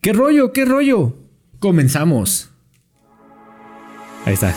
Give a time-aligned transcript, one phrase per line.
[0.00, 0.52] ¿Qué rollo?
[0.52, 1.16] ¿Qué rollo?
[1.58, 2.50] Comenzamos.
[4.24, 4.50] Ahí está.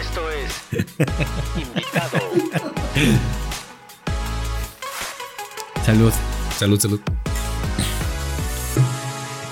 [0.00, 0.62] Esto es
[1.54, 2.18] invitado.
[5.84, 6.12] Salud.
[6.56, 7.00] Salud, salud.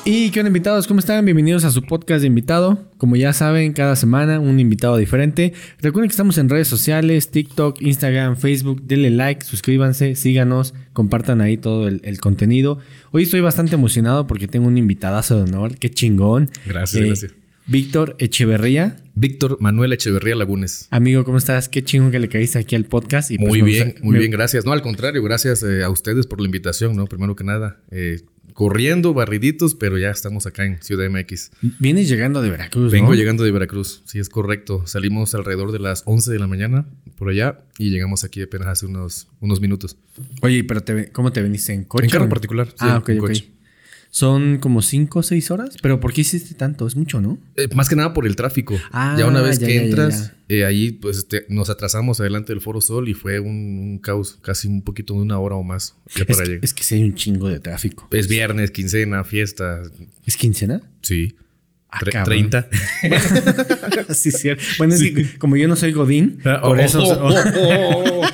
[0.04, 1.24] Y qué onda invitados, ¿cómo están?
[1.24, 2.90] Bienvenidos a su podcast de invitado.
[2.96, 5.52] Como ya saben, cada semana un invitado diferente.
[5.80, 8.82] Recuerden que estamos en redes sociales, TikTok, Instagram, Facebook.
[8.82, 12.78] Denle like, suscríbanse, síganos, compartan ahí todo el, el contenido.
[13.12, 15.76] Hoy estoy bastante emocionado porque tengo un invitadazo de honor.
[15.76, 16.50] Qué chingón.
[16.66, 17.34] Gracias, Eh, gracias.
[17.66, 18.96] Víctor Echeverría.
[19.14, 20.88] Víctor Manuel Echeverría Lagunes.
[20.90, 21.68] Amigo, ¿cómo estás?
[21.68, 23.30] Qué chingón que le caíste aquí al podcast.
[23.30, 24.64] Y pues Muy bien, gusta- muy me- bien, gracias.
[24.64, 27.06] No, al contrario, gracias eh, a ustedes por la invitación, ¿no?
[27.06, 28.22] Primero que nada, eh,
[28.52, 31.50] corriendo, barriditos, pero ya estamos acá en Ciudad MX.
[31.78, 33.14] Vienes llegando de Veracruz, Vengo ¿no?
[33.14, 34.86] llegando de Veracruz, sí, es correcto.
[34.86, 36.86] Salimos alrededor de las 11 de la mañana
[37.16, 39.96] por allá y llegamos aquí apenas hace unos, unos minutos.
[40.42, 41.72] Oye, pero te, ¿cómo te veniste?
[41.72, 42.04] ¿En coche?
[42.04, 43.50] En carro particular, sí, ah, ok, en coche.
[44.12, 45.76] Son como 5 o 6 horas.
[45.80, 46.86] ¿Pero por qué hiciste tanto?
[46.86, 47.38] Es mucho, ¿no?
[47.56, 48.76] Eh, más que nada por el tráfico.
[48.90, 50.56] Ah, ya una vez ya, que ya, entras, ya.
[50.56, 53.46] eh, ahí pues este, nos atrasamos adelante del Foro Sol y fue un,
[53.78, 55.94] un caos, casi un poquito de una hora o más.
[56.14, 56.64] ya Es, para que- llegar.
[56.64, 58.08] es que sí hay un chingo de tráfico.
[58.10, 59.82] Es viernes, quincena, fiesta.
[60.26, 60.82] ¿Es quincena?
[61.02, 61.36] Sí.
[61.92, 62.50] Ah, Tre- cabrón.
[62.50, 62.68] 30.
[64.14, 64.62] sí, cierto.
[64.78, 68.24] Bueno, es que como yo no soy Godín, Ah, por oh, eso oh, oh,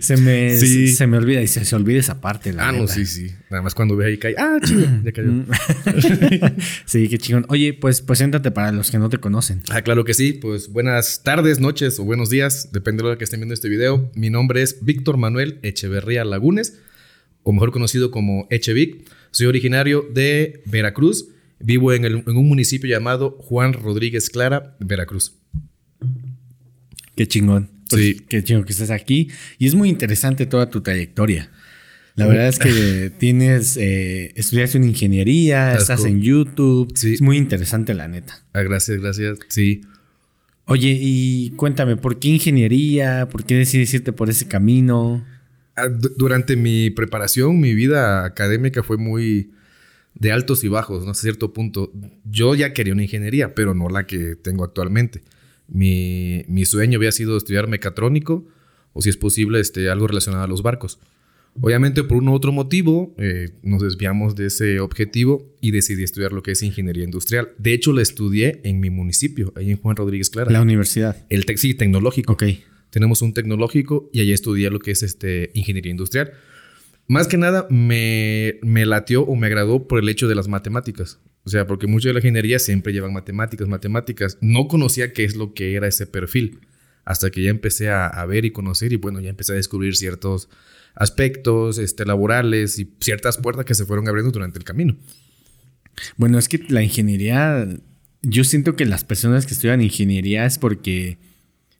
[0.00, 0.88] se, me, Sí.
[0.88, 2.52] se me olvida y se, se olvida esa parte.
[2.52, 3.30] La ah, no, sí, sí.
[3.50, 4.34] Nada más cuando ve ahí cae.
[4.38, 4.86] Ah, chido.
[5.04, 5.28] Ya cayó.
[5.30, 5.46] Mm.
[6.84, 7.46] sí, qué chingón.
[7.48, 9.62] Oye, pues preséntate para los que no te conocen.
[9.70, 10.32] Ah, claro que sí.
[10.34, 12.70] Pues buenas tardes, noches o buenos días.
[12.72, 14.10] Depende de la hora que estén viendo este video.
[14.14, 16.78] Mi nombre es Víctor Manuel Echeverría Lagunes,
[17.42, 19.08] o mejor conocido como Echevic.
[19.30, 21.28] Soy originario de Veracruz.
[21.60, 25.34] Vivo en, el- en un municipio llamado Juan Rodríguez Clara, Veracruz.
[27.16, 27.70] Qué chingón.
[27.90, 28.20] Pues, Sí.
[28.28, 29.28] Qué chingón que estés aquí.
[29.58, 31.50] Y es muy interesante toda tu trayectoria.
[32.14, 36.08] La verdad es que tienes, eh, estudiaste una ingeniería, That's estás cool.
[36.10, 36.92] en YouTube.
[36.96, 37.14] Sí.
[37.14, 38.44] Es muy interesante, la neta.
[38.52, 39.38] Ah, gracias, gracias.
[39.48, 39.80] Sí.
[40.66, 43.28] Oye, y cuéntame, ¿por qué ingeniería?
[43.30, 45.24] ¿Por qué decidiste irte por ese camino?
[45.78, 49.50] Ah, du- Durante mi preparación, mi vida académica fue muy
[50.14, 51.10] de altos y bajos, ¿no?
[51.12, 51.92] Hasta cierto punto.
[52.24, 55.22] Yo ya quería una ingeniería, pero no la que tengo actualmente.
[55.68, 58.46] Mi, mi sueño había sido estudiar mecatrónico
[58.94, 60.98] o, si es posible, este, algo relacionado a los barcos.
[61.60, 66.32] Obviamente, por un u otro motivo, eh, nos desviamos de ese objetivo y decidí estudiar
[66.32, 67.50] lo que es ingeniería industrial.
[67.58, 70.50] De hecho, la estudié en mi municipio, ahí en Juan Rodríguez Clara.
[70.52, 71.16] La universidad.
[71.30, 72.32] El tec- sí, tecnológico.
[72.34, 72.44] Ok.
[72.90, 76.32] Tenemos un tecnológico y allí estudié lo que es este, ingeniería industrial.
[77.06, 81.18] Más que nada me, me latió o me agradó por el hecho de las matemáticas.
[81.44, 84.38] O sea, porque muchos de la ingeniería siempre llevan matemáticas, matemáticas.
[84.40, 86.60] No conocía qué es lo que era ese perfil.
[87.04, 89.96] Hasta que ya empecé a, a ver y conocer y bueno, ya empecé a descubrir
[89.96, 90.50] ciertos
[90.94, 94.96] aspectos este, laborales y ciertas puertas que se fueron abriendo durante el camino.
[96.16, 97.66] Bueno, es que la ingeniería,
[98.22, 101.18] yo siento que las personas que estudian ingeniería es porque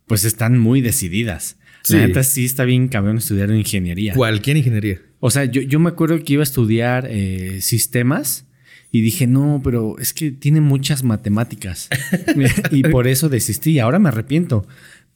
[0.09, 1.57] pues están muy decididas.
[1.89, 2.07] La Sí.
[2.07, 4.15] neta sí está bien cabrón estudiar ingeniería.
[4.15, 5.01] Cualquier ingeniería.
[5.21, 8.47] O sea, yo, yo me acuerdo que iba a estudiar eh, sistemas
[8.91, 11.89] y dije, no, pero es que tiene muchas matemáticas.
[12.73, 13.79] y por eso desistí.
[13.79, 14.67] Ahora me arrepiento.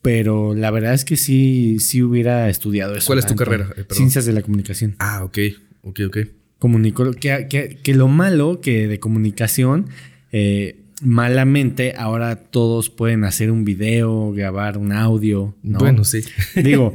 [0.02, 3.06] Pero la verdad es que sí, sí hubiera estudiado eso.
[3.06, 3.68] ¿Cuál es tu carrera?
[3.76, 3.84] Eh.
[3.90, 4.96] Ciencias de la comunicación.
[4.98, 5.38] Ah, ok,
[5.82, 6.18] ok, ok.
[6.58, 9.86] Comunicó que, que, que lo malo que de comunicación,
[10.32, 15.54] eh, malamente, ahora todos pueden hacer un video, grabar un audio.
[15.62, 15.78] ¿no?
[15.78, 16.20] Bueno, sí.
[16.62, 16.94] Digo,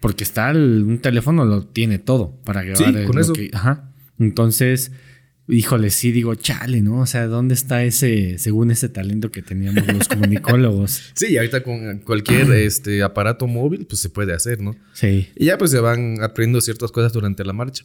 [0.00, 2.92] porque está el- un teléfono lo tiene todo para grabar.
[2.92, 3.32] Sí, el- con lo eso.
[3.32, 3.90] que- ajá.
[4.18, 4.92] Entonces,
[5.48, 7.00] híjole, sí digo, chale, ¿no?
[7.00, 11.02] O sea, ¿dónde está ese, según ese talento que teníamos los comunicólogos?
[11.14, 14.74] Sí, y ahorita con cualquier este, aparato móvil, pues se puede hacer, ¿no?
[14.94, 15.28] Sí.
[15.36, 17.84] Y ya pues se van aprendiendo ciertas cosas durante la marcha.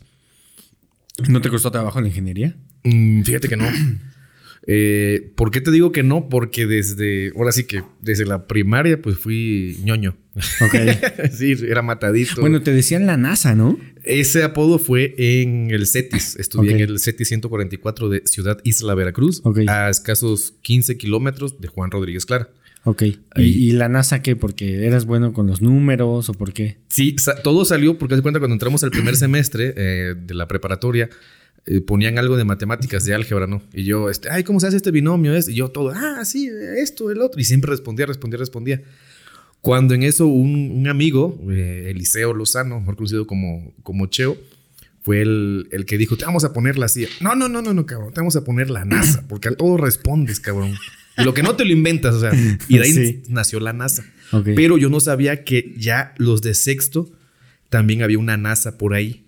[1.28, 2.56] ¿No te costó trabajo la ingeniería?
[2.84, 3.66] Mm, fíjate que no.
[4.68, 6.30] Eh, ¿Por qué te digo que no?
[6.30, 10.16] Porque desde, ahora sí que desde la primaria pues fui ñoño.
[10.62, 10.75] Ok.
[11.31, 12.40] sí, era matadito.
[12.42, 13.80] bueno, te decían la NASA, ¿no?
[14.03, 16.36] Ese apodo fue en el CETIS.
[16.38, 19.60] Estudié en el CETIS 144 de Ciudad Isla Veracruz, Ok.
[19.68, 22.50] a escasos 15 kilómetros de Juan Rodríguez Clara.
[22.86, 23.04] Ok.
[23.36, 24.38] ¿Y, la NASA qué?
[24.38, 26.78] ¿Porque eras bueno con los números o por qué?
[26.88, 30.48] Sí, sa- todo salió porque se cuenta cuando entramos al primer semestre eh, de la
[30.48, 31.10] preparatoria,
[31.71, 33.62] eh, ponían algo de matemáticas, de álgebra, ¿no?
[33.74, 35.36] Y yo, este, ay, ¿cómo se hace este binomio?
[35.36, 35.48] Es?
[35.48, 36.50] Y yo todo, ah, sí,
[36.81, 37.39] esto, el otro.
[37.39, 38.81] Y siempre respondía, respondía, respondía.
[39.62, 44.36] Cuando en eso un, un amigo, eh, Eliseo Lozano, mejor conocido como, como Cheo,
[45.01, 47.07] fue el, el que dijo, te vamos a poner la CIA.
[47.21, 49.77] No, no, no, no, no, cabrón, te vamos a poner la NASA, porque a todo
[49.77, 50.74] respondes, cabrón.
[51.18, 52.31] Y lo que no te lo inventas, o sea,
[52.68, 53.24] y de ahí Sí.
[53.27, 54.06] nació la NASA.
[54.31, 54.50] Ok.
[54.56, 57.12] Pero yo no sabía que ya los de sexto
[57.69, 59.25] también había una NASA por ahí.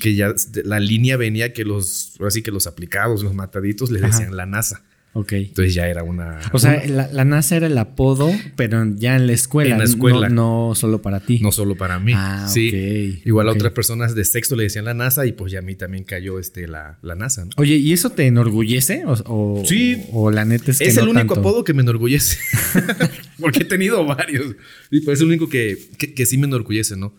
[0.00, 0.32] Que ya
[0.64, 4.12] la línea venía que los, así que los aplicados, los mataditos, les Ajá.
[4.16, 4.84] decían la NASA.
[5.12, 5.32] Ok.
[5.32, 6.38] Entonces ya era una.
[6.52, 9.70] O sea, la, la NASA era el apodo, pero ya en la escuela.
[9.72, 10.28] En la escuela.
[10.28, 11.40] No, no solo para ti.
[11.40, 12.12] no solo para mí.
[12.14, 12.68] Ah, sí.
[12.68, 15.62] ok, Igual a otras personas de sexto le decían la NASA y pues ya a
[15.62, 17.46] mí también cayó este, la, la NASA.
[17.46, 17.50] ¿no?
[17.56, 19.04] Oye, ¿y eso te enorgullece?
[19.06, 20.02] O, o- Sí.
[20.12, 21.40] O, la neta es que Es no el único tanto?
[21.48, 22.36] apodo que me enorgullece.
[23.40, 24.54] Porque he tenido varios.
[24.90, 27.14] Y pues es el único que, que, que sí me enorgullece, ¿no?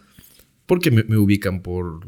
[0.68, 2.08] Porque me, me ubican por,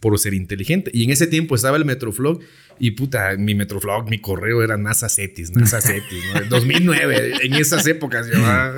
[0.00, 0.90] por, ser inteligente.
[0.94, 2.40] Y en ese tiempo estaba el Metroflog.
[2.78, 6.40] Y puta, mi Metroflog, mi correo era NASA Cetis, NASA Cetis, ¿no?
[6.40, 8.26] En 2009, en esas épocas.
[8.26, 8.74] Yo, ah,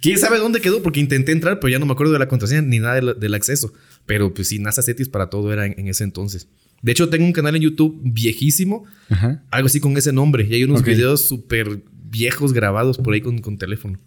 [0.00, 0.82] ¿Quién sabe dónde quedó?
[0.82, 3.34] Porque intenté entrar, pero ya no me acuerdo de la contraseña ni nada del, del
[3.34, 3.72] acceso.
[4.04, 6.48] Pero pues sí, NASA Cetis para todo era en, en ese entonces.
[6.82, 9.42] De hecho, tengo un canal en YouTube viejísimo Ajá.
[9.50, 10.46] algo así con ese nombre.
[10.48, 13.98] Y hay unos videos súper viejos grabados por ahí con, con teléfono.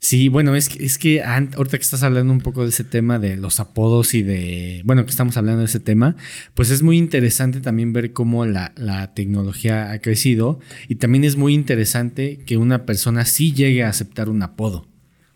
[0.00, 3.18] Sí, bueno, es que, es que ahorita que estás hablando un poco de ese tema
[3.18, 6.14] de los apodos y de, bueno, que estamos hablando de ese tema,
[6.54, 11.34] pues es muy interesante también ver cómo la, la tecnología ha crecido y también es
[11.36, 14.86] muy interesante que una persona sí llegue a aceptar un apodo.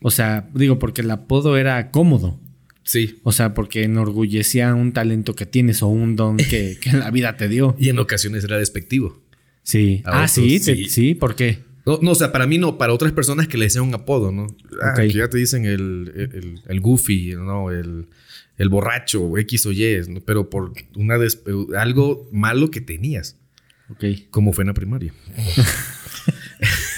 [0.01, 2.39] O sea, digo, porque el apodo era cómodo.
[2.85, 3.19] Sí.
[3.25, 7.37] O sea, porque enorgullecía un talento que tienes o un don que, que la vida
[7.37, 7.77] te dio.
[7.81, 9.21] Y en ocasiones era despectivo.
[9.65, 10.03] Sí.
[10.05, 10.89] A Ah, otros, sí, sí.
[10.89, 11.61] sí, ¿por qué?
[11.85, 14.31] No, no, o sea, para mí no, para otras personas que le decían un apodo,
[14.31, 14.47] ¿no?
[14.81, 17.71] Ah, que ya te dicen el, el, el goofy, ¿no?
[17.71, 18.07] El,
[18.57, 20.21] el borracho, X o Y, ¿no?
[20.21, 21.17] Pero por una
[21.79, 23.37] algo malo que tenías,
[23.91, 24.05] Ok.
[24.31, 25.13] como fue en la primaria.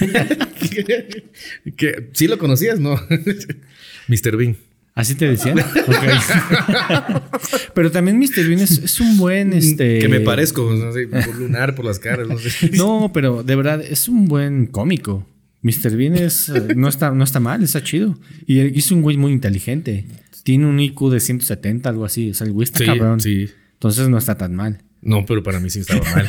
[1.77, 2.95] que sí lo conocías, ¿no?
[4.09, 4.37] Mr.
[4.37, 4.57] Bean.
[4.95, 5.59] ¿Así te decían?
[5.59, 5.65] Ok.
[7.75, 8.47] Pero también Mr.
[8.47, 9.99] Bean es, es un buen, este...
[9.99, 12.71] Que me parezco, no sé, por lunar, por las caras, no sé.
[12.77, 15.27] No, pero de verdad es un buen cómico.
[15.63, 15.97] Mr.
[15.97, 18.17] Bean es, eh, no, está, no está mal, está chido.
[18.47, 20.07] Y es un güey muy inteligente.
[20.45, 22.31] Tiene un IQ de 170, algo así.
[22.31, 23.21] O sea, el güey está Sí, cabrón.
[23.21, 23.49] sí.
[23.73, 24.83] Entonces no está tan mal.
[25.03, 26.29] No, pero para mí sí estaba mal.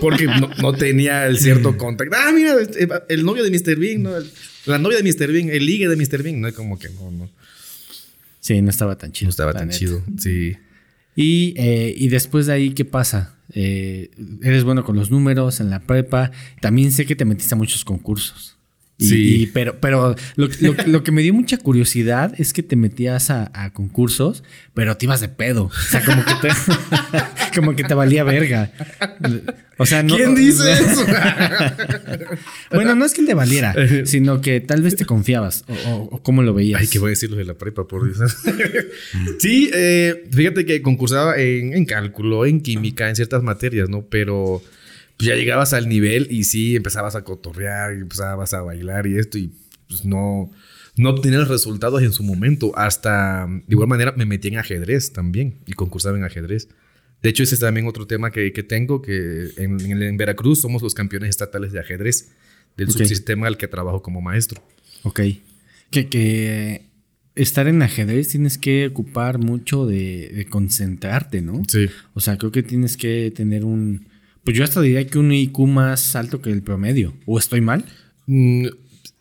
[0.00, 2.16] Porque no, no tenía el cierto contacto.
[2.18, 3.76] Ah, mira, este, el novio de Mr.
[3.76, 4.10] Bean, ¿no?
[4.66, 5.30] La novia de Mr.
[5.32, 6.22] Bean, el ligue de Mr.
[6.22, 6.40] Bean.
[6.40, 7.28] No es como que no, no.
[8.40, 9.26] Sí, no estaba tan chido.
[9.26, 9.78] No estaba tan neta.
[9.78, 10.02] chido.
[10.18, 10.56] Sí.
[11.14, 13.36] Y, eh, y después de ahí, ¿qué pasa?
[13.52, 14.10] Eh,
[14.42, 16.30] eres bueno con los números en la prepa.
[16.60, 18.56] También sé que te metiste a muchos concursos.
[19.00, 19.42] Y- Sí.
[19.42, 23.30] y- pero pero lo, lo- lo que me dio mucha curiosidad es que te metías
[23.30, 24.44] a, a concursos,
[24.74, 25.64] pero te ibas de pedo.
[25.64, 26.48] O sea, como que te,
[27.58, 28.70] como que te valía verga.
[29.78, 30.14] O sea, no.
[30.16, 31.06] ¿Quién dice eso?
[32.70, 33.74] Bueno, no es que te valiera,
[34.04, 35.64] sino que tal vez te confiabas.
[35.68, 36.80] O, o- o cómo lo veías.
[36.80, 38.18] Ay, qué voy a decir lo de la prepa, por Dios.
[39.38, 44.02] sí, eh, fíjate que concursaba en, en cálculo, en química, en ciertas materias, ¿no?
[44.02, 44.62] Pero
[45.20, 49.18] pues, ya llegabas al nivel y sí, empezabas a cotorrear, y empezabas a bailar y
[49.18, 49.52] esto, y
[49.88, 50.50] pues no,
[50.96, 52.72] no obtenía los resultados en su momento.
[52.76, 56.68] Hasta, de igual manera, me metí en ajedrez también y concursaba en ajedrez.
[57.22, 60.60] De hecho, ese es también otro tema que, que tengo, que en, en- en Veracruz
[60.60, 62.30] somos los campeones estatales de ajedrez,
[62.76, 62.96] del Ok.
[62.98, 64.62] subsistema al que trabajo como maestro.
[65.02, 65.20] Ok.
[65.90, 66.86] Que, que
[67.34, 71.62] estar en ajedrez tienes que ocupar mucho de, de concentrarte, ¿no?
[71.68, 71.88] Sí.
[72.14, 74.06] O sea, creo que tienes que tener un.
[74.50, 77.14] Pues yo hasta diría que un IQ más alto que el promedio.
[77.24, 77.84] ¿O estoy mal?
[78.26, 78.66] Mm,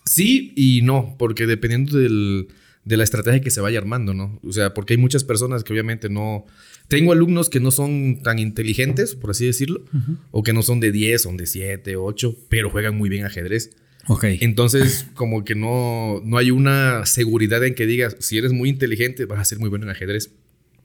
[0.03, 2.47] sí y no, porque dependiendo del-
[2.83, 4.39] de la estrategia que se vaya armando, ¿no?
[4.43, 6.45] O sea, porque hay muchas personas que obviamente no...
[6.87, 9.85] Tengo alumnos que no son tan inteligentes, por así decirlo,
[10.31, 13.75] o que no son de 10, son de 7, 8, pero juegan muy bien ajedrez.
[14.07, 14.23] Ok.
[14.39, 19.25] Entonces, como que no, no hay una seguridad en que digas, si eres muy inteligente,
[19.25, 20.31] vas a ser muy bueno en ajedrez.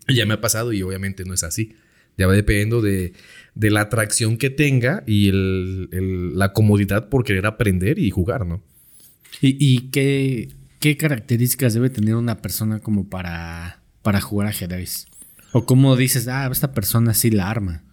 [0.06, 1.76] Y ya me ha pasado y obviamente no es así.
[2.18, 3.12] Ya va dependiendo de,
[3.54, 8.46] de la atracción que tenga y el- el- la comodidad por querer aprender y jugar,
[8.46, 8.62] ¿no?
[9.40, 10.48] ¿Y, y qué,
[10.80, 15.06] qué características debe tener una persona como para, para jugar ajedrez?
[15.52, 17.84] O cómo dices, ah, esta persona sí la arma.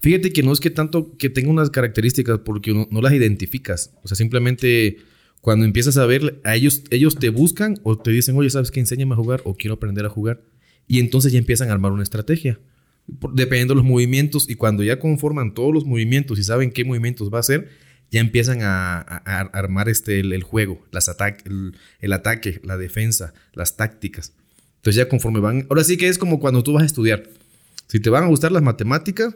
[0.00, 3.92] Fíjate que no es que tanto que tenga unas características porque no, no las identificas.
[4.02, 4.98] O sea, simplemente
[5.40, 8.78] cuando empiezas a ver, a ellos, ellos te buscan o te dicen, oye, ¿sabes qué?
[8.80, 10.42] Enséñame a jugar o quiero aprender a jugar.
[10.88, 12.60] Y entonces ya empiezan a armar una estrategia.
[13.34, 17.32] Dependiendo de los movimientos y cuando ya conforman todos los movimientos y saben qué movimientos
[17.32, 17.68] va a hacer,
[18.10, 22.60] ya empiezan a, a- a armar este, el, el juego, las ataque, el, el ataque,
[22.62, 24.34] la defensa, las tácticas.
[24.76, 25.66] Entonces ya conforme van...
[25.70, 27.24] Ahora sí que es como cuando tú vas a estudiar.
[27.88, 29.34] Si te van a gustar las matemáticas,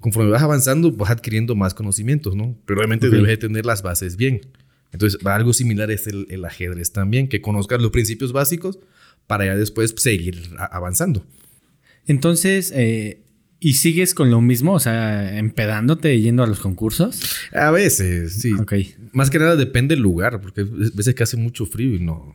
[0.00, 2.56] conforme vas avanzando, vas adquiriendo más conocimientos, ¿no?
[2.66, 3.12] Pero obviamente Ok.
[3.14, 4.40] debes de tener las bases bien.
[4.92, 8.78] Entonces, algo similar es el, el ajedrez también, que conozcas los principios básicos
[9.26, 11.26] para ya después seguir avanzando.
[12.08, 13.22] Entonces, eh,
[13.60, 14.72] ¿y sigues con lo mismo?
[14.74, 17.20] O sea, empedándote yendo a los concursos.
[17.52, 18.52] A veces, sí.
[18.54, 18.72] Ok.
[19.12, 22.34] Más que nada depende del lugar, porque hay veces que hace mucho frío y no,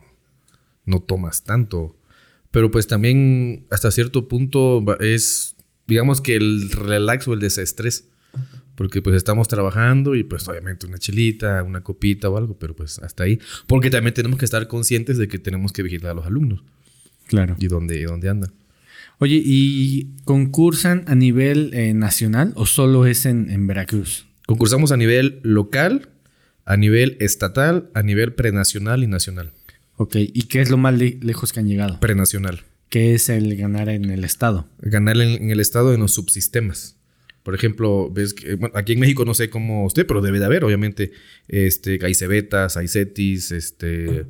[0.86, 1.96] no tomas tanto.
[2.50, 8.08] Pero pues también hasta cierto punto es, digamos que el relax o el desestrés.
[8.76, 12.98] Porque pues estamos trabajando y pues obviamente una chelita, una copita o algo, pero pues
[12.98, 13.38] hasta ahí.
[13.68, 16.64] Porque también tenemos que estar conscientes de que tenemos que vigilar a los alumnos
[17.28, 17.54] Claro.
[17.60, 18.52] y dónde, y dónde andan.
[19.18, 24.26] Oye, ¿y concursan a nivel eh, nacional o solo es en, en Veracruz?
[24.46, 26.08] Concursamos a nivel local,
[26.64, 29.52] a nivel estatal, a nivel prenacional y nacional.
[29.96, 32.00] Ok, ¿y qué es lo más le- lejos que han llegado?
[32.00, 32.62] Prenacional.
[32.90, 34.68] ¿Qué es el ganar en el estado?
[34.80, 36.96] Ganar en, en el estado en los subsistemas.
[37.44, 40.46] Por ejemplo, ves que, bueno, aquí en México no sé cómo usted, pero debe de
[40.46, 41.12] haber, obviamente.
[41.46, 44.24] Este, hay cebetas, hay cetis, este,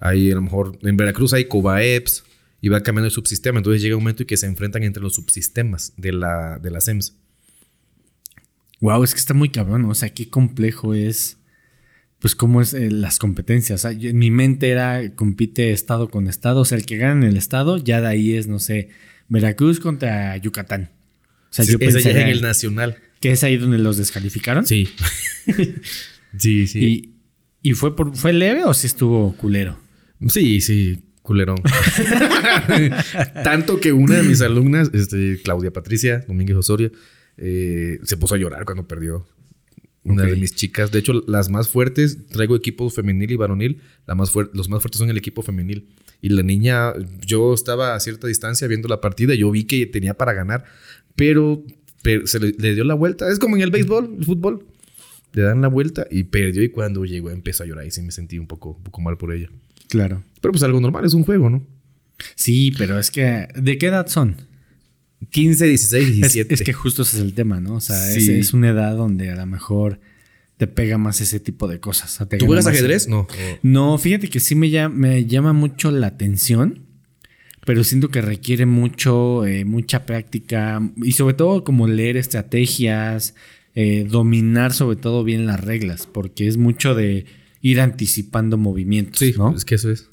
[0.00, 2.24] hay a lo mejor, en Veracruz hay cobaeps
[2.60, 3.58] y va cambiando el subsistema.
[3.58, 6.80] Entonces llega un momento en que se enfrentan entre los subsistemas de la, de la
[6.80, 7.14] SEMS.
[8.80, 11.38] Wow, es que está muy cabrón, o sea, qué complejo es,
[12.18, 13.80] pues, cómo es eh, las competencias.
[13.80, 16.98] O sea, yo- en mi mente era, compite estado con estado, o sea, el que
[16.98, 18.90] gana en el estado, ya de ahí es, no sé,
[19.28, 20.90] Veracruz contra Yucatán.
[21.50, 22.96] O sea, yo pensé es en el nacional.
[23.20, 24.66] que es ahí donde los descalificaron.
[24.66, 24.88] Sí.
[26.38, 27.14] sí, sí.
[27.62, 29.78] Y, y fue, por, ¿Fue leve o sí estuvo culero?
[30.28, 31.58] Sí, sí, culerón.
[33.44, 36.92] Tanto que una de mis alumnas, este, Claudia Patricia Domínguez Osorio,
[37.36, 39.26] eh, se puso a llorar cuando perdió.
[40.04, 40.92] Una de mis chicas.
[40.92, 43.80] De hecho, las más fuertes, traigo equipos femenil y varonil.
[44.06, 45.88] La más los más fuertes son el equipo femenil.
[46.22, 46.92] Y la niña,
[47.26, 49.34] yo estaba a cierta distancia viendo la partida.
[49.34, 50.64] Yo vi que tenía para ganar,
[51.16, 51.64] pero,
[52.02, 53.28] pero se le, le dio la vuelta.
[53.28, 54.64] Es como en el béisbol, el fútbol.
[55.32, 56.62] Le dan la vuelta y perdió.
[56.62, 57.84] Y cuando llegó empezó a llorar.
[57.84, 59.50] Y sí me sentí un poco, un poco mal por ella.
[59.88, 60.22] Claro.
[60.40, 61.66] Pero pues algo normal, es un juego, ¿no?
[62.34, 64.36] Sí, pero es que, ¿de qué edad son?
[65.30, 66.54] 15, 16, Es, 17.
[66.54, 67.74] es que justo ese es el tema, ¿no?
[67.76, 68.32] O sea, es, Sí.
[68.32, 70.00] es una edad donde a lo mejor
[70.56, 72.12] te pega más ese tipo de cosas.
[72.14, 73.08] O sea, te ¿Tú juegas ajedrez?
[73.08, 73.26] No.
[73.62, 76.80] No, fíjate que sí me llama, me llama mucho la atención,
[77.66, 83.34] pero siento que requiere mucho, eh, mucha práctica y sobre todo como leer estrategias,
[83.74, 87.26] eh, dominar sobre todo bien las reglas, porque es mucho de
[87.70, 89.54] ir anticipando movimientos, Sí, ¿no?
[89.54, 90.08] es que eso es.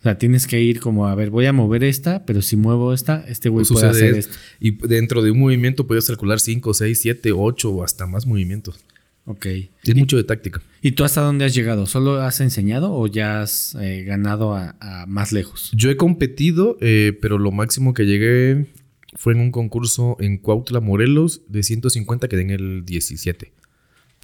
[0.00, 2.92] O sea, tienes que ir como, a ver, voy a mover esta, pero si muevo
[2.92, 4.36] esta, este güey puede hacer es- esto.
[4.60, 8.78] Y dentro de un movimiento puedes calcular 5, 6, 7, 8 o hasta más movimientos.
[9.24, 9.46] Ok.
[9.82, 10.60] Es mucho de táctica.
[10.82, 11.86] ¿Y tú hasta dónde has llegado?
[11.86, 15.70] ¿Solo has enseñado o ya has eh, ganado a, a más lejos?
[15.74, 18.66] Yo he competido, eh, pero lo máximo que llegué
[19.14, 23.52] fue en un concurso en Cuautla, Morelos, de 150, quedé en el 17.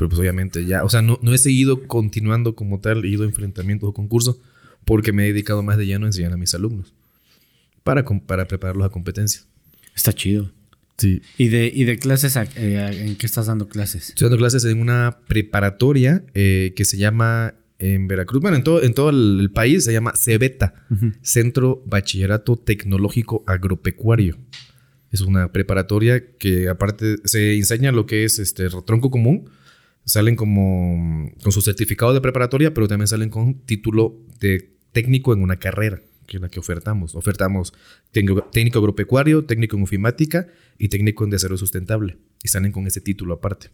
[0.01, 3.25] Pero pues obviamente ya, o sea, no, no he seguido continuando como tal, he ido
[3.25, 4.39] a enfrentamientos o concursos,
[4.87, 6.95] porque me he dedicado más de lleno a enseñar a mis alumnos.
[7.85, 9.43] Para, para prepararlos a competencia.
[9.95, 10.53] Está chido.
[10.97, 11.21] Sí.
[11.37, 14.09] ¿Y de, y de clases a- eh, en qué estás dando clases?
[14.09, 18.83] Estoy dando clases en una preparatoria eh, que se llama en Veracruz, bueno, en todo,
[18.83, 20.87] en todo el, país se llama CEBETA,
[21.21, 24.39] Centro Bachillerato Tecnológico Agropecuario.
[25.13, 29.51] Es una preparatoria que aparte se enseña lo que es este tronco común.
[30.11, 35.41] Salen como con su certificado de preparatoria, pero también salen con título de técnico en
[35.41, 37.15] una carrera, que es la que ofertamos.
[37.15, 37.73] Ofertamos
[38.11, 40.49] técnico, técnico agropecuario, técnico en ofimática
[40.79, 42.19] y técnico en desarrollo sustentable.
[42.43, 43.71] Y salen con ese título aparte.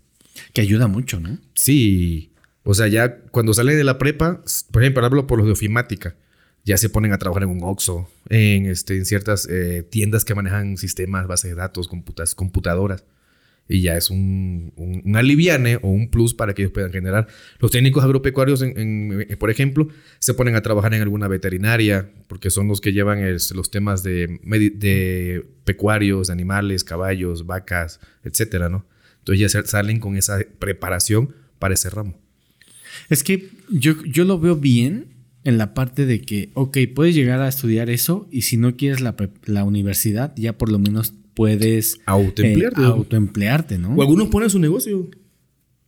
[0.52, 1.38] Que ayuda mucho, ¿no?
[1.54, 2.34] Sí.
[2.64, 6.16] O sea, ya cuando salen de la prepa, por ejemplo, hablo por los de ofimática,
[6.66, 10.34] ya se ponen a trabajar en un OXXO, en, este, en ciertas eh, tiendas que
[10.34, 13.04] manejan sistemas, bases de datos, computas, computadoras.
[13.68, 17.26] Y ya es un, un, aliviane o un plus para que ellos puedan generar.
[17.58, 19.88] Los técnicos agropecuarios, eh, por ejemplo,
[20.20, 24.38] se ponen a trabajar en alguna veterinaria, porque son los que llevan los temas de,
[24.44, 28.86] de pecuarios, de animales, caballos, vacas, etcétera, ¿no?
[29.18, 32.16] Entonces ya salen con esa preparación para ese ramo.
[33.08, 37.40] Es que yo, yo lo veo bien en la parte de que, ok, puedes llegar
[37.40, 42.00] a estudiar eso y si no quieres la, la universidad, ya por lo menos puedes
[42.06, 42.80] Autoemplearte.
[42.80, 43.94] eh, autoemplearte, ¿no?
[43.94, 45.08] O algunos ponen su negocio.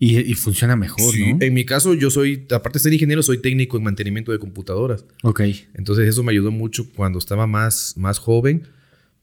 [0.01, 1.39] Y, y funciona mejor, Sí, ¿no?
[1.41, 5.05] En mi caso, yo soy, aparte de ser ingeniero, soy técnico en mantenimiento de computadoras.
[5.25, 5.41] Ok.
[5.75, 8.69] Entonces eso me ayudó mucho cuando estaba más, más joven,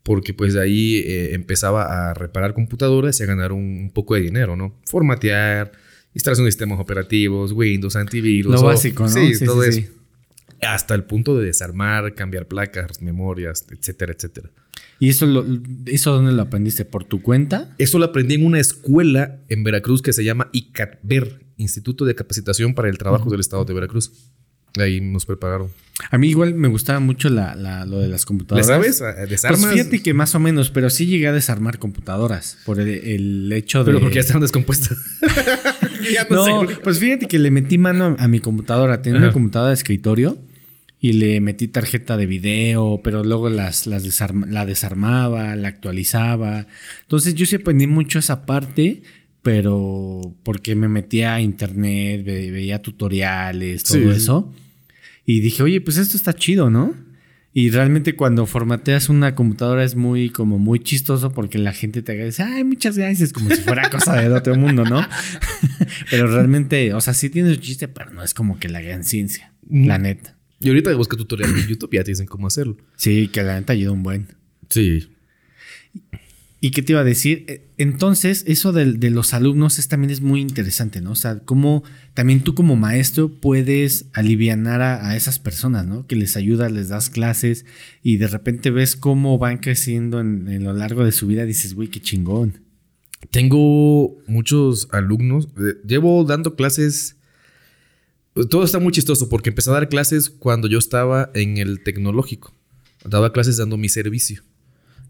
[0.04, 4.16] porque pues de ahí eh, empezaba a reparar computadoras y a ganar un, un poco
[4.16, 4.76] de dinero, ¿no?
[4.86, 5.72] Formatear,
[6.14, 8.52] instalación de sistemas operativos, Windows, antivirus.
[8.52, 9.10] Lo o- básico, ¿no?
[9.10, 9.80] Sí, Sí, todo sí, eso.
[9.80, 9.88] sí.
[10.62, 14.50] Hasta el punto de desarmar, cambiar placas, memorias, etcétera, etcétera.
[15.00, 15.46] ¿Y eso, lo,
[15.86, 16.86] eso dónde lo aprendiste?
[16.86, 17.74] ¿Por tu cuenta?
[17.78, 22.74] Eso lo aprendí en una escuela en Veracruz que se llama ICATVER, Instituto de Capacitación
[22.74, 24.12] para el Trabajo del Estado de Veracruz.
[24.78, 25.70] Ahí nos prepararon.
[26.12, 28.68] A mí igual me gustaba mucho la, la- lo de las ¿Le computadoras.
[28.68, 29.02] sabes?
[29.02, 29.62] Ah, ¿Desarmas?
[29.62, 33.52] Pues fíjate que más o menos, pero sí llegué a desarmar computadoras por el, el
[33.54, 33.86] hecho de...
[33.86, 34.98] Pero porque ya estaban descompuestas.
[36.14, 36.76] Ya No, sé.
[36.84, 39.02] pues fíjate que le metí mano a, a mi computadora.
[39.02, 39.28] Tenía Ajá.
[39.28, 40.38] una computadora de escritorio
[41.00, 46.68] y le metí tarjeta de video, pero luego las, las desarma- la desarmaba, la actualizaba.
[47.02, 49.04] Entonces yo sí aprendí mucho esa parte,
[49.42, 54.54] pero porque me metía a internet, ve- veía tutoriales, todo Sí, eso.
[55.26, 56.96] Y dije, oye, pues esto está chido, ¿no?
[57.54, 62.12] Y realmente cuando formateas una computadora es muy, como muy chistoso porque la gente te
[62.12, 65.00] agradece, ay, muchas gracias, como si fuera cosa de otro mundo, ¿no?
[66.12, 69.04] pero realmente, o sea, sí tiene su chiste, pero no es como que la gran
[69.04, 70.36] ciencia, la neta.
[70.60, 72.78] Y ahorita busca tutoriales en YouTube, ya te dicen cómo hacerlo.
[72.96, 74.28] Sí, que la neta ayuda un buen.
[74.70, 75.10] Sí.
[76.62, 77.46] ¿Y qué te iba a decir?
[77.48, 81.12] Eh, Entonces, eso del- de, los alumnos es, también es muy interesante, ¿no?
[81.12, 81.84] O sea, cómo
[82.14, 86.08] también tú como maestro puedes alivianar a, a esas personas, ¿no?
[86.08, 87.66] Que les ayudas, les das clases
[88.02, 91.46] y de repente ves cómo van creciendo en, en lo largo de su vida.
[91.46, 92.62] Dices, güey, qué chingón.
[93.30, 95.50] Tengo muchos alumnos.
[95.58, 97.15] eh, Llevo dando clases.
[98.36, 101.82] Pues, Todo está muy chistoso porque empecé a dar clases cuando yo estaba en el
[101.84, 102.54] tecnológico.
[103.04, 104.44] Daba clases dando mi servicio.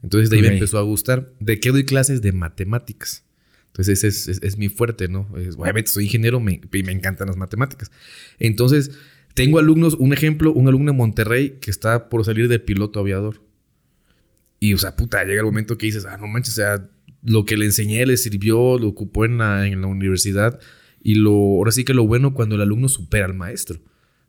[0.04, 1.34] Entonces de ahí me empezó a gustar.
[1.42, 2.22] ¿De qué doy clases?
[2.22, 3.24] De matemáticas.
[3.68, 5.28] Entonces ese es, es- es mi fuerte, ¿no?
[5.38, 7.92] Es- obviamente soy ingeniero me- y me encantan las matemáticas.
[8.40, 8.92] Entonces
[9.34, 13.42] tengo alumnos, un ejemplo, un alumno en Monterrey que está por salir de piloto aviador.
[14.62, 16.90] Y, o sea, puta, llega el momento que dices, ah, no manches, o sea,
[17.24, 20.60] lo que le enseñé le sirvió, lo ocupó en la, en la universidad.
[21.06, 23.80] Y lo, ahora sí que lo bueno cuando el alumno supera al maestro.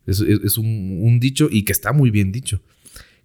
[0.06, 2.61] Es, es- es un, un dicho y que está muy bien dicho.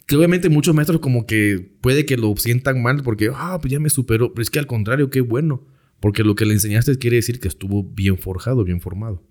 [0.07, 3.79] Que obviamente muchos maestros como que puede que lo sientan mal porque, ah, pues ya
[3.81, 4.33] me superó.
[4.33, 5.63] Pero es que al contrario, qué bueno.
[5.99, 9.21] Porque lo que le enseñaste quiere decir que estuvo bien forjado, bien formado.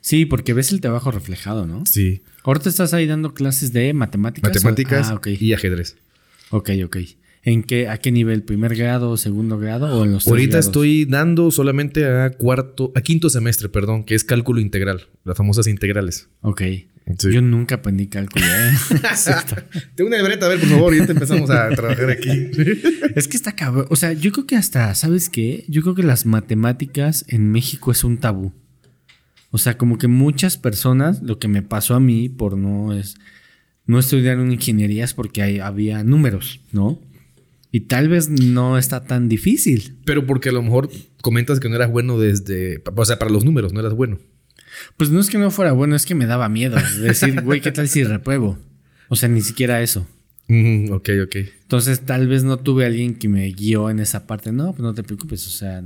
[0.00, 1.86] Sí, porque ves el trabajo reflejado, ¿no?
[1.86, 2.22] Sí.
[2.42, 4.50] Ahorita estás ahí dando clases de matemáticas.
[4.52, 5.96] Matemáticas Ah, y ajedrez.
[6.50, 6.96] Ok, ok.
[7.44, 8.44] ¿En qué, a qué nivel?
[8.44, 13.30] ¿Primer grado, segundo grado o en los Ahorita estoy dando solamente a cuarto, a quinto
[13.30, 16.28] semestre, perdón, que es cálculo integral, las famosas integrales.
[16.42, 16.62] Ok.
[17.18, 17.32] Sí.
[17.32, 18.44] Yo nunca aprendí cálculo.
[18.46, 18.72] ¿eh?
[19.96, 22.30] Tengo una libreta, a ver, por favor, y ahorita empezamos a trabajar aquí.
[23.16, 23.86] es que está cabrón.
[23.90, 25.64] O sea, yo creo que hasta, ¿sabes qué?
[25.66, 28.52] Yo creo que las matemáticas en México es un tabú.
[29.50, 33.16] O sea, como que muchas personas, lo que me pasó a mí por no es
[33.84, 37.00] no estudiar una ingeniería es porque ahí había números, ¿no?
[37.74, 39.96] Y tal vez no está tan difícil.
[40.04, 40.90] Pero porque a lo mejor
[41.22, 44.18] comentas que no eras bueno desde, o sea, para los números no eras bueno.
[44.98, 46.76] Pues no es que no fuera bueno, es que me daba miedo.
[47.00, 48.58] Decir, güey, ¿qué tal si repruebo?
[49.08, 50.06] O sea, ni siquiera eso.
[50.48, 51.36] Ujú, ok, ok.
[51.62, 54.52] Entonces, tal vez no tuve alguien que me guió en esa parte.
[54.52, 55.46] No, pues no te preocupes.
[55.46, 55.82] O sea,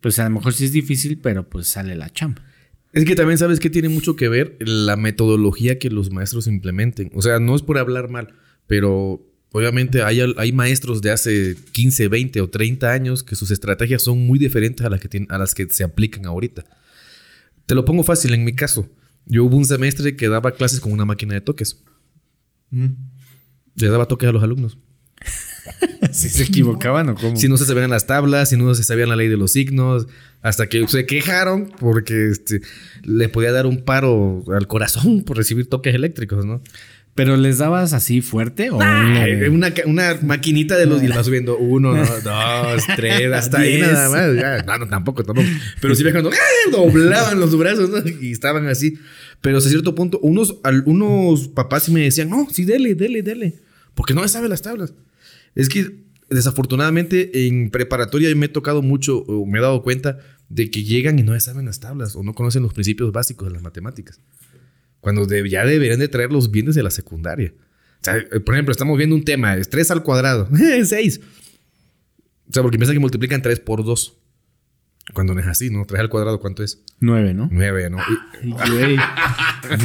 [0.00, 2.42] pues a lo mejor sí es difícil, pero pues sale la chamba.
[2.92, 7.10] Es que también sabes que tiene mucho que ver la metodología que los maestros implementen.
[7.14, 8.34] O sea, no es por hablar mal,
[8.66, 14.02] pero obviamente hay, hay maestros de hace 15, 20 o 30 años que sus estrategias
[14.02, 16.64] son muy diferentes a las que, tienen- a las que se aplican ahorita.
[17.66, 18.88] Te lo pongo fácil en mi caso.
[19.26, 21.82] Yo hubo un semestre que daba clases con una máquina de toques.
[22.70, 24.78] Le daba toques a los alumnos.
[26.12, 27.36] ¿Si se equivocaban o cómo?
[27.36, 30.06] Si no se sabían las tablas, si no se sabían la ley de los signos,
[30.40, 32.60] hasta que se quejaron porque este,
[33.02, 36.62] le podía dar un paro al corazón por recibir toques eléctricos, ¿no?
[37.20, 41.58] ¿Pero les dabas así fuerte o Ay, una, una maquinita de los y va subiendo
[41.58, 43.92] uno, no, dos, tres, hasta ahí Diez.
[43.92, 44.34] nada más.
[44.34, 45.46] Ya, No, no, tampoco, tampoco.
[45.82, 46.70] Pero sí cuando ¡ah!
[46.72, 47.98] doblaban los brazos ¿no?
[48.22, 48.98] y estaban así.
[49.42, 50.56] Pero hasta cierto punto, unos,
[50.86, 53.60] unos papás sí me decían, no, sí, dele, dele, dele.
[53.94, 54.94] Porque no me sabe las tablas.
[55.54, 60.70] Es que desafortunadamente en preparatoria me he tocado mucho, o me he dado cuenta de
[60.70, 63.62] que llegan y no saben las tablas o no conocen los principios básicos de las
[63.62, 64.20] matemáticas.
[65.00, 67.52] Cuando de- ya deberían de traerlos bien desde la secundaria.
[68.00, 70.48] O sea, eh, por ejemplo, estamos viendo un tema, es 3 al cuadrado,
[70.84, 71.20] 6.
[72.48, 74.16] O sea, porque piensan que multiplican 3 por 2.
[75.14, 75.84] Cuando no es así, ¿no?
[75.86, 76.82] 3 al cuadrado, ¿cuánto es?
[77.00, 77.48] Nueve, ¿no?
[77.50, 77.98] 9, ¿no?
[78.42, 78.96] Güey.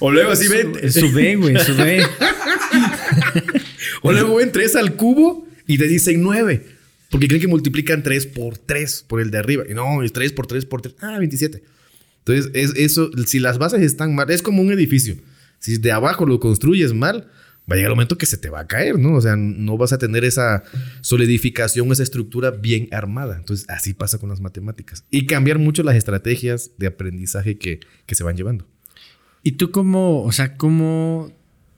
[0.00, 2.02] o luego así ven, Sube, güey, sube.
[4.02, 6.66] o luego ven 3 al cubo y te dicen 9.
[7.10, 9.64] Porque creen que multiplican 3 por 3 por el de arriba.
[9.68, 10.96] Y no, es 3 por 3 por 3.
[11.00, 11.62] Ah, 27.
[12.26, 15.16] Entonces, es eso, si las bases están mal, es como un edificio.
[15.60, 17.28] Si de abajo lo construyes mal,
[17.70, 19.14] va a llegar el momento que se te va a caer, ¿no?
[19.14, 20.64] O sea, no vas a tener esa
[21.02, 23.36] solidificación, esa estructura bien armada.
[23.36, 25.04] Entonces, así pasa con las matemáticas.
[25.10, 28.66] Y cambiar mucho las estrategias de aprendizaje que, que se van llevando.
[29.44, 31.32] ¿Y tú cómo, o sea, cómo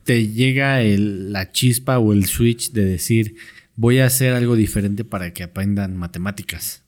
[0.05, 3.37] te llega el- la chispa o el switch de decir,
[3.77, 6.83] voy a hacer algo diferente para que aprendan matemáticas?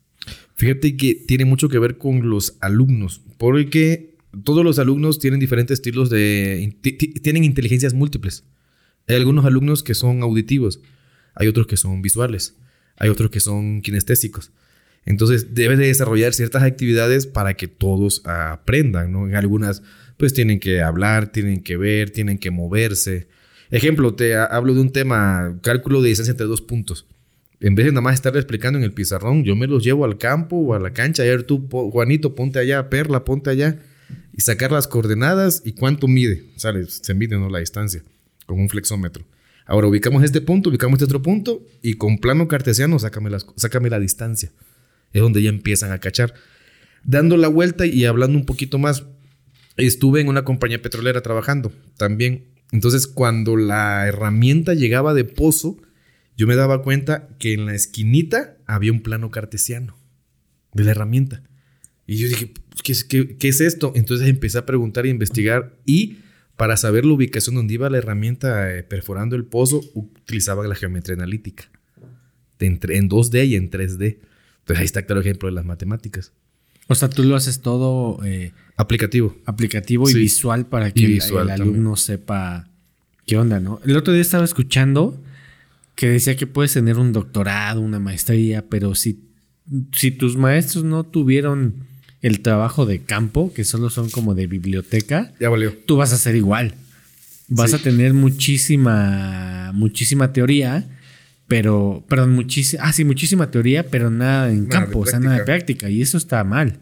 [0.61, 5.79] Fíjate que tiene mucho que ver con los alumnos, porque todos los alumnos tienen diferentes
[5.79, 6.77] estilos de...
[6.83, 8.45] ti- ti- tienen inteligencias múltiples.
[9.09, 10.83] Hay algunos alumnos que son auditivos,
[11.35, 12.57] hay otros que son visuales,
[12.99, 14.53] hay otros que son kinestésicos.
[15.07, 19.15] Entonces debe de desarrollar ciertas actividades para que todos aprendan.
[19.31, 19.83] En algunas
[20.19, 23.29] pues tienen que hablar, tienen que ver, tienen que moverse.
[23.71, 27.07] Ejemplo, te hablo de un tema, cálculo de distancia entre dos puntos.
[27.61, 30.17] En vez de nada más estar explicando en el pizarrón, yo me los llevo al
[30.17, 31.23] campo o a la cancha.
[31.23, 33.79] A ver, tú, Juanito, ponte allá, Perla, ponte allá.
[34.33, 36.45] Y sacar las coordenadas y cuánto mide.
[36.57, 37.51] Sale, se mide ¿no?
[37.51, 38.03] la distancia
[38.47, 39.25] con un flexómetro.
[39.67, 43.91] Ahora ubicamos este punto, ubicamos este otro punto y con plano cartesiano sácame, las, sácame
[43.91, 44.51] la distancia.
[45.13, 46.35] Es donde ya empiezan a cachar.
[47.05, 49.05] Dando la vuelta y hablando un poquito más,
[49.77, 52.47] estuve en una compañía petrolera trabajando también.
[52.73, 55.77] Entonces, cuando la herramienta llegaba de pozo,
[56.41, 59.99] yo me daba cuenta que en la esquinita había un plano cartesiano
[60.73, 61.43] de la herramienta.
[62.07, 63.93] Y yo dije, pues, ¿qué, qué es esto?
[63.95, 66.21] Entonces empecé a preguntar e investigar y
[66.57, 71.15] para saber la ubicación donde iba la herramienta eh, perforando el pozo, utilizaba la geometría
[71.15, 71.65] analítica.
[72.59, 74.21] en 2D y en 3D.
[74.61, 76.33] Entonces ahí está claro ejemplo de las matemáticas.
[76.87, 79.37] O sea, tú lo haces todo eh, aplicativo.
[79.45, 82.67] Aplicativo y visual para que el, alumno sepa
[83.27, 83.79] qué onda, ¿no?
[83.85, 85.23] El otro día estaba escuchando
[86.01, 89.21] que decía que puedes tener un doctorado, una maestría, pero si,
[89.93, 91.75] si tus maestros no tuvieron
[92.23, 95.77] el trabajo de campo, que solo son como de biblioteca, ya valió.
[95.85, 96.73] Tú vas a ser igual.
[97.49, 100.89] Vas a tener muchísima, muchísima teoría,
[101.47, 105.45] pero, perdón, muchísima, ah, sí, muchísima teoría, pero nada en campo, o sea, nada de
[105.45, 105.91] práctica.
[105.91, 106.79] Y eso está mal.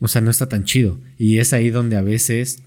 [0.00, 0.98] O sea, no está tan chido.
[1.18, 2.64] Y es ahí donde a veces,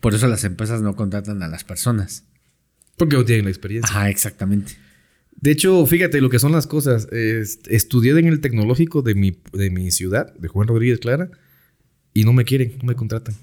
[0.00, 2.24] por eso las empresas no contratan a las personas.
[3.02, 3.92] Porque no tienen la experiencia.
[3.92, 4.74] Ajá, exactamente.
[5.34, 7.08] De hecho, fíjate lo que son las cosas.
[7.10, 11.28] estudié en el tecnológico de mi, de mi ciudad, de Juan Rodríguez Clara,
[12.14, 13.34] y no me quieren, no me contratan.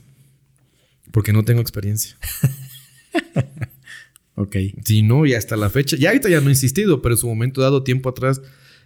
[1.11, 2.15] Porque no tengo experiencia.
[4.35, 4.55] ok.
[4.85, 7.27] Sí, no, y hasta la fecha, ya ahorita ya no he insistido, pero en su
[7.27, 8.41] momento dado, tiempo atrás,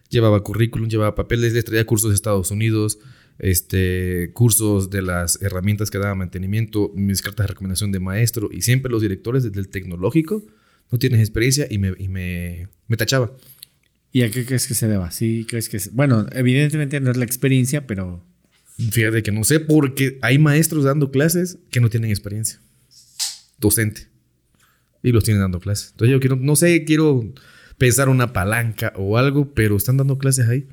[0.10, 2.98] llevaba currículum, llevaba papeles, les traía cursos de Estados Unidos,
[3.38, 8.64] este, cursos de las herramientas que daba mantenimiento, mis cartas de recomendación de maestro, y
[8.64, 10.44] siempre los directores del tecnológico
[10.94, 13.32] no tienes experiencia y me, y me, me tachaba.
[14.12, 15.10] ¿Y a qué crees que se deba?
[15.10, 15.80] Sí, crees que...
[15.92, 18.24] Bueno, evidentemente no es la experiencia, pero...
[18.92, 22.62] Fíjate que no sé, porque hay maestros dando clases que no tienen experiencia.
[23.58, 24.08] Docente.
[25.02, 25.94] Y los tienen dando clases.
[25.94, 27.28] Entonces yo quiero, no sé, quiero
[27.80, 30.68] pensar una palanca o algo, pero están dando clases ahí.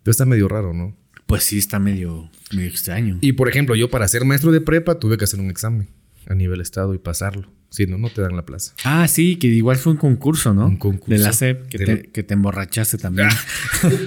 [0.00, 0.94] Entonces está medio raro, ¿no?
[1.24, 3.16] Pues sí, está medio, medio extraño.
[3.22, 5.88] Y por ejemplo, yo para ser maestro de prepa tuve que hacer un examen
[6.26, 7.55] a nivel estado y pasarlo.
[7.70, 8.74] Si no, no te dan la plaza.
[8.84, 10.66] Ah, sí, que igual fue un concurso, ¿no?
[10.66, 11.12] Un concurso.
[11.12, 13.28] De la SEP, que, te, que te emborrachaste también.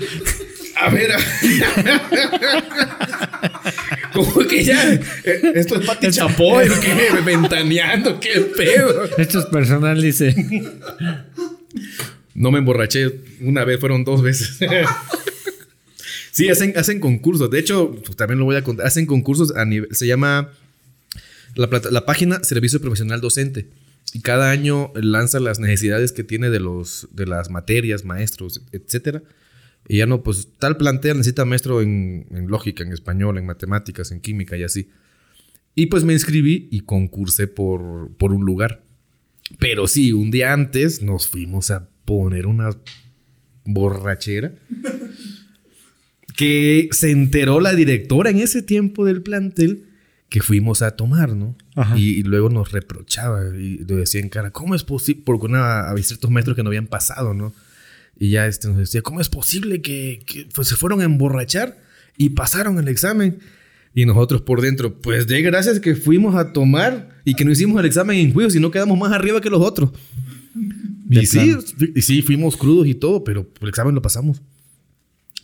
[0.77, 1.11] a ver.
[4.13, 4.93] Como que ya.
[4.93, 5.01] Eh,
[5.55, 7.21] esto es Pati Chapoy, ¿qué?
[7.23, 9.03] Ventaneando, qué pedo.
[9.17, 10.35] Esto es personal, dice.
[12.33, 14.57] No me emborraché una vez, fueron dos veces.
[16.31, 17.49] sí, hacen, hacen concursos.
[17.51, 18.87] De hecho, pues, también lo voy a contar.
[18.87, 19.93] Hacen concursos a nivel.
[19.93, 20.49] Se llama
[21.55, 23.69] la, página Servicio Profesional Docente.
[24.13, 29.23] Y cada año lanza las necesidades que tiene de, los, de las materias, maestros, etc.
[29.87, 34.21] Y ya no, pues tal plantea necesita maestro en, lógica, en español, en matemáticas, en
[34.21, 34.89] química y así.
[35.75, 38.83] Y pues me inscribí y concursé por, por un lugar.
[39.59, 42.71] Pero sí, un día antes nos fuimos a poner una
[43.65, 44.53] borrachera.
[46.39, 49.88] que se enteró la directora en ese tiempo del plantel
[50.29, 51.55] que fuimos a tomar, ¿no?
[51.95, 55.23] Y, luego nos reprochaba y le decía en cara, ¿cómo es posible?
[55.25, 57.53] Porque una, había ciertos metros que no habían pasado, ¿no?
[58.17, 61.77] Y ya este nos decía, ¿cómo es posible que, pues, se fueron a emborrachar
[62.17, 63.39] y pasaron el examen?
[63.95, 67.79] Y nosotros por dentro, pues de gracias que fuimos a tomar y que no hicimos
[67.79, 69.91] el examen en juicio, si no quedamos más arriba que los otros.
[71.09, 71.55] Y sí,
[71.95, 74.43] y sí, fuimos crudos y todo, pero el examen lo pasamos.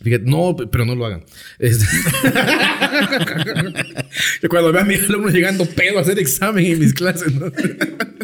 [0.02, 1.24] Fíjate, no, pero no lo hagan.
[1.58, 1.86] Este,
[4.48, 7.50] cuando veo a mis alumnos llegando pedo a hacer examen en mis clases, ¿no?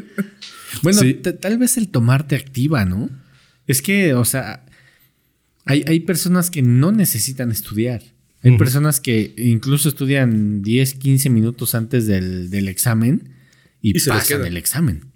[0.83, 1.01] bueno,
[1.41, 3.09] tal vez el tomarte activa, ¿no?
[3.67, 4.67] Es que, o sea,
[5.65, 8.03] hay, hay personas que no necesitan estudiar.
[8.45, 13.37] Hay personas que incluso estudian 10, 15 minutos antes del, examen
[13.81, 15.13] y, y pasan el examen.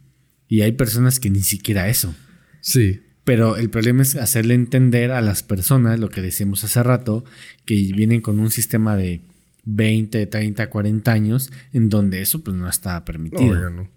[0.49, 2.15] Y hay personas que ni siquiera eso.
[2.61, 3.01] Sí.
[3.27, 7.25] Pero el problema es hacerle entender a las personas, lo que decíamos hace rato,
[7.65, 9.21] que vienen con un sistema de
[9.65, 13.53] 20, 30, 40 años, en donde eso pues no está permitido.
[13.53, 13.91] No, ya no.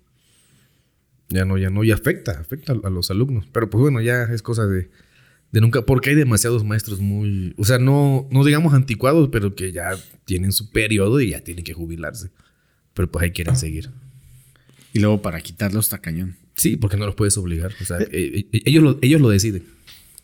[1.30, 1.84] Ya no, ya no.
[1.84, 3.46] Y afecta, afecta a los alumnos.
[3.52, 4.90] Pero pues bueno, ya es cosa de,
[5.52, 5.84] de nunca.
[5.84, 7.54] Porque hay demasiados maestros muy.
[7.60, 9.92] O sea, no, no digamos anticuados, pero que ya
[10.26, 12.32] tienen su periodo y ya tienen que jubilarse.
[12.96, 13.92] Pero pues ahí quieren seguir.
[14.92, 16.36] Y luego para quitarlos está cañón.
[16.60, 17.74] Sí, porque no los puedes obligar.
[17.82, 19.64] O sea, eh, eh, ellos, lo, ellos lo deciden.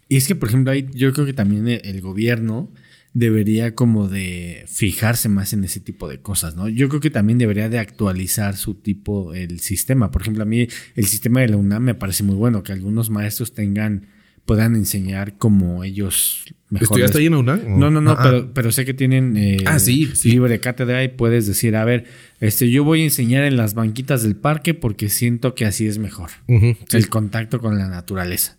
[0.09, 2.71] Y es que, por ejemplo, ahí yo creo que también el, el gobierno
[3.15, 6.67] debería como de fijarse más en ese tipo de cosas, ¿no?
[6.67, 10.11] Yo creo que también debería de actualizar su tipo, el sistema.
[10.11, 13.09] Por ejemplo, a mí el sistema de la UNAM me parece muy bueno, que algunos
[13.09, 14.07] maestros tengan,
[14.45, 16.83] puedan enseñar como ellos mejor.
[16.83, 17.79] ¿Estudiaste ahí en UNAM?
[17.79, 20.29] No, no, no, Ah, pero, pero sé que tienen eh, Ah, sí, sí.
[20.31, 22.05] libre cátedra y puedes decir, a ver,
[22.39, 25.97] este, yo voy a enseñar en las banquitas del parque porque siento que así es
[25.97, 26.29] mejor.
[26.47, 26.75] Sí.
[26.91, 28.57] El contacto con la naturaleza.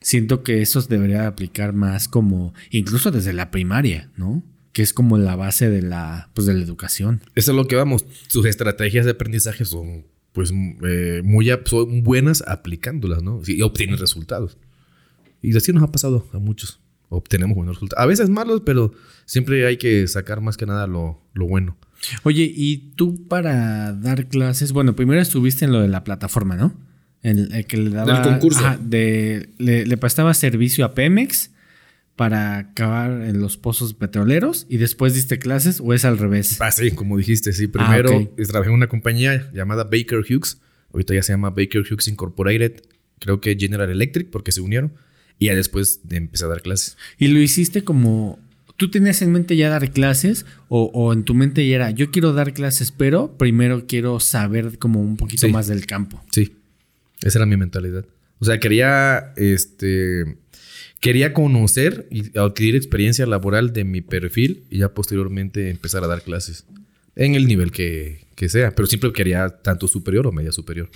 [0.00, 4.42] Siento que eso se debería aplicar más como, incluso desde la primaria, ¿no?
[4.72, 7.20] Que es como la base de la, pues, de la educación.
[7.36, 8.04] Eso es lo que vamos.
[8.26, 10.52] Sus estrategias de aprendizaje son, pues,
[10.84, 13.40] eh, muy son buenas aplicándolas, ¿no?
[13.46, 14.58] Y obtienen resultados.
[15.42, 16.80] Y así nos ha pasado a muchos.
[17.08, 18.02] Obtenemos buenos resultados.
[18.02, 18.94] A veces malos, pero
[19.26, 21.76] siempre hay que sacar más que nada lo, lo bueno.
[22.22, 26.74] Oye, y tú para dar clases, bueno, primero estuviste en lo de la plataforma, ¿no?
[27.22, 28.14] El, el que le daba.
[28.20, 28.60] Del concurso.
[28.64, 31.50] Ajá, de, le, le prestaba servicio a Pemex
[32.16, 36.60] para acabar en los pozos petroleros y después diste clases o es al revés.
[36.60, 37.68] Ah, sí, como dijiste, sí.
[37.68, 40.58] Primero Ah, trabajé en una compañía llamada Baker Hughes.
[40.92, 42.82] Ahorita ya se llama Baker Hughes Incorporated.
[43.18, 44.92] Creo que General Electric, porque se unieron.
[45.42, 46.96] Y ya después de empecé a dar clases.
[47.18, 48.38] Y lo hiciste como.
[48.76, 52.10] ¿Tú tenías en mente ya dar clases o, o en tu mente ya era, yo
[52.10, 55.52] quiero dar clases, pero primero quiero saber como un poquito Sí.
[55.52, 56.20] más del campo?
[56.32, 56.56] Sí,
[57.22, 58.04] esa era mi mentalidad.
[58.40, 60.36] O sea, quería, este,
[61.00, 66.22] quería conocer y adquirir experiencia laboral de mi perfil y ya posteriormente empezar a dar
[66.22, 66.64] clases
[67.14, 68.72] en el nivel que, que sea.
[68.74, 70.88] Pero siempre quería tanto superior o media superior.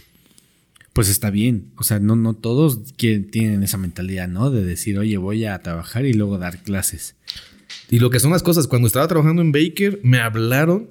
[0.97, 1.73] Pues está bien.
[1.77, 4.51] O sea, no, no todos que- tienen esa mentalidad, ¿no?
[4.51, 7.17] De decir, oye, voy a trabajar y luego dar clases.
[7.91, 10.89] Y lo que son las cosas, cuando estaba trabajando en Baker, me hablaron,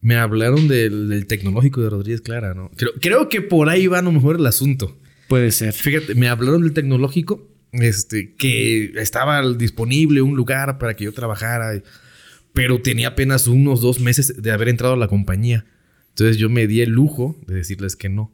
[0.00, 2.70] me hablaron del, del tecnológico de Rodríguez Clara, ¿no?
[2.76, 4.96] Creo, creo que por ahí va a lo mejor el asunto.
[5.28, 5.72] Puede ser.
[5.72, 11.82] Fíjate, me hablaron del tecnológico, este, que estaba disponible un lugar para que yo trabajara,
[12.52, 15.66] pero tenía apenas unos dos meses de haber entrado a la compañía.
[16.10, 18.32] Entonces yo me di el lujo de decirles que no.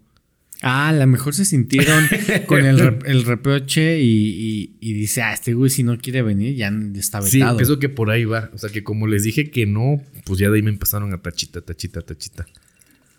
[0.63, 2.05] Ah, a lo mejor se sintieron
[2.47, 6.55] con el, el reproche y, y- y dice, ah, este güey si no quiere venir
[6.57, 7.59] ya está Sí, vetado.
[7.59, 8.51] pienso que por ahí va.
[8.55, 11.19] O sea, que como les dije que no, pues ya de ahí me empezaron a
[11.21, 12.47] tachita, tachita, tachita.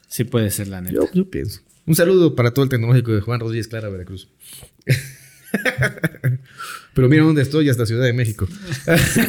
[0.09, 0.95] Sí puede ser la neta.
[0.95, 1.61] Yo, yo pienso.
[1.85, 4.29] Un saludo para todo el tecnológico de Juan Rodríguez Clara, Veracruz.
[6.93, 8.47] Pero mira dónde estoy, hasta Ciudad de México.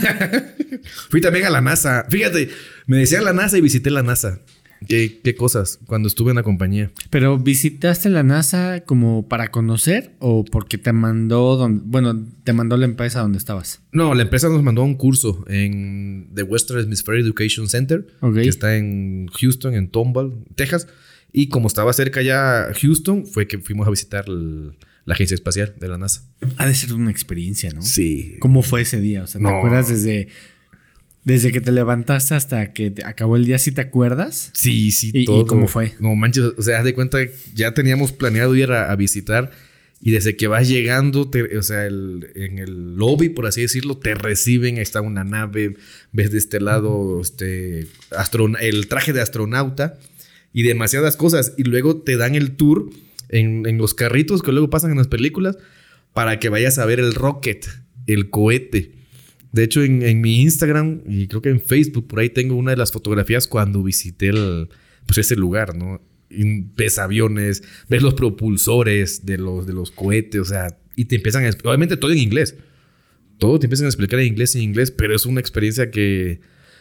[1.11, 2.07] Fui también a la NASA.
[2.09, 2.51] Fíjate,
[2.87, 4.41] me decían la NASA y visité la NASA.
[4.87, 6.91] ¿Qué, qué cosas cuando estuve en la compañía?
[7.11, 12.77] Pero visitaste la NASA como para conocer o porque te mandó donde, bueno, te mandó
[12.77, 13.81] la empresa donde estabas.
[13.93, 18.35] No, la empresa nos mandó un curso en The Western Hemisphere Education Center, Ok.
[18.35, 20.87] que está en Houston, en Tomball, Texas.
[21.33, 25.75] Y como estaba cerca ya Houston, fue que fuimos a visitar el- la agencia espacial
[25.81, 26.23] de la NASA.
[26.59, 27.81] Ha de ser una experiencia, ¿no?
[27.83, 28.37] Sí.
[28.41, 29.23] ¿Cómo fue ese día?
[29.23, 29.57] O sea, ¿te No.
[29.57, 30.29] acuerdas desde,
[31.25, 33.59] desde que te levantaste hasta que te acabó el día?
[33.59, 34.51] ¿Sí te acuerdas?
[34.55, 35.47] Sí, sí, ¿Y- y todo.
[35.47, 35.93] cómo fue?
[36.01, 37.19] No manches, o sea, haz de cuenta,
[37.55, 39.51] ya teníamos planeado ir a, a visitar
[40.01, 43.99] y desde que vas llegando, te- o sea, el- en el lobby, por así decirlo,
[43.99, 45.75] te reciben, está una nave,
[46.13, 47.87] ves de este lado este,
[48.61, 49.99] el traje de astronauta
[50.53, 51.53] y demasiadas cosas.
[51.59, 52.91] Y luego te dan el tour
[53.29, 55.59] en, en los carritos que luego pasan en las películas
[56.15, 57.67] para que vayas a ver el rocket,
[58.07, 58.93] el cohete.
[59.53, 62.73] De hecho, en, en mi Instagram y creo que en Facebook, por ahí tengo una
[62.73, 64.69] de las fotografías cuando visité el,
[65.07, 66.01] pues ese lugar, ¿no?
[66.31, 71.17] Y ves aviones, ves los propulsores de los, de los cohetes, o sea, y te
[71.17, 71.51] empiezan a...
[71.65, 72.57] Obviamente todo en inglés.
[73.39, 76.41] Todo te empiezan a explicar en inglés y en inglés, pero es una experiencia que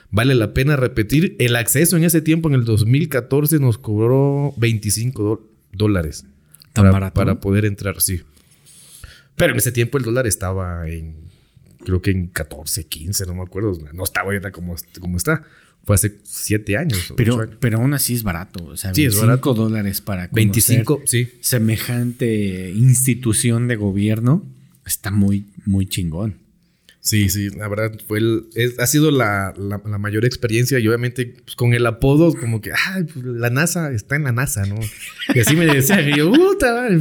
[0.10, 1.36] vale la pena repetir.
[1.39, 6.25] El acceso en ese tiempo, en el 2014, nos cobró 25 do- dólares.
[6.73, 7.13] ¿Tan para, barato?
[7.13, 8.21] Para poder entrar, sí.
[9.36, 11.15] Pero en ese tiempo el dólar estaba en,
[11.88, 13.78] creo que en 14, 15, no me acuerdo.
[13.93, 15.43] No estaba ahorita como, como está.
[15.86, 17.13] Fue hace 7 años.
[17.15, 17.56] Pero, años.
[17.62, 18.62] pero aún así es barato.
[18.65, 19.54] O sea, Sí, es 25 barato.
[19.54, 21.30] dólares para conocer 25, sí.
[21.39, 24.43] semejante institución de gobierno
[24.86, 26.36] está muy, muy chingón.
[27.08, 30.88] Sí, sí, la verdad fue el- es- ha sido la, la- la mayor experiencia y
[30.89, 34.65] obviamente pues, con el apodo como que, ah, pues, la NASA está en la NASA,
[34.65, 34.76] ¿no?
[35.34, 37.00] Y así me decían, y yo, puta, madre".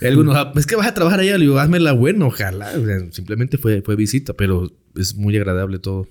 [0.00, 2.72] Y algunos, "Ah, es que vas a trabajar allá, le digo, házmela bueno, ojalá.
[2.78, 6.08] O sea, simplemente fue, fue visita, pero es muy agradable todo.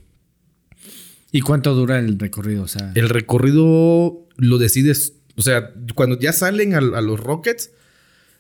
[1.32, 2.64] ¿Y cuánto dura el recorrido?
[2.64, 7.72] O sea, El recorrido lo decides, o sea, cuando ya salen al- a, los Rockets,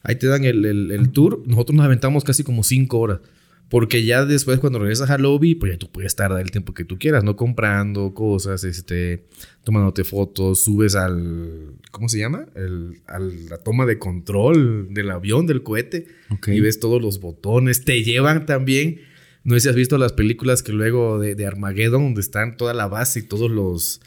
[0.03, 3.19] ahí te dan el, el- el tour, nosotros nos aventamos casi como cinco horas.
[3.69, 6.85] Porque ya después, cuando regresas a lobby, pues ya tú puedes tardar el tiempo que
[6.85, 7.35] tú quieras, ¿no?
[7.35, 9.25] Comprando cosas, este,
[9.65, 11.73] tomándote fotos, subes al.
[11.91, 12.45] ¿Cómo se llama?
[12.55, 16.07] El, a la toma de control del avión, del cohete.
[16.47, 17.83] Y ves todos los botones.
[17.83, 19.01] Te llevan también.
[19.43, 22.73] No sé si has visto las películas que luego de, de Armageddon, donde están toda
[22.73, 23.99] la base y todos los.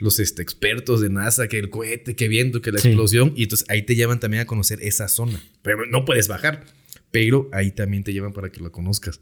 [0.00, 2.86] Los este, expertos de NASA, que el cohete, que viendo, que la Sí.
[2.88, 3.32] explosión.
[3.34, 5.42] Y entonces ahí te llevan también a conocer esa zona.
[5.62, 6.64] Pero no puedes bajar.
[7.10, 9.20] Pero ahí también te llevan para que lo conozcas.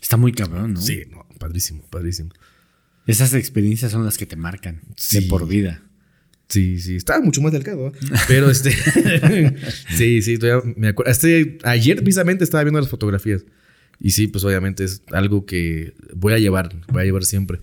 [0.00, 0.80] Está muy cabrón, ¿no?
[0.80, 2.30] Sí, no, padrísimo, padrísimo.
[3.06, 5.20] Esas experiencias son las que te marcan de Sí.
[5.22, 5.82] por vida.
[6.48, 7.92] Sí, sí, estaba mucho más delgado, ¿eh?
[8.28, 8.70] pero este.
[9.96, 11.10] sí, sí, todavía me acuerdo.
[11.10, 13.44] Este, ayer precisamente estaba viendo las fotografías.
[13.98, 17.60] Y sí, pues obviamente es algo que voy a llevar, voy a llevar siempre.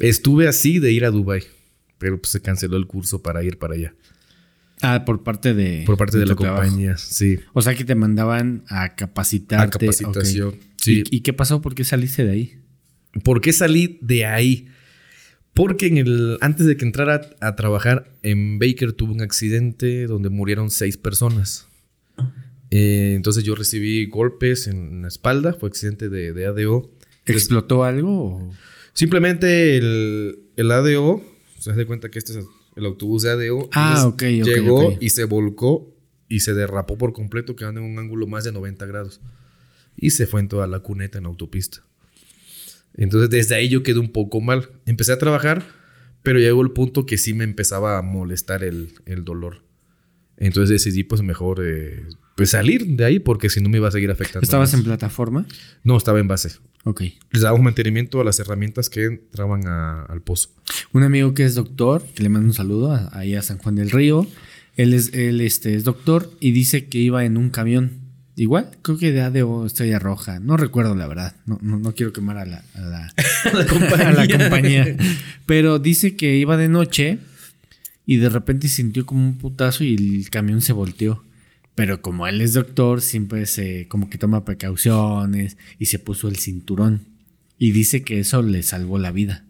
[0.00, 1.44] Estuve así de ir a Dubai,
[1.98, 3.94] pero pues se canceló el curso para ir para allá.
[4.84, 5.82] Ah, por parte de.
[5.86, 6.62] Por parte de, la trabajo.
[6.62, 7.38] compañía, sí.
[7.52, 9.64] O sea que te mandaban a capacitarte.
[9.64, 11.02] A capacitación, sí.
[11.10, 11.60] ¿Y, y qué pasó?
[11.60, 12.58] ¿Por qué saliste de ahí?
[13.22, 14.66] ¿Por qué salí de ahí?
[15.54, 20.06] Porque en el, antes de que entrara a, a trabajar en Baker tuve un accidente
[20.06, 21.68] donde murieron seis personas.
[22.70, 26.90] Eh, entonces yo recibí golpes en la espalda, fue accidente de, de ADO.
[27.26, 28.10] ¿Explotó algo?
[28.36, 28.52] o-
[28.94, 31.22] Simplemente el, el ADO,
[31.58, 32.44] se da cuenta que este es
[32.76, 33.68] el autobús de ADO.
[33.72, 35.94] Ah, entonces ok, ok, Llegó y se volcó
[36.28, 39.20] y se derrapó por completo, quedando en un ángulo más de 90 grados.
[39.96, 41.84] Y se fue en toda la cuneta en la autopista.
[42.96, 44.70] Entonces desde ahí yo quedé un poco mal.
[44.86, 45.64] Empecé a trabajar,
[46.22, 49.62] pero llegó el punto que sí me empezaba a molestar el, el dolor.
[50.36, 52.04] Entonces decidí pues mejor eh,
[52.36, 54.44] pues salir de ahí porque si no me iba a seguir afectando.
[54.44, 54.80] ¿Estabas más.
[54.80, 55.46] en plataforma?
[55.82, 56.50] No, estaba en base.
[56.84, 57.02] Ok.
[57.30, 60.50] Les dábamos mantenimiento a las herramientas que entraban a- al pozo.
[60.92, 63.74] Un amigo que es doctor, que le mando un saludo a- ahí a San Juan
[63.76, 64.26] del Río.
[64.76, 68.02] Él es, él este, es doctor y dice que iba en un camión.
[68.36, 70.40] Igual, creo que de ADO Estrella Roja.
[70.40, 71.36] No recuerdo la verdad.
[71.46, 73.06] No, no, no quiero quemar a la, a la,
[74.08, 74.96] a la compañía.
[75.46, 77.18] Pero dice que iba de noche
[78.04, 81.22] y de repente sintió como un putazo y el camión se volteó.
[81.74, 86.36] Pero como él es doctor, siempre se como que toma precauciones y se puso el
[86.36, 87.00] cinturón.
[87.58, 89.44] Y dice que eso le salvó la vida.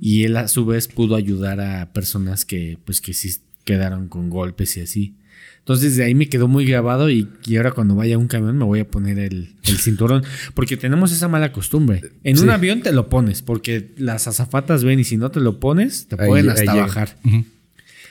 [0.00, 4.30] Y él a su vez pudo ayudar a personas que pues que sí quedaron con
[4.30, 5.14] golpes y así.
[5.60, 8.58] Entonces de ahí me quedó muy grabado y, y ahora cuando vaya a un camión
[8.58, 10.22] me voy a poner el, el cinturón.
[10.54, 12.02] Porque tenemos esa mala costumbre.
[12.24, 12.42] En Sí.
[12.42, 16.08] un avión te lo pones porque las azafatas ven y si no te lo pones
[16.08, 17.16] te Ahí- pueden hasta bajar.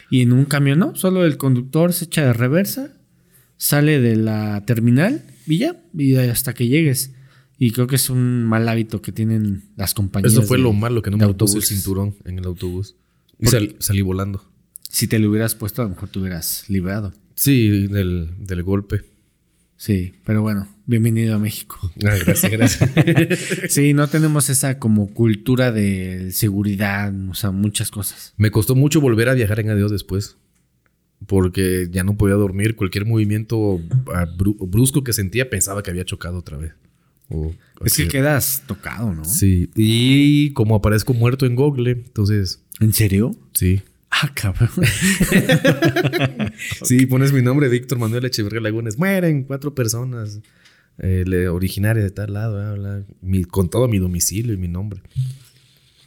[0.10, 2.94] Y en un camión no, solo el conductor se echa de reversa,
[3.63, 7.12] sale de la terminal y ya, y hasta que llegues.
[7.58, 10.34] Y creo que es un mal hábito que tienen las compañías.
[10.34, 12.95] Eso fue de- lo malo que no me puse el cinturón en el autobús.
[13.39, 14.43] Y ¿Por sal- salí volando.
[14.89, 17.13] Si te lo hubieras puesto, a lo mejor te hubieras librado.
[17.36, 19.02] Sí, del, del golpe.
[19.78, 21.78] Sí, pero bueno, bienvenido a México.
[22.06, 22.89] Ah, gracias, gracias.
[23.69, 28.34] Sí, no tenemos esa como cultura de seguridad, o sea, muchas cosas.
[28.38, 30.36] me costó mucho volver a viajar en adiós después.
[31.28, 32.76] Porque ya no podía dormir.
[32.76, 33.80] Cualquier movimiento
[34.38, 36.74] bru- brusco que sentía pensaba que había chocado otra vez.
[37.30, 37.54] O
[37.86, 39.24] Es que quedas tocado, ¿no?
[39.26, 39.70] Sí.
[39.76, 43.36] Y como aparezco muerto en Google, entonces, ¿En serio?
[43.54, 43.82] sí.
[44.16, 44.70] Ah, cabrón.
[46.84, 48.98] Sí, pones mi nombre, Víctor Manuel Echeverría Lagunes.
[48.98, 50.40] Mueren cuatro personas
[51.00, 53.06] eh, originarias de tal lado.
[53.22, 55.02] mi- con todo mi domicilio y mi nombre.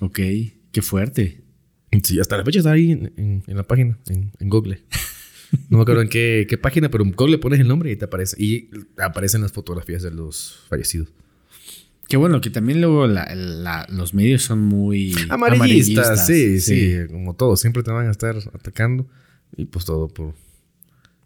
[0.00, 0.20] ok,
[0.72, 1.40] qué fuerte.
[2.02, 4.80] Sí, hasta la fecha está ahí en, en- en la página, en, en Google.
[5.70, 8.04] No me acuerdo en qué, qué página, pero en Google pones el nombre y te
[8.04, 8.36] aparece.
[8.42, 11.08] Y aparecen las fotografías de los fallecidos.
[12.08, 17.34] Qué bueno que también luego la- la- los medios son muy Amarillistas, sí, sí, como
[17.34, 17.56] todo.
[17.56, 19.06] Siempre te van a estar atacando.
[19.56, 20.34] Y pues todo por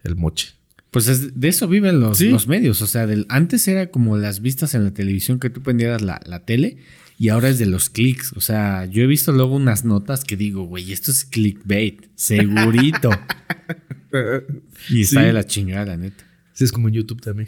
[0.05, 0.51] el moche.
[0.91, 2.29] Pues es- de eso viven los, Sí.
[2.29, 2.83] los medios.
[2.83, 6.21] O sea, del, antes era como las vistas en la televisión que tú prendieras la,
[6.27, 6.77] la tele
[7.21, 8.33] y ahora es de los clics.
[8.33, 13.11] O sea, yo he visto luego unas notas que digo, güey, esto es clickbait, segurito.
[14.89, 15.27] y está Sí.
[15.27, 16.25] de la chingada, la neta.
[16.55, 17.47] Sí, es como en YouTube también.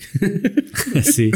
[1.03, 1.31] sí.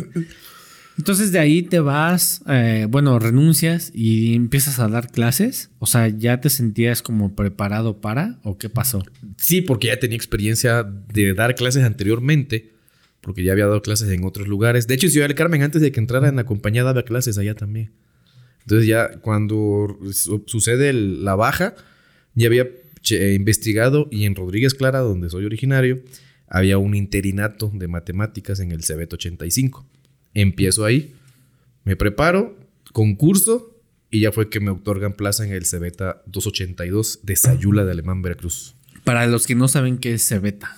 [0.98, 5.70] Entonces de ahí te vas, eh, bueno, renuncias y empiezas a dar clases.
[5.78, 9.02] O sea, ¿ya te sentías como preparado para o qué pasó?
[9.38, 12.74] Sí, porque ya tenía experiencia de dar clases anteriormente,
[13.22, 14.86] porque ya había dado clases en otros lugares.
[14.86, 17.38] De hecho, en Ciudad del Carmen, antes de que entrara en la compañía, daba clases
[17.38, 17.92] allá también.
[18.66, 21.74] Entonces ya cuando su- sucede el- la baja,
[22.34, 22.68] ya había
[23.00, 26.02] che- investigado y en Rodríguez Clara, donde soy originario,
[26.48, 29.86] había un interinato de matemáticas en el CBT 85.
[30.34, 31.14] Empiezo ahí,
[31.84, 32.58] me preparo,
[32.92, 33.72] concurso
[34.10, 38.22] y ya fue que me otorgan plaza en el CBT 282 de Sayula de Alemán,
[38.22, 38.74] Veracruz.
[39.04, 40.76] Para los que no saben qué es Cebeta.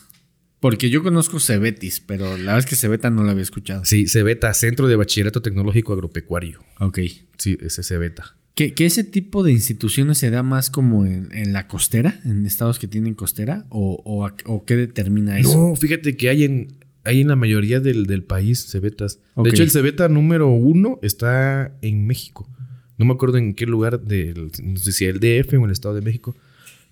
[0.61, 3.85] Porque yo conozco Cebetis, pero la verdad es que Cebeta no lo había escuchado.
[3.85, 6.61] Sí, Cebeta, Centro de Bachillerato Tecnológico Agropecuario.
[6.81, 6.99] Ok.
[7.39, 8.35] Sí, ese Cebeta.
[8.55, 12.45] ¿Que, que ese tipo de instituciones se da más como en, en la costera, en
[12.45, 13.65] estados que tienen costera?
[13.69, 15.69] ¿O, o, a- o qué determina eso?
[15.71, 16.73] No, fíjate que hay en,
[17.05, 19.21] hay en la mayoría del, del país Cebetas.
[19.37, 22.49] De hecho, el Cebeta número uno está en México.
[22.97, 25.95] No me acuerdo en qué lugar del, no sé si el DF o el Estado
[25.95, 26.35] de México,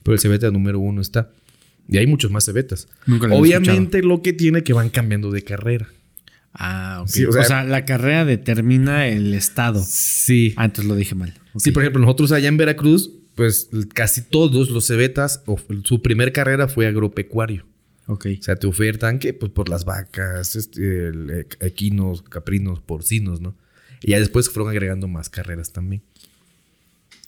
[0.04, 1.32] pero el Cebeta número uno está.
[1.88, 2.86] Y hay muchos más Cebetas.
[3.06, 5.88] Nunca Obviamente lo que tiene que van cambiando de carrera.
[6.58, 7.08] Ah, ok.
[7.08, 9.82] Sí, o o, sea- la carrera determina el estado.
[9.86, 10.54] Sí.
[10.56, 11.34] Ah, entonces lo dije mal.
[11.56, 16.32] Sí, por ejemplo, nosotros allá en Veracruz, pues casi todos los Cebetas, o su primer
[16.32, 17.66] carrera fue agropecuario.
[18.06, 18.26] Ok.
[18.38, 23.56] O sea, te ofertan que pues por las vacas, este, eh, equinos, caprinos, porcinos, ¿no?
[24.02, 26.02] Y ya después fueron agregando más carreras también.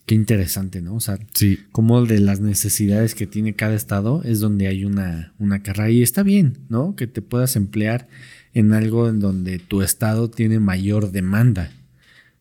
[0.09, 0.94] Qué interesante, ¿no?
[0.94, 1.59] O sea, Sí.
[1.70, 5.90] como de las necesidades que tiene cada estado es donde hay una, una carrera.
[5.90, 6.96] Y está bien, ¿no?
[6.96, 8.09] Que te puedas emplear
[8.54, 11.70] en algo en donde tu estado tiene mayor demanda.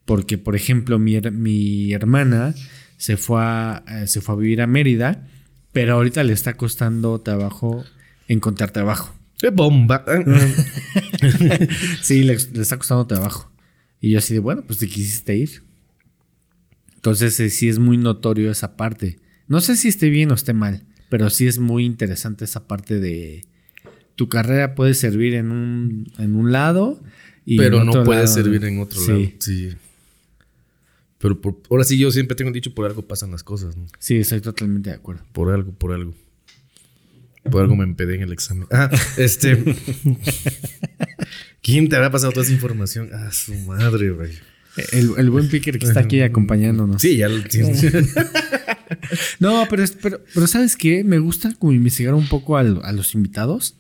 [0.06, 2.56] Porque, por ejemplo, mi, mi hermana
[2.96, 5.28] se fue, a, eh, se fue a vivir a Mérida,
[5.74, 7.84] pero ahorita le está costando trabajo
[8.30, 9.14] encontrar trabajo.
[9.40, 10.06] ¡Qué bomba!
[12.02, 13.52] Sí, le, le está costando trabajo.
[14.00, 15.67] Y yo así de, bueno, pues te quisiste ir.
[17.08, 19.18] Entonces eh, sí es muy notorio esa parte.
[19.48, 23.00] No sé si esté bien o esté mal, pero sí es muy interesante esa parte
[23.00, 23.46] de
[24.16, 27.02] tu carrera puede servir en un, en un lado
[27.46, 29.22] y pero no puede lado- servir en otro sí, lado.
[29.40, 29.70] Sí.
[31.20, 33.86] Pero por- ahora sí, yo siempre tengo dicho por algo pasan las cosas, ¿no?
[34.00, 35.24] Sí, estoy totalmente de acuerdo.
[35.32, 36.14] Por algo, por algo.
[37.50, 38.68] Por algo me empedé en el examen.
[38.70, 39.64] Ah, este.
[41.62, 43.10] ¿Quién te habrá pasado toda esa información?
[43.14, 44.34] Ah, su madre, güey.
[44.92, 47.02] El, el buen Picker que está aquí acompañándonos.
[47.02, 47.84] Sí, ya lo tienes.
[49.40, 51.04] No, pero, es- pero, pero ¿sabes qué?
[51.04, 53.76] Me gusta como investigar un poco al- a los invitados,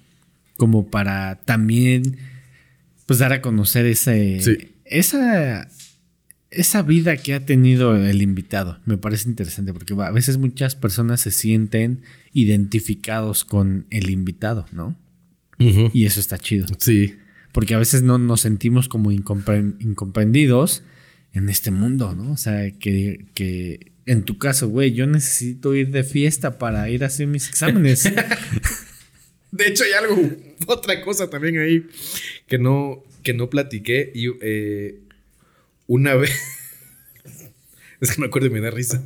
[0.58, 2.18] como para también
[3.06, 4.58] pues dar a conocer ese, Sí.
[4.86, 5.70] esa,
[6.52, 8.80] esa vida que ha tenido el invitado.
[8.86, 12.02] Me parece interesante porque a veces muchas personas se sienten
[12.34, 14.95] identificados con el invitado, ¿no?
[15.60, 16.68] Y eso está chido.
[16.78, 17.16] Sí.
[17.58, 20.84] Porque a veces no nos sentimos como incompre- incomprendidos
[21.34, 22.32] en este mundo, ¿no?
[22.32, 27.03] O sea, que, que en tu caso, güey, yo necesito ir de fiesta para ir
[27.03, 28.03] a hacer mis exámenes.
[29.51, 30.22] De hecho, hay algo,
[30.68, 31.88] otra cosa también ahí
[32.45, 34.12] que no, que no platiqué.
[34.14, 34.99] Y eh,
[35.88, 36.39] una vez.
[37.99, 39.03] es que me acuerdo y me da risa.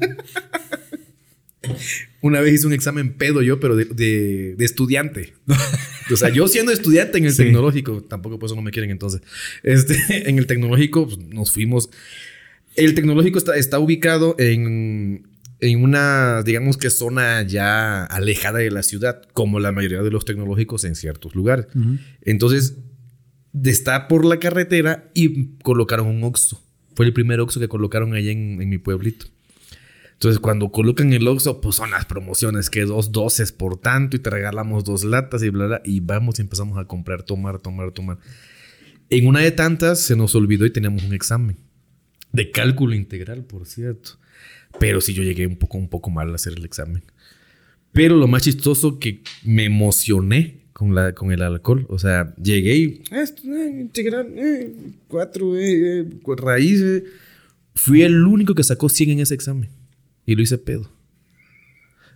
[2.22, 5.34] Una vez hice un examen pedo yo, pero de, de- de estudiante.
[6.12, 7.44] O sea, yo siendo estudiante en el Sí.
[7.44, 9.22] tecnológico, tampoco por eso no me quieren entonces.
[9.64, 9.96] Este,
[10.30, 11.90] en el tecnológico pues, nos fuimos.
[12.76, 15.28] El tecnológico está, está ubicado en,
[15.60, 20.24] en una, digamos que zona ya alejada de la ciudad, como la mayoría de los
[20.26, 21.68] tecnológicos en ciertos lugares.
[21.76, 21.98] Ujú.
[22.24, 22.78] Entonces,
[23.64, 26.64] está por la carretera y colocaron un Oxxo.
[26.96, 29.26] Fue el primer Oxxo que colocaron allá en, en mi pueblito.
[30.22, 34.20] Entonces, cuando colocan el Oxxo, pues son las promociones que dos doces por tanto y
[34.20, 35.82] te regalamos dos latas y bla, bla.
[35.84, 38.20] Y vamos y empezamos a comprar, tomar, tomar, tomar.
[39.10, 41.58] En una de tantas se nos olvidó y teníamos un examen.
[42.32, 44.12] De cálculo integral, por cierto.
[44.80, 47.02] Pero sí yo llegué un poco, un poco mal a hacer el examen.
[47.92, 51.88] Pero lo más chistoso que me emocioné con, la, con el alcohol.
[51.90, 53.02] O sea, llegué y...
[53.10, 54.72] "Ah, esto, eh, integral, eh,
[55.08, 56.06] cuatro, eh, eh,
[56.38, 56.80] raíz.
[56.80, 57.06] eh".
[57.74, 59.81] Fui el único que sacó 100 en ese examen.
[60.32, 60.90] Y lo hice pedo.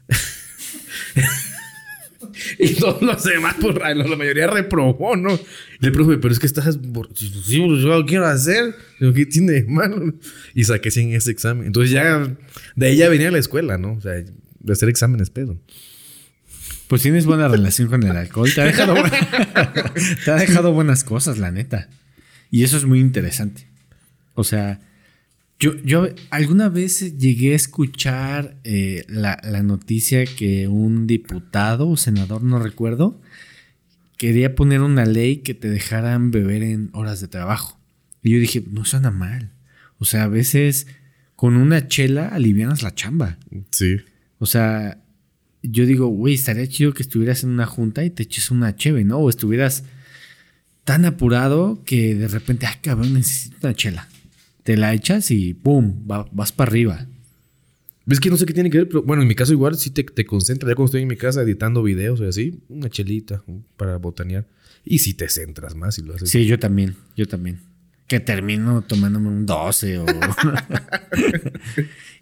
[2.59, 5.37] y todos los demás, por, la la mayoría reprobó, ¿no?
[5.81, 6.79] Y el profe, pero es que estás...
[7.13, 8.73] Sí, pues, yo lo quiero hacer.
[8.99, 10.13] ¿Qué tiene de malo?
[10.53, 11.67] Y saqué 100 en ese examen.
[11.67, 12.33] Entonces ya...
[12.77, 13.95] De ahí ya venía a la escuela, ¿no?
[13.95, 15.59] O sea, de hacer exámenes pedo.
[16.87, 18.49] Pues tienes buena relación con el alcohol.
[18.55, 18.95] Te ha dejado,
[20.23, 21.89] te ha dejado buenas cosas, la neta.
[22.49, 23.67] Y eso es muy interesante.
[24.35, 24.79] O sea,
[25.59, 31.97] yo, yo alguna vez llegué a escuchar eh, la, la noticia que un diputado o
[31.97, 33.19] senador, no recuerdo,
[34.17, 37.79] quería poner una ley que te dejaran beber en horas de trabajo.
[38.21, 39.51] Y yo dije, no suena mal.
[39.97, 40.87] O sea, a veces
[41.35, 43.37] con una chela alivianas la chamba.
[43.71, 43.97] Sí.
[44.39, 44.99] O sea,
[45.61, 49.03] yo digo, güey, estaría chido que estuvieras en una junta y te eches una cheve,
[49.03, 49.17] ¿no?
[49.19, 49.83] O estuvieras
[50.83, 54.07] tan apurado que de repente, ah, cabrón, necesito una chela.
[54.65, 56.05] Te la echas y ¡pum!
[56.11, 57.07] va- vas para arriba.
[58.05, 58.87] ¿Ves que no sé qué tiene que ver?
[58.89, 60.69] Pero bueno, en mi caso igual sí te, te concentras.
[60.69, 63.41] Ya cuando estoy en mi casa editando videos y así, una chelita
[63.77, 64.45] para botanear.
[64.83, 66.29] Y si te centras más y lo haces.
[66.29, 67.59] Sí, yo también, yo también.
[68.07, 70.05] que termino tomándome un 12 o...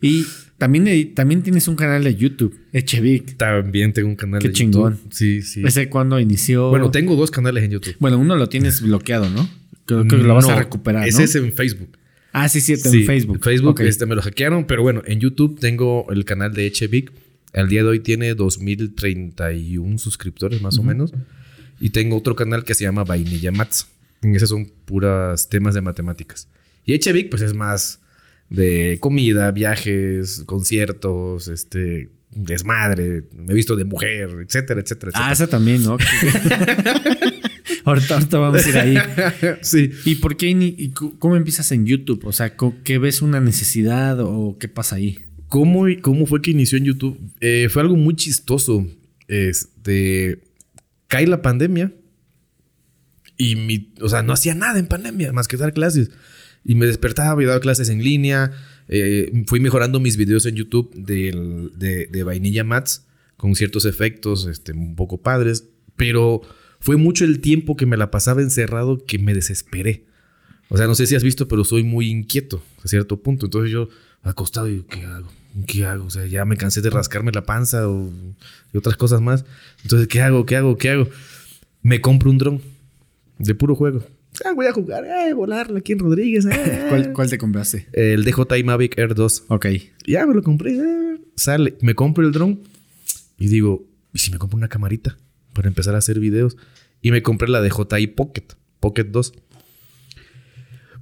[0.02, 0.26] y
[0.58, 3.38] también, también tienes un canal de YouTube, Echevic.
[3.38, 4.94] También tengo un canal Qué de chingón.
[4.96, 5.14] YouTube.
[5.14, 5.62] Sí, sí.
[5.66, 6.70] ¿Ese cuando inició?
[6.70, 7.96] Bueno, tengo dos canales en YouTube.
[8.00, 9.50] Bueno, uno lo tienes bloqueado, ¿no?
[9.86, 11.24] Creo que lo vas a No, recuperar, Ese ¿no?
[11.26, 11.98] es en Facebook.
[12.34, 13.44] Ah, sí, cierto, Sí, en Facebook.
[13.44, 13.80] Facebook Ok.
[13.82, 17.12] este, me lo hackearon, pero bueno, en YouTube tengo el canal de Echevic.
[17.54, 21.14] Al día de hoy tiene 2031 suscriptores más o menos.
[21.80, 23.88] Y tengo otro canal que se llama Vainilla Mats.
[24.24, 26.48] En ese son puras temas de matemáticas.
[26.86, 28.00] Y Echevic, pues es más
[28.50, 35.34] de comida, viajes, conciertos, este, desmadre, me he visto de mujer, etcétera, etcétera, Ah, etcétera.
[35.34, 35.98] esa también, ¿no?
[37.86, 38.98] ahorita, ahorita vamos a ir ahí.
[39.62, 39.92] sí.
[40.06, 42.26] ¿Y por qué y cómo empiezas en YouTube?
[42.26, 45.20] O sea, ¿qué ves una necesidad o qué pasa ahí?
[45.48, 47.20] ¿Cómo, cómo fue que inició en YouTube?
[47.40, 48.88] Eh, fue algo muy chistoso.
[49.28, 50.44] Este.
[51.08, 51.94] Cae la pandemia.
[53.38, 53.94] Y mi.
[54.02, 56.12] O sea, no hacía nada en pandemia más que dar clases.
[56.66, 58.52] Y me despertaba y daba clases en línea.
[58.88, 63.06] eh, fui mejorando mis videos en YouTube del- de, de Vainilla Mats
[63.38, 65.66] con ciertos efectos este, un poco padres.
[65.96, 66.42] Pero
[66.84, 70.04] fue mucho el tiempo que me la pasaba encerrado que me desesperé.
[70.70, 73.46] O sea, no sé si has visto, pero soy muy inquieto a cierto punto.
[73.46, 73.88] Entonces yo
[74.22, 75.32] acostado y ¿qué hago?
[75.66, 76.06] ¿Qué hago?
[76.06, 78.12] O sea, ya me cansé de rascarme la panza o,
[78.74, 79.46] y otras cosas más.
[79.84, 80.46] Entonces, ¿qué hago?
[80.46, 80.78] ¿Qué hago?
[80.78, 81.08] ¿Qué hago?
[81.84, 82.62] Me compro un dron
[83.38, 84.04] de puro juego.
[84.44, 86.46] Ah, voy a jugar, eh, volarla aquí en Rodríguez.
[86.48, 86.86] eh.
[86.90, 87.88] ¿Cuál, cuál te compraste?
[87.94, 89.46] El DJI Mavic Air 2.
[89.50, 89.68] Ok.
[90.08, 90.74] Ya me lo compré.
[90.76, 91.18] eh.
[91.36, 92.60] Sale, me compro el dron
[93.38, 95.18] y digo, ¿y si me compro una camarita
[95.54, 96.58] para empezar a hacer videos?
[97.02, 98.46] Y me compré la DJI Pocket,
[98.80, 99.34] Pocket 2.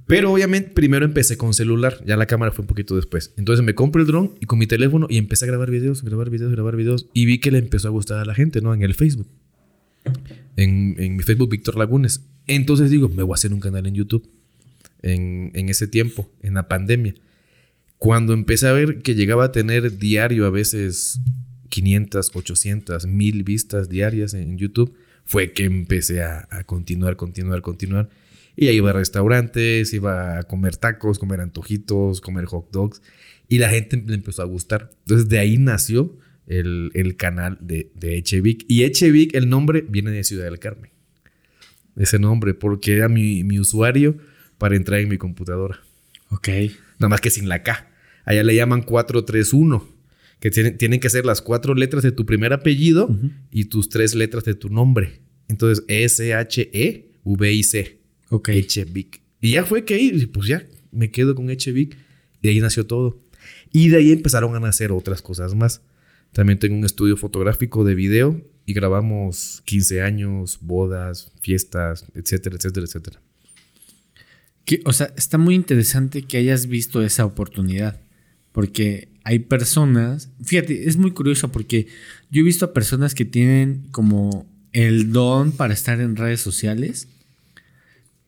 [0.06, 3.32] Pero obviamente primero empecé con celular, ya la cámara fue un poquito después.
[3.36, 6.28] Entonces me compro el dron y con mi teléfono y empecé a grabar videos, grabar
[6.28, 7.08] videos, grabar videos.
[7.14, 8.74] Y vi que le empezó a gustar a la gente, ¿no?
[8.74, 9.28] En el Facebook.
[10.56, 12.26] En, en mi Facebook, Víctor Lagunes.
[12.46, 14.28] Entonces digo, me voy a hacer un canal en YouTube.
[15.02, 17.14] En, en ese tiempo, en la pandemia.
[17.98, 21.20] Cuando empecé a ver que llegaba a tener diario a veces
[21.72, 24.94] 500, 800, 1000 vistas diarias en YouTube,
[25.24, 28.10] fue que empecé a, a continuar, continuar, continuar.
[28.56, 33.00] Y ahí iba a restaurantes, iba a comer tacos, comer antojitos, comer hot dogs.
[33.48, 34.90] Y la gente le empezó a gustar.
[35.04, 38.66] Entonces de ahí nació el, el canal de, de Echevic.
[38.68, 40.90] Y Echevic, el nombre viene de Ciudad del Carmen.
[41.96, 44.18] Ese nombre, porque era mi, mi usuario
[44.58, 45.80] para entrar en mi computadora.
[46.28, 46.48] Ok.
[46.98, 47.88] Nada más que sin la K.
[48.26, 49.91] Allá le llaman 431.
[50.42, 53.16] Que tienen, tienen que ser las cuatro letras de tu primer apellido
[53.52, 55.20] y tus tres letras de tu nombre.
[55.46, 57.08] Entonces, S-H-E-V-I-C.
[58.30, 58.48] Ok.
[58.48, 59.22] Echevic.
[59.40, 61.96] Y ya fue que ahí, pues ya me quedo con Echevic.
[62.40, 63.22] Y ahí nació todo.
[63.70, 65.82] Y de ahí empezaron a nacer otras cosas más.
[66.32, 72.86] También tengo un estudio fotográfico de video y grabamos 15 años, bodas, fiestas, etcétera, etcétera,
[72.86, 73.22] etcétera.
[74.64, 78.00] Que, o sea, está muy interesante que hayas visto esa oportunidad.
[78.50, 80.30] Porque hay personas.
[80.42, 81.86] Fíjate, es muy curioso porque
[82.30, 87.08] yo he visto a personas que tienen como el don para estar en redes sociales.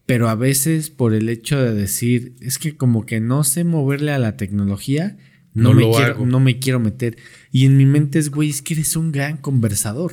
[0.06, 4.12] Pero a veces por el hecho de decir, es que como que no sé moverle
[4.12, 5.16] a la tecnología,
[5.54, 6.26] no, No me, quiero, hago.
[6.26, 7.16] no me quiero meter.
[7.52, 10.12] Y en mi mente es, güey, es que eres un gran conversador.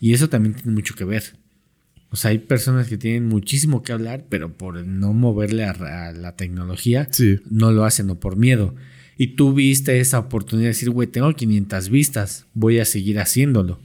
[0.00, 1.38] Y eso también tiene mucho que ver.
[2.10, 5.70] O sea, hay personas que tienen muchísimo que hablar, pero por no moverle a,
[6.08, 7.38] a la tecnología, Sí.
[7.50, 8.74] no lo hacen o por miedo.
[9.18, 13.80] Y tú viste esa oportunidad de decir, güey, tengo 500 vistas, voy a seguir haciéndolo.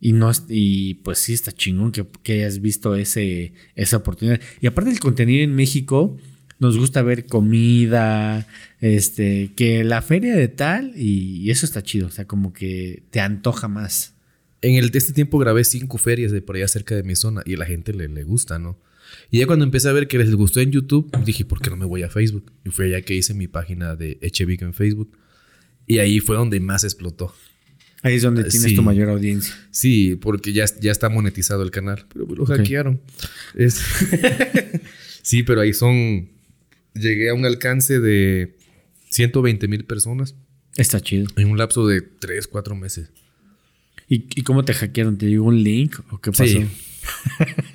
[0.00, 4.40] Y, no, y pues sí está chingón que, hayas visto ese, esa oportunidad.
[4.60, 6.16] Y aparte del contenido en México,
[6.58, 8.46] nos gusta ver comida,
[8.80, 12.08] este, que la feria de tal, y, eso está chido.
[12.08, 14.14] O sea, como que te antoja más.
[14.60, 17.54] En el, este tiempo grabé cinco ferias de por allá cerca de mi zona y
[17.54, 18.78] a la gente le, le gusta, ¿no?
[19.30, 21.76] Y ya cuando empecé a ver que les gustó en YouTube, dije, ¿por qué no
[21.76, 22.52] me voy a Facebook?
[22.64, 25.16] Y fue allá que hice mi página de Echevic en Facebook.
[25.86, 27.34] Y ahí fue donde más explotó.
[28.02, 28.76] Ahí es donde tienes Sí.
[28.76, 29.52] tu mayor audiencia.
[29.70, 33.00] Sí, porque ya, ya está monetizado el canal, pero lo hackearon.
[33.54, 33.80] Es-
[35.22, 36.28] sí, pero ahí son...
[36.94, 38.56] Llegué a un alcance de
[39.10, 40.34] 120 mil personas
[40.76, 41.26] Está chido.
[41.36, 43.10] en un lapso de 3, 4 meses.
[44.08, 45.18] ¿Y, y cómo te hackearon?
[45.18, 46.44] ¿Te llegó un link o qué pasó?
[46.44, 46.66] Sí.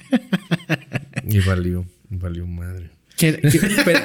[1.34, 2.90] Y valió, valió madre.
[3.18, 4.00] ¿Qué- qué- pero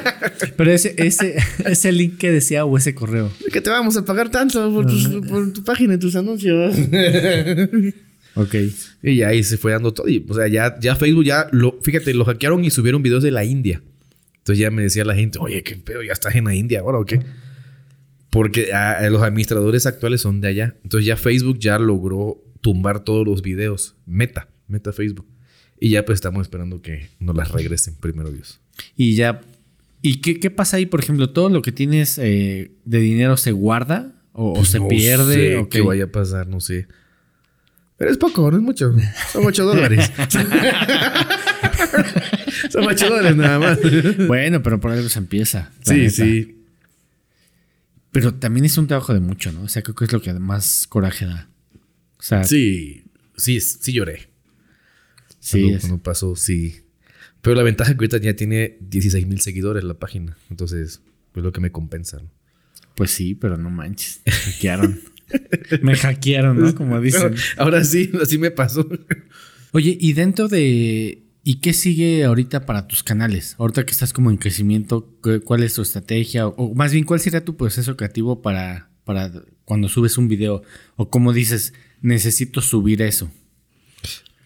[0.57, 3.31] pero ese, ese, ese link que decía o ese correo.
[3.53, 6.77] Que te vamos a pagar tanto por, tus- por tu página y tus anuncios.
[8.35, 8.55] Ok.
[9.03, 10.09] y ahí se fue dando todo.
[10.09, 13.31] Y, o sea, ya, ya Facebook ya lo, fíjate, lo hackearon y subieron videos de
[13.31, 13.81] la India.
[14.39, 16.99] Entonces ya me decía la gente, oye, qué pedo, ya estás en la India ahora
[16.99, 17.21] o qué.
[18.31, 20.77] Porque ah, los administradores actuales son de allá.
[20.83, 23.97] Entonces ya Facebook ya logró tumbar todos los videos.
[24.05, 25.27] Meta, meta Facebook.
[25.81, 28.61] Y ya pues estamos esperando que nos las regresen, primero Dios.
[28.97, 29.41] Y ya.
[30.03, 31.31] ¿Y qué, qué pasa ahí, por ejemplo?
[31.31, 34.13] ¿Todo lo que tienes eh, de dinero se guarda?
[34.33, 35.35] ¿O, o se No pierde?
[35.35, 36.87] sé ¿O qué vaya a pasar, no sé.
[37.97, 38.95] Pero es poco, no es mucho.
[39.33, 40.13] Son 8 dólares.
[42.71, 43.79] Son 8 dólares nada más.
[44.27, 45.71] Bueno, pero por algo se empieza.
[45.83, 46.11] Sí, neta.
[46.11, 46.53] sí.
[48.13, 49.63] Pero también es un trabajo de mucho, ¿no?
[49.63, 51.49] O sea, creo que es lo que más coraje da.
[52.19, 53.05] O sea, Sí,
[53.37, 54.29] sí, sí lloré.
[55.49, 56.77] Sí cuando, pasó, sí.
[57.43, 60.37] Pero la ventaja es que ahorita ya tiene 16 mil seguidores la página.
[60.51, 61.01] Entonces,
[61.35, 62.19] es lo que me compensa.
[62.19, 62.31] ¿no?
[62.97, 64.21] Pues sí, pero no manches.
[64.25, 65.01] Me hackearon.
[65.83, 66.75] me hackearon, ¿no?
[66.75, 67.35] Como dicen.
[67.57, 68.89] Ahora sí, así me pasó.
[69.73, 71.23] Oye, y dentro de.
[71.45, 73.55] ¿Y qué sigue ahorita para tus canales?
[73.59, 76.49] Ahorita que estás como en crecimiento, ¿cu- ¿cuál es tu estrategia?
[76.49, 79.31] O más bien, ¿cuál sería tu proceso creativo para, para
[79.65, 80.63] cuando subes un video?
[80.97, 83.31] O como dices, necesito subir eso.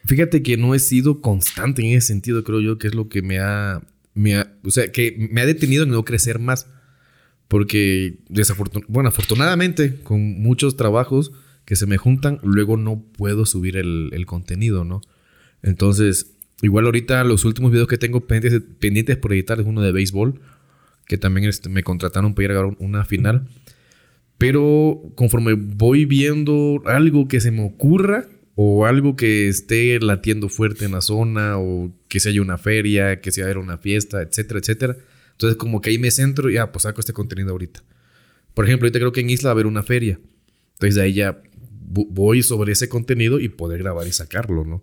[0.05, 3.22] Fíjate que no he sido constante en ese sentido, creo yo, que es lo que
[3.22, 3.82] me ha,
[4.14, 6.66] me ha- o sea, que me ha detenido en no crecer más.
[7.48, 11.32] Porque desafortun bueno, afortunadamente, con muchos trabajos
[11.64, 15.01] que se me juntan, luego no puedo subir el, el contenido, ¿no?
[15.62, 19.90] Entonces, igual ahorita los últimos videos que tengo pendientes, pendientes por editar es uno de
[19.92, 20.40] béisbol,
[21.07, 23.48] que también este, me contrataron para ir a grabar una final.
[24.38, 28.26] Pero conforme voy viendo algo que se me ocurra
[28.62, 33.20] o algo que esté latiendo fuerte en la zona o que se haya una feria,
[33.22, 34.96] que se haya una fiesta, etcétera, etcétera.
[35.32, 37.82] Entonces como que ahí me centro y ya, pues saco este contenido ahorita.
[38.52, 40.18] Por ejemplo, ahorita creo que en Isla va a haber una feria.
[40.74, 41.40] Entonces de ahí ya
[41.90, 44.82] vo- voy sobre ese contenido y poder grabar y sacarlo, ¿no?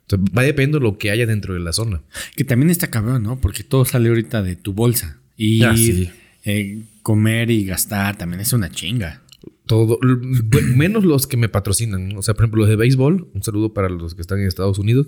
[0.00, 2.02] Entonces va dependiendo de lo que haya dentro de la zona.
[2.34, 3.40] Que también está cabrón, ¿no?
[3.40, 5.18] Porque todo sale ahorita de tu bolsa.
[5.36, 6.10] Y Ah, sí.
[6.44, 9.21] eh, comer y gastar también es una chinga.
[9.66, 9.98] Todo,
[10.74, 12.16] menos los que me patrocinan.
[12.16, 14.78] O sea, por ejemplo, los de béisbol, un saludo para los que están en Estados
[14.78, 15.06] Unidos.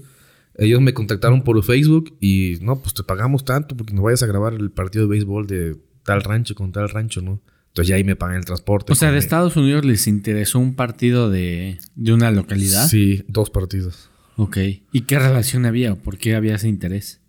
[0.56, 4.26] Ellos me contactaron por Facebook y no, pues te pagamos tanto porque nos vayas a
[4.26, 7.42] grabar el partido de béisbol de tal rancho con tal rancho, ¿no?
[7.68, 8.92] Entonces ya ahí me pagan el transporte.
[8.92, 9.18] O sea, de.
[9.18, 12.86] Estados Unidos les interesó un partido de, de una localidad.
[12.86, 14.10] Sí, dos partidos.
[14.36, 14.58] Ok.
[14.92, 15.96] ¿Y qué relación había?
[15.96, 17.20] ¿Por qué había ese interés?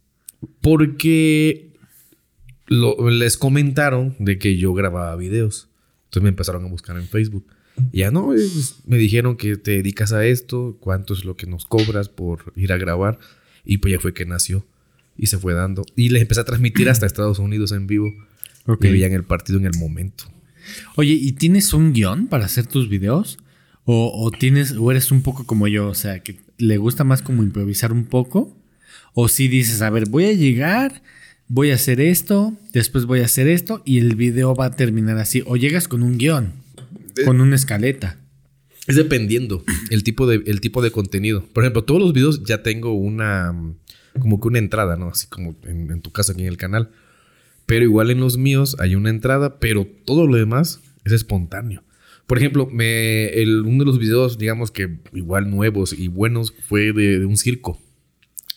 [0.61, 1.73] Porque
[2.67, 5.69] lo- les comentaron de que yo grababa videos.
[6.15, 7.45] Entonces me empezaron a buscar en Facebook.
[7.91, 11.45] Y ya no, es- me dijeron que te dedicas a esto, cuánto es lo que
[11.45, 13.19] nos cobras por ir a grabar.
[13.65, 14.65] Y pues ya fue que nació.
[15.17, 15.83] Y se fue dando.
[15.93, 18.13] Y les empecé a transmitir hasta Estados Unidos en vivo.
[18.65, 18.85] Ok.
[18.85, 20.23] Y veían el partido en el momento.
[20.95, 23.37] Oye, ¿y tienes un guion para hacer tus videos?
[23.83, 25.89] ¿O, o tienes, o eres un poco como yo?
[25.89, 28.55] O sea, que le gusta más como improvisar un poco.
[29.13, 31.03] O si dices, a ver, voy a llegar,
[31.47, 35.17] voy a hacer esto, después voy a hacer esto y el video va a terminar
[35.17, 35.43] así.
[35.45, 36.53] O llegas con un guion,
[37.25, 38.17] con una escaleta.
[38.87, 41.45] Es dependiendo el tipo de, el tipo de contenido.
[41.53, 43.75] Por ejemplo, todos los videos ya tengo una, mm,
[44.19, 45.09] como que una entrada, ¿no?
[45.09, 46.91] Así como en, en tu caso aquí en el canal.
[47.65, 51.83] Pero igual en los míos hay una entrada, pero todo lo demás es espontáneo.
[52.27, 56.91] Por ejemplo, me, el, uno de los videos, digamos que igual nuevos y buenos, fue
[56.91, 57.79] de, de un circo.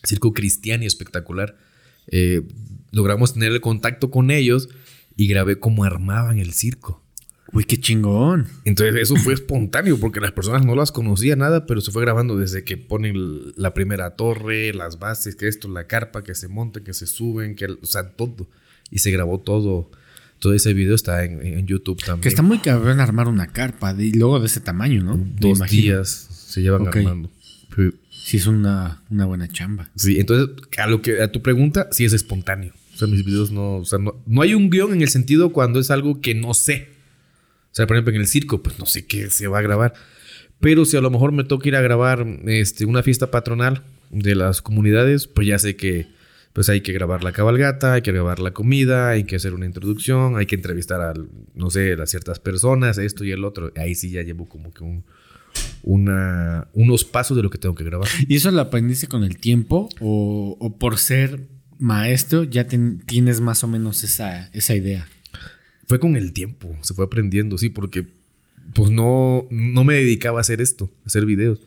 [0.05, 1.57] Circo cristiano y espectacular.
[2.07, 2.43] Eh,
[2.93, 4.69] logramos tener el contacto con ellos
[5.17, 7.03] y grabé cómo armaban el circo.
[7.53, 8.47] Uy, qué chingón.
[8.67, 12.37] Entonces eso fue espontáneo porque las personas no las conocían nada, pero se fue grabando
[12.37, 13.15] desde que ponen
[13.57, 17.55] la primera torre, las bases, que esto, la carpa, que se monten, que se suben,
[17.57, 18.47] que, o sea, todo.
[18.91, 19.91] Y se grabó todo.
[20.41, 22.21] Todo ese video está en, en YouTube también.
[22.21, 25.17] Que está muy cabrón armar una carpa de- y luego de ese tamaño, ¿no?
[25.41, 27.31] Dos días se llevan armando.
[27.75, 27.91] Sí.
[28.11, 29.89] Sí, es una, una buena chamba.
[29.97, 32.75] Sí, entonces a lo que a tu pregunta, sí es espontáneo.
[32.99, 35.53] O sea, mis videos no, o sea, no, no hay un guion en el sentido
[35.53, 36.89] cuando es algo que no sé.
[37.71, 39.95] O sea, por ejemplo, en el circo, pues no sé qué se va a grabar.
[40.59, 44.35] Pero si a lo mejor me toca ir a grabar este, una fiesta patronal de
[44.35, 46.09] las comunidades, pues ya sé que
[46.53, 49.67] pues hay que grabar la cabalgata, hay que grabar la comida, hay que hacer una
[49.67, 51.15] introducción, hay que entrevistar a,
[51.55, 53.71] no sé, a ciertas personas, esto y el otro.
[53.77, 55.05] Ahí sí ya llevo como que un,
[55.85, 58.09] una, unos pasos de lo que tengo que grabar.
[58.27, 59.89] ¿Y eso lo aprendiste con el tiempo?
[60.01, 65.09] ¿O, o por ser maestro ya ten- tienes más o menos esa, esa idea?
[65.87, 68.07] Fue con el tiempo, se fue aprendiendo, sí, porque
[68.75, 71.61] pues no, no me dedicaba a hacer esto, a hacer videos.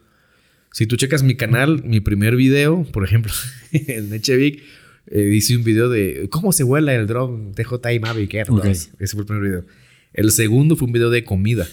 [0.73, 3.31] Si tú checas mi canal, mi primer video, por ejemplo,
[3.71, 4.61] en Nechevic,
[5.07, 8.59] eh, hice un video de cómo se vuela el drone DJI Mavic Air 2.
[8.59, 8.65] Ok.
[8.65, 9.65] Ese fue el primer video.
[10.13, 11.67] El segundo fue un video de comida.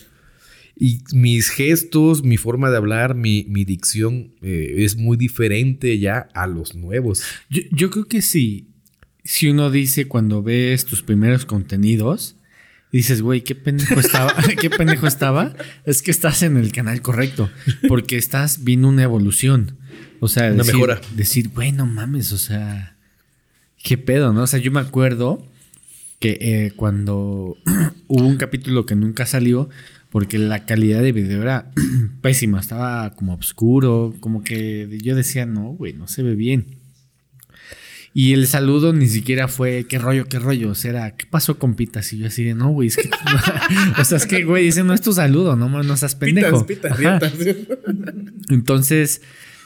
[0.80, 6.28] Y mis gestos, mi forma de hablar, mi, mi dicción eh, es muy diferente ya
[6.34, 7.22] a los nuevos.
[7.50, 8.68] Yo, yo creo que sí.
[9.24, 12.36] Si uno dice cuando ves tus primeros contenidos,
[12.92, 15.54] dices, güey, qué pendejo estaba, qué pendejo estaba,
[15.84, 17.50] es que estás en el canal correcto.
[17.88, 19.78] Porque estás viendo una evolución.
[20.20, 21.00] O sea, Una decir, mejora.
[21.16, 22.96] decir, güey, no mames, o sea.
[23.82, 24.42] qué pedo, ¿no?
[24.42, 25.44] O sea, yo me acuerdo
[26.20, 27.56] que eh, cuando
[28.08, 29.68] hubo un capítulo que nunca salió,
[30.10, 31.70] porque la calidad de video era
[32.22, 36.78] pésima, estaba como oscuro, como que yo decía, no, güey, no se ve bien.
[38.14, 40.70] Y el saludo ni siquiera fue, qué rollo, qué rollo.
[40.70, 42.12] O sea, era, ¿qué pasó con Pitas?
[42.12, 43.08] Y yo así de, no, güey, es que.
[44.00, 46.66] o sea, es que, güey, ese no es tu saludo, no, no seas pendejo.
[46.66, 47.68] Pitas, pitas, pitas.
[48.48, 49.20] Entonces,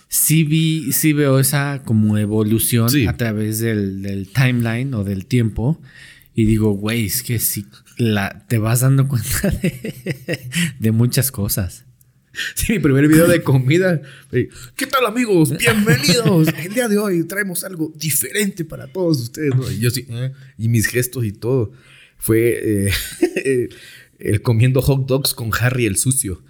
[0.08, 3.06] sí vi, sí veo esa como evolución Sí.
[3.06, 5.80] a través del, del timeline o del tiempo.
[6.34, 7.64] Y digo, güey, es que sí
[7.98, 11.84] la, te vas dando cuenta de, de muchas cosas.
[12.54, 14.00] Sí, mi primer video de comida.
[14.32, 15.54] eh, ¿Qué tal, amigos?
[15.56, 16.48] Bienvenidos.
[16.64, 19.54] El día de hoy traemos algo diferente para todos ustedes.
[19.54, 19.70] ¿no?
[19.70, 21.72] Y yo sí, eh, y mis gestos y todo.
[22.16, 22.88] Fue
[23.44, 23.68] eh,
[24.18, 26.42] el comiendo hot dogs con Harry el sucio.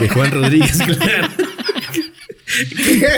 [0.00, 1.28] De Juan Rodríguez, claro.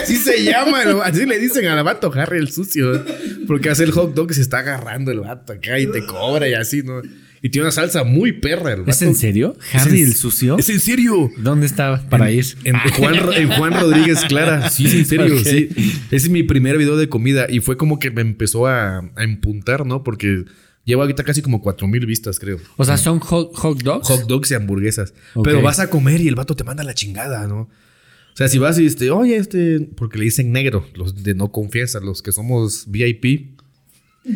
[0.01, 3.05] Así se llama, así le dicen al vato Harry el sucio.
[3.47, 6.49] Porque hace el hot dog y se está agarrando el vato acá y te cobra
[6.49, 7.01] y así, ¿no?
[7.41, 8.91] Y tiene una salsa muy perra el vato.
[8.91, 9.55] ¿Es en serio?
[9.73, 10.57] ¿Harry el sucio?
[10.57, 11.31] Es en serio.
[11.37, 12.45] ¿Dónde estaba para ir?
[12.65, 14.69] En Juan, Ro- en Juan Rodríguez Clara.
[14.69, 15.37] Sí, en serio.
[15.43, 15.69] Sí.
[16.11, 19.23] Ese es mi primer video de comida y fue como que me empezó a, a
[19.23, 20.03] empuntar, ¿no?
[20.03, 20.43] Porque
[20.85, 22.57] llevo ahorita casi como cuatro mil vistas, creo.
[22.77, 24.07] O sea, son hot, hot dogs.
[24.07, 25.13] Hot dogs y hamburguesas.
[25.43, 27.61] Pero vas a comer y el vato te manda la chingada, ¿no?
[27.61, 31.51] O sea, si vas y este, oye, este, porque le dicen negro, los de no
[31.51, 33.58] confianza, los que somos VIP,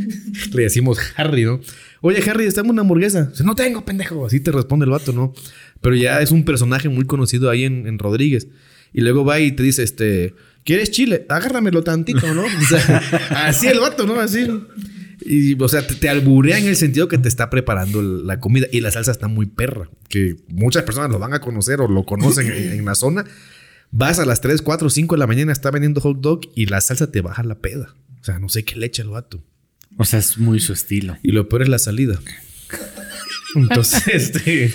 [0.54, 1.60] le decimos Harry, ¿no?
[2.02, 3.26] Oye, Harry, estamos una hamburguesa.
[3.26, 4.26] Dice, no tengo, pendejo.
[4.26, 5.34] Así te responde el vato, ¿no?
[5.82, 8.48] Pero ya es un personaje muy conocido ahí en, en Rodríguez.
[8.92, 11.26] Y luego va y te dice, este, ¿quieres chile?
[11.30, 12.44] Agárramelo tantito, ¿no?
[12.44, 12.98] O sea,
[13.48, 14.20] así el vato, ¿no?
[14.20, 14.48] Así.
[15.22, 18.68] Y, o sea, te, te alburea en el sentido que te está preparando la comida.
[18.72, 19.90] Y la salsa está muy perra.
[20.10, 23.26] Que muchas personas lo van a conocer o lo conocen en, en la zona.
[23.92, 26.82] Vas a las 3, 4, 5 de la mañana, está vendiendo hot dog y la
[26.82, 27.96] salsa te baja la peda.
[28.20, 29.44] O sea, no sé qué le echa el vato.
[29.98, 31.18] O sea, es muy su estilo.
[31.24, 32.20] Y lo peor es la salida.
[33.56, 34.74] Entonces, este.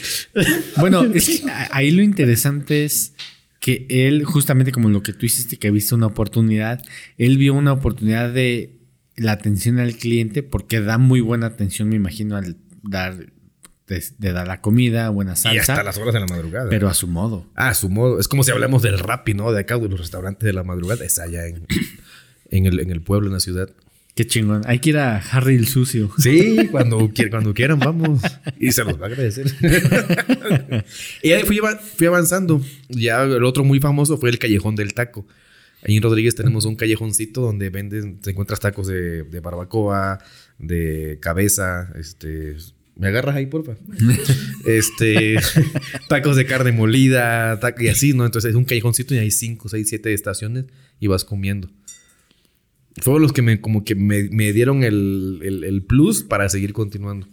[0.77, 3.15] Bueno, es que ahí lo interesante es
[3.61, 6.81] que él, justamente como lo que tú hiciste, que viste una oportunidad,
[7.17, 8.77] él vio una oportunidad de
[9.17, 13.17] la atención al cliente porque da muy buena atención, me imagino, al dar,
[13.89, 16.71] de, de dar la comida, buena Y salsa, hasta las horas de la madrugada.
[16.71, 17.51] pero a su modo.
[17.57, 18.21] Ah, a su modo.
[18.21, 19.51] Es como si hablamos del rap, ¿no?
[19.51, 21.05] De acá, de los restaurantes de la madrugada.
[21.05, 21.67] Es allá en,
[22.51, 23.71] en, el, en el pueblo, en la ciudad.
[24.19, 24.63] Qué chingón.
[24.67, 26.11] Hay que ir a Harry el Sucio.
[26.19, 28.21] Sí, cuando, cuando quieran, vamos.
[28.59, 29.47] Y se los va a agradecer.
[31.23, 32.61] y ahí fui, ava- fui avanzando.
[32.89, 35.25] Ya el otro muy famoso fue el Callejón del Taco.
[35.85, 40.19] Ahí en Rodríguez tenemos un callejoncito donde venden, te encuentras tacos de, de barbacoa,
[40.59, 42.57] de cabeza, este.
[42.97, 43.77] ¿Me agarras ahí, porfa?
[44.67, 45.37] este.
[46.09, 48.27] tacos de carne molida, y así, ¿no?
[48.27, 50.65] Entonces es un callejoncito y hay cinco, seis, siete estaciones
[50.99, 51.71] y vas comiendo.
[53.03, 56.73] Fueron los que me, como que me, me dieron el, el- el plus para seguir
[56.73, 57.27] continuando.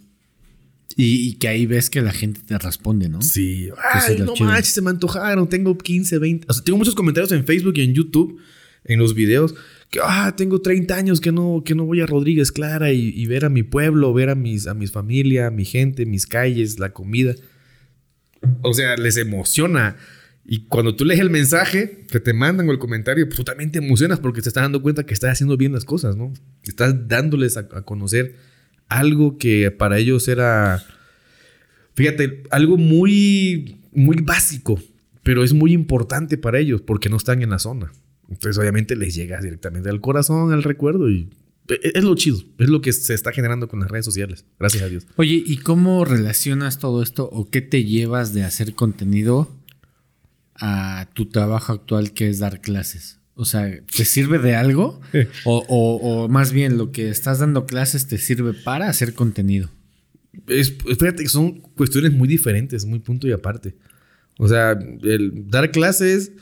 [0.98, 3.20] Y, y que ahí ves que la gente te responde, ¿no?
[3.20, 3.68] Sí.
[3.92, 5.46] Ay, no manches, se me antojaron.
[5.48, 6.46] Tengo 15, 20.
[6.48, 8.38] O sea, tengo muchos comentarios en Facebook y en YouTube,
[8.84, 9.54] en los videos,
[9.90, 13.26] que, ah, tengo 30 años que no, que no voy a Rodríguez Clara y, y
[13.26, 16.78] ver a mi pueblo, ver a mis, a mis familia, a mi gente, mis calles,
[16.78, 17.34] la comida.
[18.62, 19.96] O sea, les emociona.
[20.48, 23.72] Y cuando tú lees el mensaje que te mandan o el comentario, pues tú también
[23.72, 26.32] te emocionas porque te estás dando cuenta que estás haciendo bien las cosas, ¿no?
[26.62, 28.36] Estás dándoles a, conocer
[28.88, 30.84] algo que para ellos era,
[31.94, 34.80] fíjate, algo muy, muy básico,
[35.24, 37.92] pero es muy importante para ellos porque no están en la zona.
[38.28, 41.28] Entonces, obviamente, les llega directamente al corazón, al recuerdo y
[41.68, 44.44] e- es lo chido, es lo que se está generando con las redes sociales.
[44.60, 45.08] Gracias a Dios.
[45.16, 49.55] Oye, ¿y cómo relacionas todo esto o qué te llevas de hacer contenido
[50.60, 53.18] a tu trabajo actual que es dar clases?
[53.34, 55.00] O sea, ¿te sirve de algo?
[55.44, 59.70] O, o- o más bien, lo que estás dando clases te sirve para hacer contenido.
[60.48, 63.74] Es, fíjate que son cuestiones muy diferentes, muy punto y aparte.
[64.38, 66.32] O sea, el dar clases,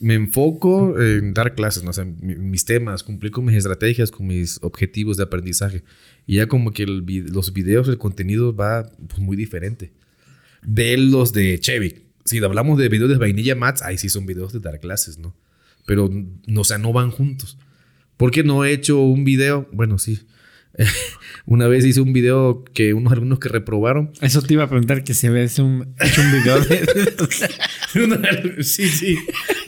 [0.00, 1.90] me enfoco en dar clases, ¿no?
[1.90, 5.82] O sea, mi- mis temas, cumplir con mis estrategias, con mis objetivos de aprendizaje.
[6.26, 9.92] Y ya como que el los videos, el contenido va pues, muy diferente.
[10.62, 12.03] De los de Chevy.
[12.24, 15.36] Si hablamos de videos de Vainilla Mats, ahí sí son videos de dar clases, ¿no?
[15.86, 16.10] Pero,
[16.46, 17.58] no, o sea, no van juntos.
[18.16, 19.68] ¿Por qué no he hecho un video?
[19.72, 20.20] Bueno, sí.
[21.46, 24.10] Una vez hice un video que unos alumnos que reprobaron.
[24.20, 28.54] Eso te iba a preguntar que si habías un- hecho un video de...
[28.64, 29.16] sí, sí.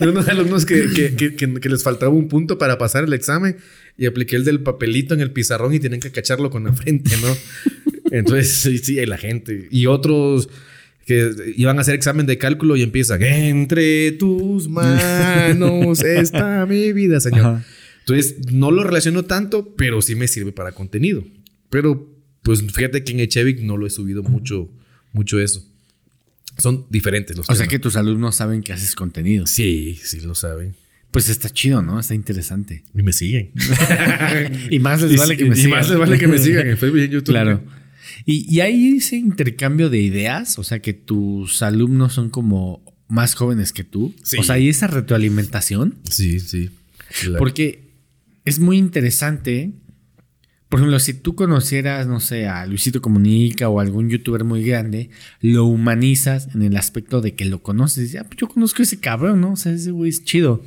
[0.01, 3.13] De unos alumnos que, que- que- que- que les faltaba un punto para pasar el
[3.13, 3.57] examen
[3.97, 7.11] y apliqué el del papelito en el pizarrón y tienen que cacharlo con la frente,
[7.23, 7.37] ¿no?
[8.11, 9.69] Entonces, sí, sí, hay la gente.
[9.71, 10.49] Y otros
[11.07, 17.21] que iban a hacer examen de cálculo y empiezan, entre tus manos está mi vida,
[17.21, 17.41] señor.
[17.47, 17.65] Ajá.
[18.01, 21.25] Entonces, no lo relaciono tanto, pero sí me sirve para contenido.
[21.71, 24.71] Pero, pues fíjate que en Echevic no lo he subido mucho,
[25.13, 25.65] mucho eso.
[26.59, 27.69] Son diferentes los O sea temas.
[27.71, 29.47] que tus alumnos saben que haces contenido.
[29.47, 30.75] Sí, sí lo saben.
[31.11, 31.99] Pues está chido, ¿no?
[32.01, 32.83] Está interesante.
[32.95, 33.53] Y me siguen.
[34.71, 35.71] Y más les vale que me y sigan.
[35.79, 37.33] más les vale que me sigan en Facebook y en YouTube.
[37.33, 37.63] Claro.
[38.25, 43.35] Y, y hay ese intercambio de ideas, o sea que tus alumnos son como más
[43.35, 44.15] jóvenes que tú.
[44.23, 44.39] Sí.
[44.39, 45.97] O sea, hay esa retroalimentación.
[46.11, 46.71] Sí, sí.
[47.21, 47.39] Claro.
[47.39, 47.93] Porque
[48.45, 49.73] es muy interesante.
[50.69, 55.11] Por ejemplo, si tú conocieras, no sé, a Luisito Comunica o algún youtuber muy grande,
[55.41, 57.99] lo humanizas en el aspecto de que lo conoces.
[57.99, 59.53] Y dices, ah, pues yo conozco a ese cabrón, ¿no?
[59.53, 60.65] O sea, ese güey es chido.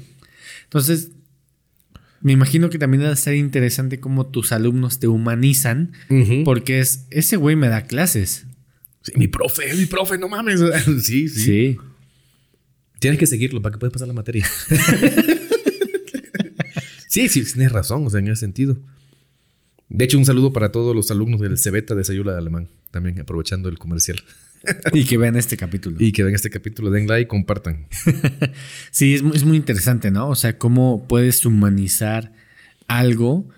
[0.64, 1.12] Entonces,
[2.22, 5.93] me imagino que también debe ser interesante cómo tus alumnos te humanizan,
[6.43, 8.45] porque es, ese güey me da clases.
[9.01, 10.61] Sí, mi profe, mi profe, no mames.
[11.01, 11.39] Sí, sí.
[11.39, 11.78] Sí.
[12.99, 14.45] Tienes que seguirlo para que puedas pasar la materia.
[17.07, 18.78] sí, sí, tienes razón, o sea, en ese sentido.
[19.88, 23.20] De hecho, un saludo para todos los alumnos del Cebeta de Sayula de Alemán, también
[23.22, 24.22] aprovechando el comercial.
[24.93, 25.97] Y que vean este capítulo.
[25.99, 27.88] Y que ven este capítulo, den like, compartan.
[28.91, 30.30] Sí, es muy, es muy interesante, ¿no?
[30.30, 32.34] O sea, cómo puedes humanizar
[32.88, 33.49] algo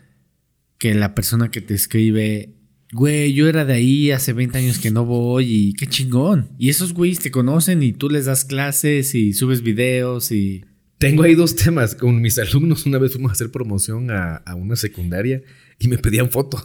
[0.77, 2.53] que la persona que te escribe,
[2.91, 6.49] güey, yo era de ahí hace 20 años que no voy y qué chingón.
[6.57, 10.65] Y esos güeyes te conocen y tú les das clases y subes videos y...
[10.97, 11.95] Tengo ahí dos temas.
[11.95, 15.41] Con mis alumnos, una vez fuimos a hacer promoción a, a una secundaria
[15.79, 16.63] y me pedían foto.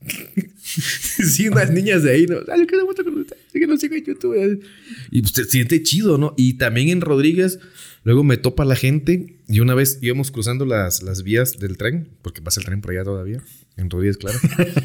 [0.56, 2.36] sí, unas niñas de ahí, ¿no?
[2.52, 3.13] Ay, yo quiero foto con
[3.60, 4.64] que lo sigo en YouTube.
[5.10, 6.34] Y pues se siente chido, ¿no?
[6.36, 7.58] Y también en Rodríguez,
[8.02, 9.38] luego me topa la gente.
[9.48, 12.90] Y una vez íbamos cruzando las, las vías del tren, porque pasa el tren por
[12.92, 13.42] allá todavía.
[13.76, 14.38] En Rodríguez, claro.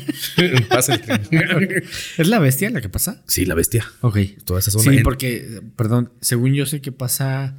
[0.69, 1.21] pasa el tren.
[2.17, 3.23] ¿Es la bestia la que pasa?
[3.27, 3.85] sí, la bestia.
[4.01, 4.17] Ok.
[4.45, 4.91] Toda esa zona.
[4.91, 7.57] Sí, En- porque, perdón, según yo sé que pasa,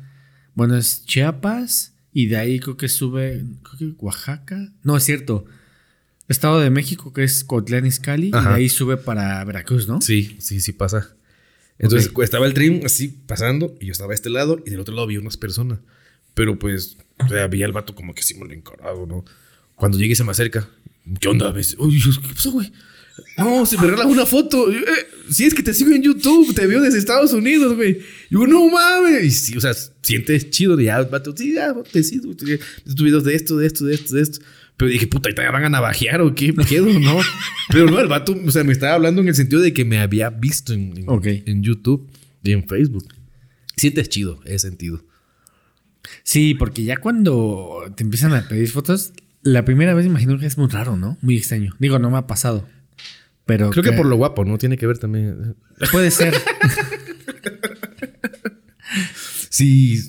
[0.55, 4.73] bueno, es Chiapas y de ahí creo que sube, creo que Oaxaca.
[4.83, 5.45] No, es cierto.
[6.31, 10.01] Estado de México, que es Cotlán Izcalli, y de ahí sube para Veracruz, ¿no?
[10.01, 11.14] Sí, sí, sí pasa.
[11.78, 12.22] Entonces Ok.
[12.22, 15.05] estaba el tren así pasando y yo estaba a este lado y del otro lado
[15.07, 15.78] había unas personas.
[16.35, 19.24] Pero pues, o sea, veía al vato como que sí me lo encarado, ¿no?
[19.74, 20.68] Cuando llegue se me acerca.
[21.20, 21.51] ¿Qué onda?
[21.53, 21.74] ¿Ves?
[21.78, 22.70] Uy, ¿qué pasó, güey?
[23.37, 24.70] No, se me regala una foto.
[24.70, 27.99] Yo, eh, sí, es que te sigo en YouTube, te veo desde Estados Unidos, güey.
[28.31, 29.24] Yo, no mames.
[29.24, 29.72] Y sí, o sea,
[30.03, 30.78] sientes chido.
[30.78, 32.35] Ya, el vato, sí, ya, te sigo.
[32.37, 34.41] Tus videos de esto, de esto, de esto, de esto.
[34.81, 37.18] Pero dije, puta, ¿y te van a navajear o qué pedo, no?
[37.68, 39.99] Pero no, el vato, o sea, me estaba hablando en el sentido de que me
[39.99, 41.26] había visto en, en, Ok.
[41.26, 42.09] en YouTube
[42.43, 43.07] y en Facebook.
[43.76, 45.05] Sientes chido, ese sentido.
[46.22, 49.12] Sí, porque ya cuando te empiezan a pedir fotos,
[49.43, 51.18] la primera vez imagino que es muy raro, ¿no?
[51.20, 51.76] Muy extraño.
[51.78, 52.66] Digo, no me ha pasado.
[53.45, 54.57] Pero Creo que por lo guapo, ¿no?
[54.57, 55.57] Tiene que ver también.
[55.93, 56.35] Puede ser.
[59.51, 60.01] Sí,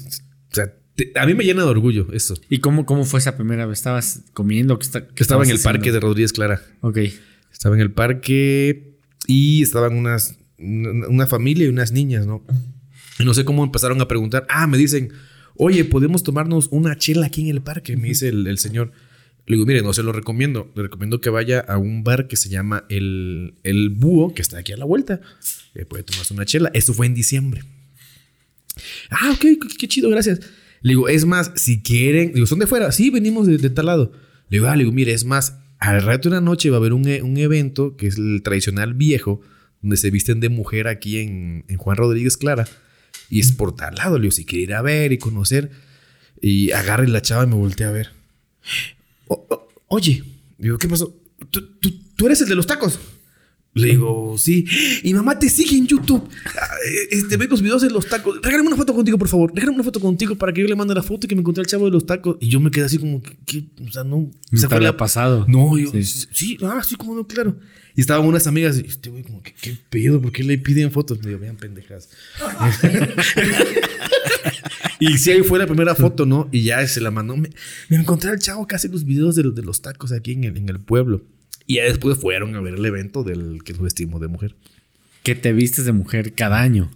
[0.51, 0.73] o sea,
[1.05, 2.35] te- a mí me llena de orgullo eso.
[2.49, 3.79] ¿Y cómo, cómo fue esa primera vez?
[3.79, 4.77] ¿Estabas comiendo?
[4.79, 5.99] ¿Qué, está- qué Que estaba en el parque de?
[5.99, 6.61] Rodríguez Clara.
[6.81, 6.97] Ok.
[7.51, 8.95] Estaba en el parque
[9.27, 12.43] y estaban unas, una, una familia y unas niñas, ¿no?
[13.19, 14.45] Y no sé cómo empezaron a preguntar.
[14.49, 15.11] Ah, me dicen,
[15.55, 17.95] oye, ¿podemos tomarnos una chela aquí en el parque?
[17.97, 18.91] Me dice el, el señor.
[19.47, 20.71] Le digo, mire, no se lo recomiendo.
[20.75, 24.57] Le recomiendo que vaya a un bar que se llama El, el Búho, que está
[24.59, 25.19] aquí a la vuelta.
[25.75, 26.71] Eh, puede tomarse una chela.
[26.73, 27.63] Esto fue en diciembre.
[29.09, 30.39] Ah, ok, qué, qué chido, gracias.
[30.81, 32.91] Le digo, es más, si quieren, digo, ¿son de fuera?
[32.91, 34.11] Sí, venimos de, tal lado.
[34.49, 36.79] Le digo, ah, le digo, mire, es más, al rato de la noche va a
[36.79, 39.41] haber un, e- un evento que es el tradicional viejo,
[39.81, 42.67] donde se visten de mujer aquí en, en Juan Rodríguez Clara.
[43.29, 44.17] Y es por tal lado.
[44.17, 45.71] Le digo, si quiere ir a ver y conocer.
[46.41, 48.09] Y agarre la chava y me volteé a ver.
[49.87, 50.23] Oye,
[50.57, 51.15] digo, ¿qué pasó?
[51.49, 52.99] ¿Tú, tú, tú eres el de los tacos?
[53.73, 54.65] Le digo, sí.
[55.01, 56.27] Y mamá te sigue en YouTube.
[56.59, 58.37] Ah, eh, Este, ve los videos de los tacos.
[58.41, 59.51] Regálame una foto contigo, por favor.
[59.55, 61.61] Regálame una foto contigo para que yo le mande la foto y que me encontré
[61.61, 62.35] al chavo de los tacos.
[62.41, 64.29] Y yo me quedé así como, que, que- o sea, no.
[64.51, 65.45] Se te fue había la- pasado.
[65.47, 66.03] No, yo, Sí.
[66.03, 66.57] sí.
[66.63, 67.57] ah, sí, como no, claro.
[67.95, 70.21] Y estaban unas amigas y este güey, como, ¿qué, qué pedo?
[70.21, 71.19] ¿Por qué le piden fotos?
[71.21, 72.09] Me digo, vean pendejas.
[74.99, 76.47] y sí, ahí fue la primera foto, ¿no?
[76.51, 77.35] Y ya se la mandó.
[77.37, 77.49] Me,
[77.89, 80.43] me encontré al chavo que hace los videos de, los- de los tacos aquí en
[80.43, 81.21] el, en el pueblo.
[81.71, 84.55] Y ya después fueron a ver el evento del que nos vestimos de mujer.
[85.23, 86.91] Que te vistes de mujer cada año.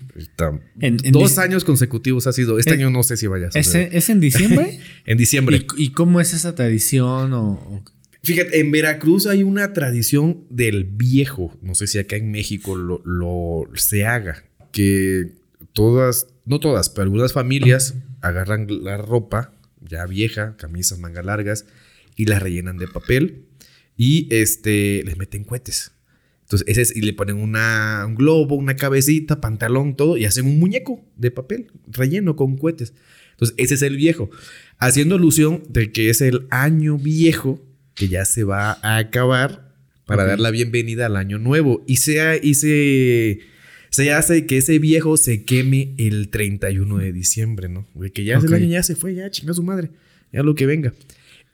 [0.82, 2.58] En- en Dos años consecutivos ha sido.
[2.60, 4.80] Este Eh, año no sé si vaya a ¿Es, es en diciembre?
[5.06, 5.66] En diciembre.
[5.78, 7.32] ¿Y, y cómo es esa tradición?
[7.34, 7.84] O, o-
[8.24, 11.56] Fíjate, en Veracruz hay una tradición del viejo.
[11.62, 14.44] No sé si acá en México lo, lo- se haga.
[14.72, 15.30] Que
[15.74, 19.54] todas, no todas, pero algunas familias agarran la ropa
[19.88, 21.66] ya vieja, camisas manga largas,
[22.16, 23.44] y las rellenan de papel
[23.98, 25.92] y este, les meten cohetes.
[26.44, 30.46] Entonces, ese es, y le ponen una, un globo, una cabecita, pantalón, todo, y hacen
[30.46, 32.94] un muñeco de papel relleno con cohetes.
[33.32, 34.30] Entonces, ese es el viejo.
[34.78, 37.62] Haciendo alusión de que es el año viejo
[37.96, 39.74] que ya se va a acabar
[40.06, 41.84] para dar la bienvenida al año nuevo.
[41.88, 43.40] Y, sea, y se,
[43.90, 47.88] se hace que ese viejo se queme el 31 de diciembre, ¿no?
[47.96, 49.90] De que ya el año, ya se fue, ya chinga su madre,
[50.32, 50.94] ya lo que venga.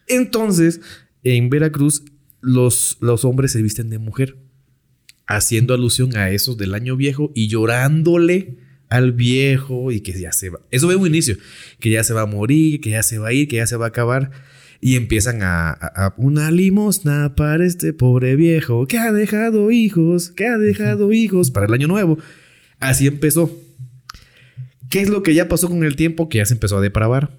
[0.07, 0.81] Entonces,
[1.23, 2.03] en Veracruz,
[2.41, 4.37] los, los hombres se visten de mujer,
[5.27, 8.57] haciendo alusión a esos del año viejo y llorándole
[8.89, 10.59] al viejo y que ya se va.
[10.71, 11.37] Eso ve un inicio,
[11.79, 13.77] que ya se va a morir, que ya se va a ir, que ya se
[13.77, 14.31] va a acabar.
[14.81, 20.31] Y empiezan a, a- a una limosna para este pobre viejo que ha dejado hijos,
[20.31, 22.17] que ha dejado hijos para el año nuevo.
[22.79, 23.55] Así empezó.
[24.89, 26.27] ¿Qué es lo que ya pasó con el tiempo?
[26.29, 27.37] Que ya se empezó a depravar.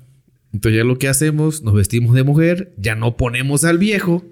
[0.53, 4.25] Entonces ya lo que hacemos, nos vestimos de mujer, ya no ponemos al viejo,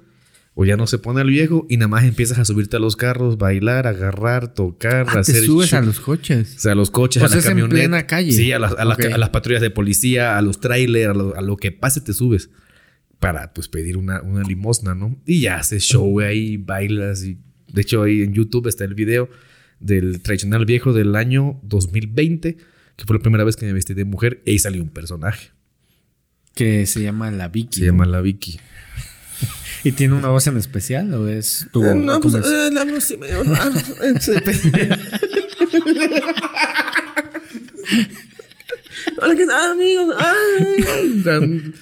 [0.61, 2.95] o ya no se pone al viejo, y nada más empiezas a subirte a los
[2.95, 5.43] carros, bailar, agarrar, tocar, Ah, te hacer...
[5.47, 6.55] subes a los coches.
[6.57, 8.31] O sea, a los coches, O a sea, la es en plena calle.
[8.33, 9.07] Sí, a las, a las- Ok.
[9.11, 12.13] a las patrullas de policía, a los trailers, a lo, a lo que pase te
[12.13, 12.51] subes.
[13.21, 15.19] Para, pues, pedir una, una limosna, ¿no?
[15.25, 17.25] Y ya haces show ahí, bailas.
[17.25, 17.39] Y,
[17.73, 19.31] de hecho, ahí en YouTube está el video
[19.79, 22.57] del tradicional viejo del año 2020,
[22.97, 24.43] que fue la primera vez que me vestí de mujer.
[24.45, 25.53] Y ahí salió un personaje.
[26.55, 27.81] Que se llama la Vicky.
[27.81, 28.59] Se llama la Vicky.
[29.85, 33.05] ¿Y tiene una voz en especial o es tu Eh, no, pues, eh, la voz
[33.05, 33.19] sí.
[33.23, 34.97] Eh, se depende.
[39.23, 40.15] Hola, ¿qué tal, amigos?
[40.19, 41.73] Ay.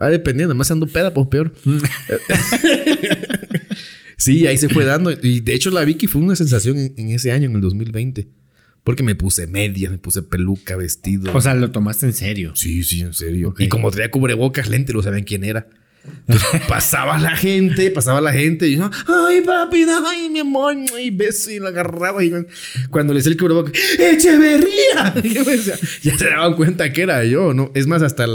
[0.00, 1.52] Va dependiendo, más ando peda, pues peor.
[4.16, 5.10] sí, ahí se fue dando.
[5.10, 8.28] Y de hecho, la Vicky fue una sensación en, en ese año, en el 2020.
[8.84, 11.36] Porque me puse medias, me puse peluca, vestido.
[11.36, 12.52] O sea, lo tomaste en serio.
[12.54, 13.54] Sí, sí, en serio.
[13.58, 15.66] Y como traía cubrebocas, lente, no sabían quién era.
[16.68, 21.50] Pasaba la gente, pasaba la gente y yo, ay, papi, ay, mi amor, y beso
[21.50, 22.22] y lo agarraba.
[22.22, 22.32] Y
[22.90, 25.14] cuando le hice el cubrebocas, ¡Echeverría!
[25.22, 25.42] Y yo
[26.02, 27.70] ya se daban cuenta que era yo, ¿no?
[27.74, 28.26] Es más, hasta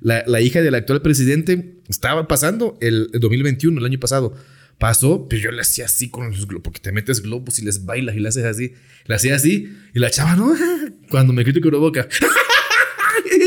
[0.00, 4.34] la, la hija del actual presidente estaba pasando el, el 2021, el año pasado.
[4.78, 7.84] Pasó, pero yo le hacía así con los globos, porque te metes globos y les
[7.84, 8.72] bailas y le haces así.
[9.04, 10.54] Le hacía así y la chava, ¿no?
[11.10, 12.06] Cuando me quito el cubrebocas,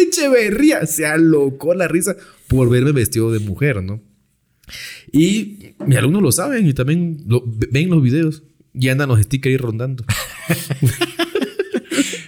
[0.04, 2.16] Echeverría se alocó la risa
[2.48, 4.02] por verme vestido de mujer, ¿no?
[5.12, 8.44] Y mis alumnos lo saben y también lo- ven los videos
[8.74, 10.06] y andan los stickers ahí rondando.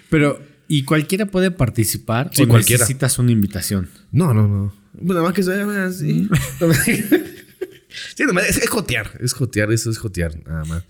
[0.09, 2.81] Pero, ¿y cualquiera puede participar Sí, o cualquiera.
[2.83, 3.89] necesitas una invitación?
[4.11, 4.73] No, no, no.
[5.01, 6.29] Nada más que se vean así.
[8.15, 10.83] sí, nada más es, es jotear, es jotear, eso es jotear, nada más.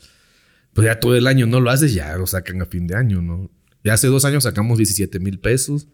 [0.73, 3.21] Pues ya todo el año no lo haces, ya lo sacan a fin de año,
[3.21, 3.49] ¿no?
[3.83, 5.88] Ya hace dos años sacamos 17 mil pesos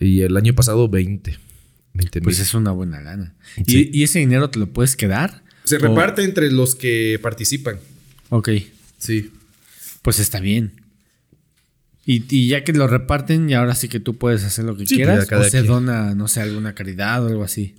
[0.00, 1.38] y el año pasado 20.
[1.94, 2.24] 20 mil.
[2.24, 3.34] Pues es una buena lana.
[3.66, 3.90] Sí.
[3.92, 5.42] ¿Y, y ese dinero te lo puedes quedar?
[5.64, 7.76] Se O- reparte entre los que participan.
[8.30, 8.48] Ok,
[8.98, 9.30] Sí.
[10.02, 10.72] pues está bien.
[12.04, 14.86] Y, y ya que lo reparten, y ahora sí que tú puedes hacer lo que
[14.86, 15.18] Sí, quieras.
[15.18, 15.66] pues, cada o se quien.
[15.66, 17.74] dona, no sé, alguna caridad o algo así.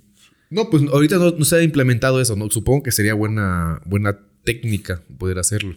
[0.50, 2.48] No, pues ahorita no, no se ha implementado eso, ¿no?
[2.50, 5.74] Supongo que sería buena, buena técnica poder hacerlo.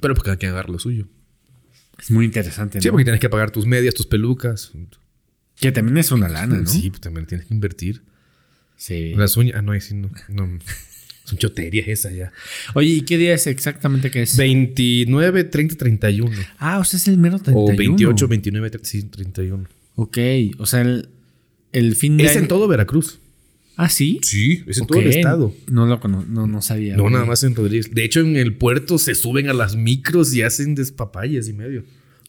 [0.00, 1.06] Pero pues cada quien agarra lo suyo.
[2.00, 2.92] Es muy interesante, Sí, ¿no?
[2.92, 4.72] porque tienes que pagar tus medias, tus pelucas.
[5.64, 6.66] Que también es una lana, ¿no?
[6.66, 8.02] Sí, pues también tienes que invertir.
[8.76, 9.14] Sí.
[9.16, 9.56] Las uñas.
[9.56, 10.10] Ah, no, ahí sí, no.
[10.28, 10.58] no.
[11.24, 12.32] Son choterías esas ya.
[12.74, 14.36] Oye, ¿y qué día es exactamente que es?
[14.36, 16.30] 29, 30, 31.
[16.58, 17.72] ah, o sea, es el mero 31.
[17.72, 19.66] O 28, 29, 30, sí, 31.
[19.96, 20.18] Ok,
[20.58, 21.08] o sea, el,
[21.72, 23.20] el fin de Es año- en todo Veracruz.
[23.76, 24.20] Ah, ¿sí?
[24.22, 25.54] Sí, es en todo el estado.
[25.70, 26.96] No lo no, no sabía.
[26.96, 27.92] No, nada más en Rodríguez.
[27.92, 31.84] De hecho, en el puerto se suben a las micros y hacen despapayas y medio.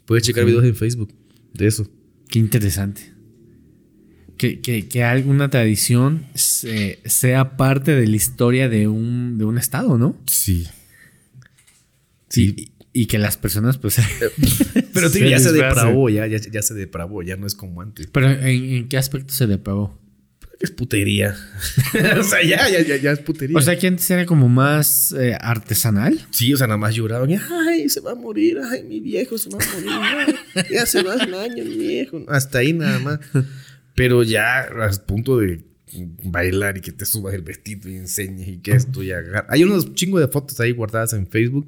[0.05, 1.13] Puedes checar videos en Facebook
[1.53, 1.88] de eso.
[2.29, 3.14] Qué interesante.
[4.38, 9.57] Que, que, que alguna tradición se- sea parte de la historia de un, de un
[9.57, 10.17] estado, ¿no?
[10.27, 10.67] Sí.
[12.29, 12.71] Sí.
[12.93, 13.97] Y, y que las personas, pues.
[14.93, 17.81] Pero se tío, ya se depravó, ya, ya, ya se depravó, ya no es como
[17.81, 18.07] antes.
[18.07, 19.97] Pero ¿en, en qué aspecto se depravó?
[20.59, 21.36] Es putería.
[22.19, 23.57] o sea, ya, ya, ya, ya es putería.
[23.57, 26.25] O sea, que antes era como más eh, artesanal.
[26.31, 27.29] sí, o sea, nada más lloraban.
[27.67, 28.57] Ay, se va a morir.
[28.71, 30.36] Ay, mi viejo se va a morir.
[30.55, 32.23] ay, ya se va un año, mi viejo.
[32.29, 33.19] Hasta ahí nada más.
[33.95, 35.63] Pero ya al punto de
[36.23, 39.47] bailar y que te subas el vestido y enseñes y que esto y agarra.
[39.49, 41.67] Hay unos chingos de fotos ahí guardadas en Facebook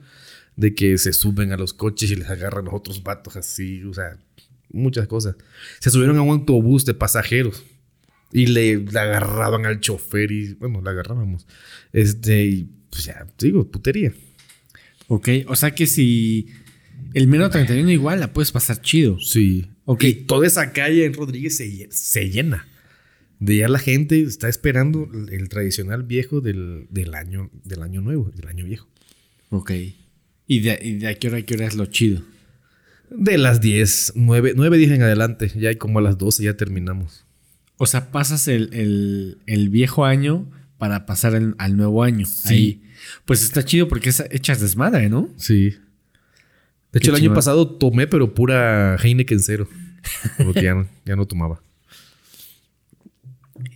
[0.56, 3.94] de que se suben a los coches y les agarran los otros vatos así, o
[3.94, 4.18] sea,
[4.72, 5.36] muchas cosas.
[5.80, 7.64] Se subieron a un autobús de pasajeros
[8.32, 11.48] y le, le agarraban al chofer y, bueno, le agarrábamos.
[11.94, 14.12] Este, y pues ya, digo, putería.
[15.08, 16.48] Ok, o sea que si
[17.18, 19.20] el mero 31 igual la puedes pasar chido.
[19.20, 19.68] Sí.
[19.86, 20.04] Ok.
[20.04, 22.68] Y toda esa calle en Rodríguez se, se llena.
[23.40, 28.32] De ya la gente está esperando el, tradicional viejo del, del año, del año nuevo,
[28.36, 28.88] del año viejo.
[29.50, 29.72] Ok.
[30.48, 32.22] ¿Y de, y de a qué hora a qué hora es lo chido?
[33.10, 35.52] De las 10, 9, 9, 10 en adelante.
[35.56, 37.26] Ya hay como a las 12 ya terminamos.
[37.78, 42.26] O sea, pasas el, el- el viejo año para pasar el- al nuevo año.
[42.46, 42.82] Ahí.
[43.26, 45.30] Pues está chido porque es, echas desmadre, ¿no?
[45.38, 45.76] Sí.
[46.92, 49.68] De hecho, el año pasado tomé, pero pura Heineken cero.
[50.38, 51.62] Porque ya no, ya no tomaba.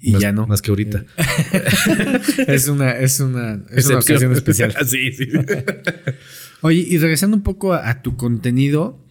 [0.01, 0.47] Y Más- ya no.
[0.47, 1.05] Más que ahorita.
[2.47, 4.75] Es una, es una, es una ocasión especial.
[4.87, 5.27] sí, sí.
[6.61, 9.03] Oye, y regresando un poco a, a tu contenido,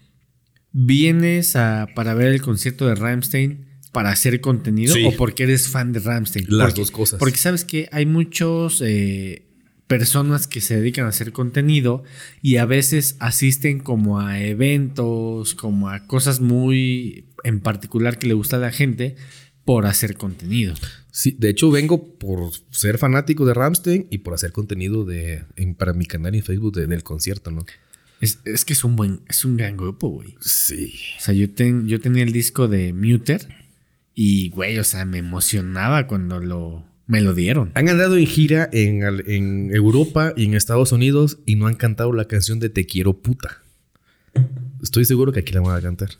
[0.73, 5.05] ¿vienes a, para ver el concierto de Ramstein para hacer contenido Sí.
[5.05, 6.47] o porque eres fan de Ramstein?
[6.49, 7.19] Las Porque- dos cosas.
[7.19, 9.47] Porque sabes que hay muchos eh,
[9.91, 12.05] personas que se dedican a hacer contenido
[12.43, 18.35] y a veces asisten como a eventos, como a cosas muy en particular que le
[18.35, 19.17] gusta a la gente
[19.65, 20.75] por hacer contenido.
[21.11, 25.75] Sí, de hecho vengo por ser fanático de Ramstein y por hacer contenido de en-
[25.75, 27.67] para mi canal en Facebook de- del concierto, ¿no?
[28.21, 30.37] Es, es que es un buen, es un gran grupo, güey.
[30.41, 30.95] Sí.
[31.19, 33.49] O sea, yo, ten- yo tenía el disco de Muter
[34.15, 37.73] y, güey, o sea, me emocionaba cuando lo, me lo dieron.
[37.75, 42.27] Han andado en gira en, Europa y en Estados Unidos y no han cantado la
[42.27, 43.63] canción de Te quiero puta.
[44.81, 46.11] Estoy seguro que aquí la van a cantar.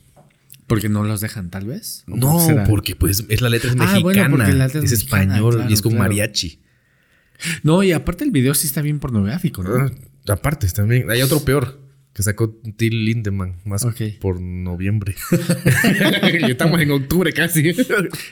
[0.67, 2.05] Porque no los dejan, tal vez.
[2.09, 4.93] ¿O No, porque pues es la letra es Ah, mexicana, bueno, porque la letra es
[4.93, 6.05] es mexicana, español claro, y es con claro.
[6.09, 6.61] mariachi.
[7.63, 9.77] No, y aparte el video sí está bien pornográfico, ¿no?
[9.77, 9.91] Ah,
[10.29, 11.81] aparte también hay otro peor
[12.13, 13.87] que sacó Till Lindemann más
[14.21, 15.15] por noviembre.
[16.41, 17.73] ya estamos en octubre casi.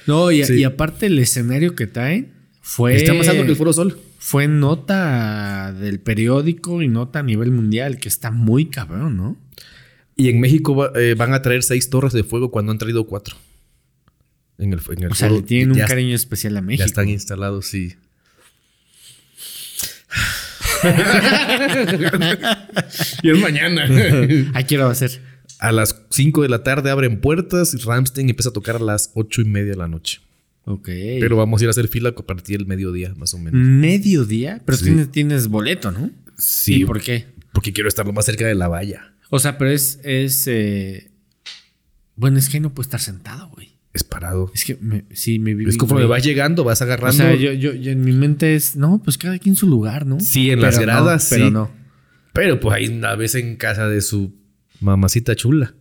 [0.07, 0.55] No, y, Sí.
[0.55, 2.38] y aparte el escenario que traen
[2.71, 2.97] fue...
[2.97, 3.99] Está más alto que el Foro Sol.
[4.19, 9.37] Fue nota del periódico y nota a nivel mundial, que está muy cabrón, ¿no?
[10.17, 13.07] Y en México va- eh, van a traer seis torres de fuego cuando han traído
[13.07, 13.37] cuatro.
[14.59, 15.41] En el, en el O sea, foro.
[15.41, 16.81] le tienen un ya, cariño especial a México.
[16.81, 17.95] Ya están instalados, sí.
[23.23, 23.85] y es mañana.
[24.55, 25.21] Ahí quiero hacer.
[25.59, 29.11] a las 5 de la tarde abren puertas y Ramstein empieza a tocar a las
[29.15, 30.21] ocho y media de la noche.
[30.71, 30.87] Ok.
[31.21, 33.55] Pero vamos a ir a hacer fila a partir del mediodía, más o menos.
[33.55, 34.85] Mediodía, pero Sí.
[34.85, 36.11] tienes, tienes boleto, ¿no?
[36.37, 37.27] Sí, ¿Y por qué?
[37.53, 39.15] porque quiero estar lo más cerca de la valla.
[39.31, 39.99] O sea, pero es.
[40.05, 41.11] es eh,
[42.17, 43.77] Bueno, es que no puedo estar sentado, güey.
[43.95, 44.51] Es parado.
[44.55, 45.71] Es que me- sí, me viví.
[45.71, 46.19] Es conforme güey.
[46.19, 47.25] vas llegando, vas agarrando.
[47.25, 48.77] O sea, yo, yo, yo en mi mente es.
[48.77, 50.21] No, pues cada quien su lugar, ¿no?
[50.21, 51.51] Sí, en Pero las no, gradas, Pero sí.
[51.51, 51.71] no.
[52.33, 54.35] Pero pues ahí una vez en casa de su
[54.81, 55.75] mamacita chula.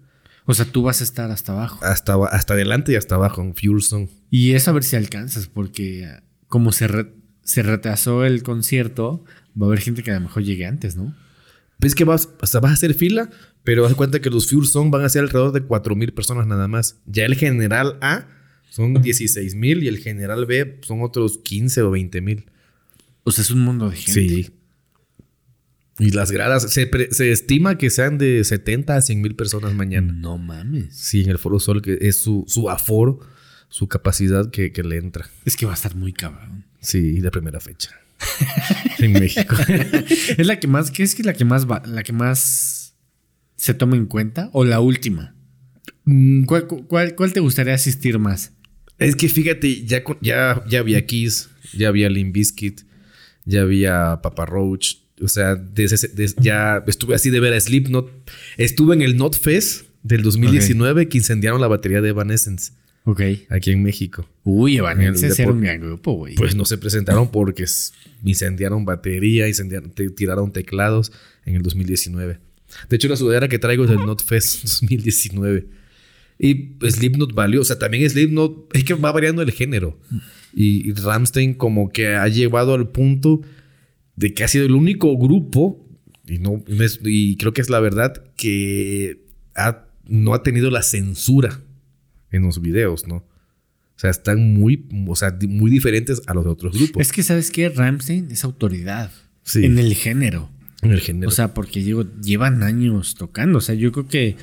[0.49, 1.79] O sea, tú vas a estar hasta abajo.
[1.83, 4.07] Hasta, hasta adelante y hasta abajo en Fuel Song.
[4.31, 9.23] Y es a ver si alcanzas, porque ah, como se, re- se retrasó el concierto,
[9.61, 11.13] va a haber gente que a lo mejor llegue antes, ¿no?
[11.79, 13.29] Ves que vas, hasta vas a hacer fila,
[13.63, 16.67] pero haz cuenta que los Fuel Song van a ser alrededor de 4.000 personas nada
[16.67, 16.97] más.
[17.05, 18.25] Ya el general A
[18.69, 22.45] son 16.000 y el general B son otros 15 o 20.000.
[23.25, 24.13] O sea, es un mundo de gente.
[24.13, 24.49] Sí.
[25.99, 29.73] Y las gradas, se, pre- se estima que sean de 70 a 100 mil personas
[29.73, 30.13] mañana.
[30.15, 30.95] No mames.
[30.95, 33.19] Sí, en el Foro Sol, que es su, su aforo,
[33.69, 35.27] su capacidad que, que le entra.
[35.45, 36.65] Es que va a estar muy cabrón.
[36.79, 37.89] Sí, la primera fecha.
[38.99, 39.55] en México.
[40.37, 42.95] ¿Es la que más, qué es que la que más va, la que más
[43.55, 44.49] se toma en cuenta?
[44.53, 45.35] ¿O la última?
[46.05, 48.53] Mm, ¿Cuál, cuál, cuál te gustaría asistir más?
[48.99, 52.81] Es que fíjate, ya, ya, ya había Kiss, ya había Limp Bizkit,
[53.45, 54.97] ya había Papa Roach.
[55.21, 56.09] O sea, desde
[56.39, 58.09] ya estuve así de ver a Slipknot.
[58.57, 62.71] Estuve en el Not Fest del 2019 que incendiaron la batería de Evanescence
[63.03, 63.21] Ok.
[63.49, 64.29] aquí en México.
[64.43, 66.35] Uy, Evanescence era un gran grupo, güey.
[66.35, 67.65] Pues no se presentaron porque
[68.23, 71.11] incendiaron batería, incendiaron, te- tiraron teclados
[71.45, 72.39] en el 2019.
[72.89, 75.65] De hecho, la sudadera que traigo es del Not Fest 2019.
[76.39, 77.61] Y Slipknot valió.
[77.61, 79.99] O sea, también Slipknot es que va variando el género.
[80.53, 83.41] Y, y Ramstein como que ha llevado al punto
[84.17, 85.87] de que ha sido el único grupo,
[86.27, 86.61] y, no,
[87.05, 89.21] y creo que es la verdad, que
[89.55, 91.61] ha- no ha tenido la censura
[92.31, 93.17] en los videos, ¿no?
[93.95, 97.01] O sea, están muy, o sea, muy diferentes a los de otros grupos.
[97.01, 97.69] Es que, ¿sabes qué?
[97.69, 99.11] Ramstein es autoridad
[99.43, 99.63] Sí.
[99.65, 100.49] en el género.
[100.83, 101.29] en el género.
[101.29, 103.57] O sea, porque digo, llevan años tocando.
[103.57, 104.35] O sea, yo creo que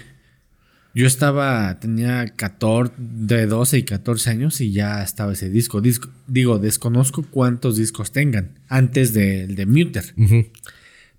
[0.94, 5.80] yo estaba, tenía 14, de 12 y 14 años y ya estaba ese disco.
[5.80, 10.14] disco digo, desconozco cuántos discos tengan antes del de Muter.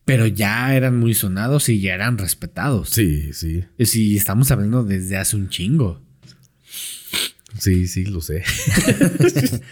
[0.06, 2.90] Pero ya eran muy sonados y ya eran respetados.
[2.90, 3.66] Sí, sí.
[3.78, 6.02] Y Si estamos hablando desde hace un chingo.
[7.60, 8.44] Sí, sí, lo sé.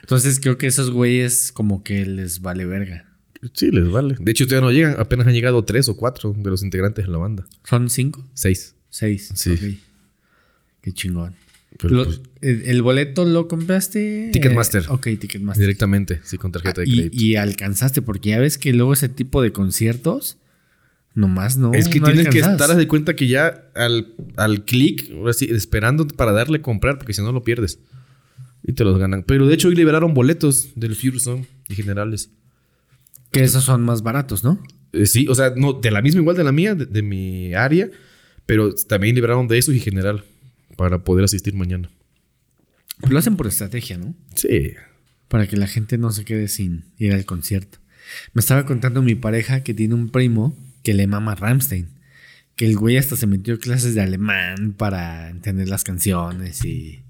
[0.00, 3.06] Entonces creo que esos güeyes como que les vale verga.
[3.54, 4.16] Sí, les vale.
[4.18, 5.00] De hecho, todavía no llegan.
[5.00, 7.46] Apenas han llegado tres o cuatro de los integrantes de la banda.
[7.64, 8.28] ¿Son cinco?
[8.34, 8.74] Seis.
[8.92, 9.30] Seis.
[9.34, 9.80] Sí.
[10.82, 11.34] Qué chingón.
[11.78, 14.28] Pero, Lo- pues, el, el boleto lo compraste?
[14.32, 14.82] Ticketmaster.
[14.82, 15.62] Eh, ok, Ticketmaster.
[15.62, 17.16] directamente, sí, con tarjeta de y, crédito.
[17.24, 20.36] y alcanzaste, porque ya ves que luego ese tipo de conciertos
[21.14, 21.72] Nomás no.
[21.74, 25.46] es que no tienes que estar de cuenta que ya al, al clic, ahora sí,
[25.50, 27.78] esperando para darle a comprar, porque si no lo pierdes.
[28.64, 29.22] Y te los ganan.
[29.22, 32.30] Pero de hecho hoy liberaron boletos del Fusion y generales.
[33.30, 34.62] Que esos son más baratos, ¿no?
[34.92, 37.52] Eh, sí, o sea, no, de la misma igual de la mía, de, de mi
[37.54, 37.90] área,
[38.46, 40.24] pero también liberaron de esos y general
[40.76, 41.90] para poder asistir mañana.
[43.08, 44.14] Lo hacen por estrategia, ¿no?
[44.34, 44.74] Sí.
[45.28, 47.78] Para que la gente no se quede sin ir al concierto.
[48.32, 51.88] Me estaba contando mi pareja que tiene un primo que le mama Ramstein.
[52.56, 57.02] Que el güey hasta se metió clases de alemán para entender las canciones y.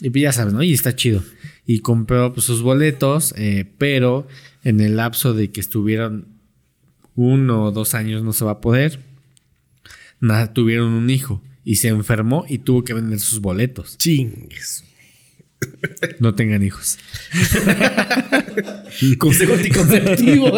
[0.00, 0.62] Y pues ya sabes, ¿no?
[0.62, 1.22] Y está chido.
[1.66, 4.26] Y compró pues, sus boletos, eh, pero
[4.64, 6.26] en el lapso de que estuvieron
[7.14, 9.00] uno o dos años no se va a poder.
[10.24, 13.98] Nada, tuvieron un hijo y se enfermó y tuvo que vender sus boletos.
[13.98, 14.84] Chingues.
[16.18, 16.98] No tengan hijos.
[19.18, 20.50] Consejo anticonceptivo.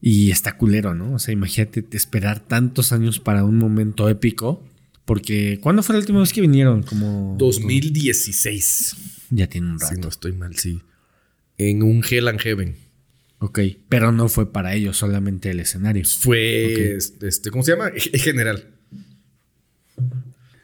[0.00, 1.14] Y está culero, ¿no?
[1.14, 4.66] O sea, imagínate esperar tantos años para un momento épico.
[5.04, 6.82] Porque, ¿cuándo fue la última vez que vinieron?
[6.82, 7.36] Como.
[7.38, 8.96] 2016.
[9.30, 10.00] Ya tiene un Si rato.
[10.00, 10.80] no estoy mal, sí.
[11.58, 12.76] En un Hell and Heaven.
[13.44, 13.58] Ok.
[13.88, 16.04] Pero no fue para ellos, solamente el escenario.
[16.04, 17.90] Fue, este, ¿cómo se llama?
[17.90, 18.68] G- General.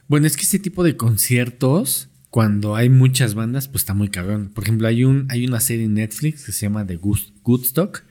[0.07, 4.51] Bueno, es que este tipo de conciertos, cuando hay muchas bandas, pues está muy cabrón.
[4.55, 6.99] Por ejemplo, hay, un, hay una serie en Netflix que se llama The
[7.45, 8.05] Woodstock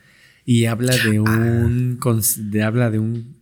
[0.45, 1.97] y habla de un.
[1.99, 3.37] cons- de, habla de un.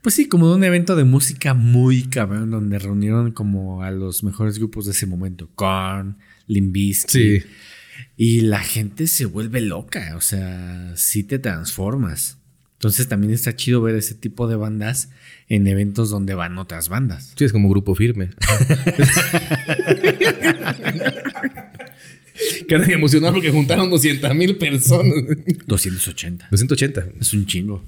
[0.00, 4.24] Pues sí, como de un evento de música muy cabrón, donde reunieron como a los
[4.24, 6.16] mejores grupos de ese momento: Korn,
[6.48, 7.10] Limp Bizkit.
[7.42, 7.48] Sí.
[8.16, 12.38] Y la gente se vuelve loca, o sea, sí te transformas.
[12.74, 15.10] Entonces también está chido ver ese tipo de bandas
[15.48, 17.32] en eventos donde van otras bandas.
[17.36, 18.30] Sí, es como grupo firme.
[22.68, 25.14] Quedan emocionados porque juntaron 200 mil personas.
[25.66, 26.48] 280.
[26.50, 27.06] 280.
[27.20, 27.84] Es un chingo.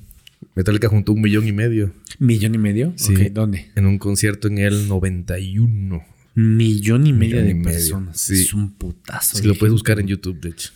[0.54, 1.92] Metallica juntó un millón y medio.
[2.20, 2.92] ¿Millón y medio?
[2.96, 3.14] Sí.
[3.30, 3.70] ¿Dónde?
[3.74, 6.04] En un concierto en el 91.
[6.34, 8.20] Millón y medio Millón de y medio, personas.
[8.20, 8.42] sí.
[8.42, 9.38] Es un putazo.
[9.38, 10.70] Si lo puedes buscar en YouTube, de hecho.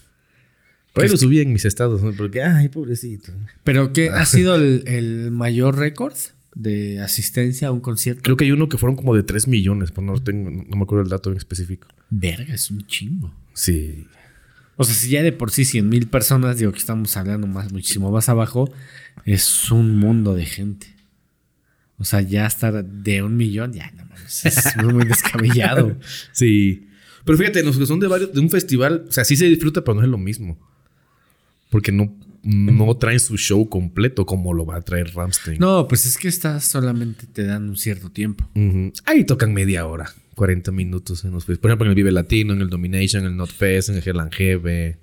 [0.93, 2.13] Por ahí lo subí en mis estados, ¿no?
[2.13, 3.33] Porque, ay, pobrecito.
[3.65, 6.15] ¿Pero qué ha sido el, el mayor récord
[6.55, 8.23] de asistencia a un concierto?
[8.23, 10.83] Creo que hay uno que fueron como de 3 millones, pero no, tengo, no me
[10.83, 11.89] acuerdo el dato en específico.
[12.11, 13.33] Verga, es un chingo.
[13.53, 14.07] Sí.
[14.77, 17.73] O sea, si ya de por sí 100 mil personas, digo que estamos hablando más,
[17.73, 18.73] muchísimo más abajo,
[19.25, 20.98] es un mundo de gente.
[21.99, 25.97] O sea, ya estar de un millón, ya no mames, es muy, descabellado.
[26.33, 26.89] Sí.
[27.25, 29.83] Pero fíjate, los que son de varios, de un festival, o sea, sí se disfruta,
[29.85, 30.59] pero no es lo mismo.
[31.71, 35.59] Porque no, no traen su show completo como lo va a traer Ramstein.
[35.59, 38.49] No, pues es que estas solamente te dan un cierto tiempo.
[39.05, 41.61] Ahí tocan media hora, 40 minutos en los festivales.
[41.61, 44.03] Por ejemplo, en el Vive Latino, en el Domination, en el Not Fest, en el
[44.07, 44.97] Hell and Heaven.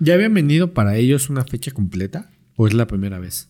[0.00, 2.30] ¿Ya habían venido para ellos una fecha completa?
[2.56, 3.48] ¿O es la primera vez?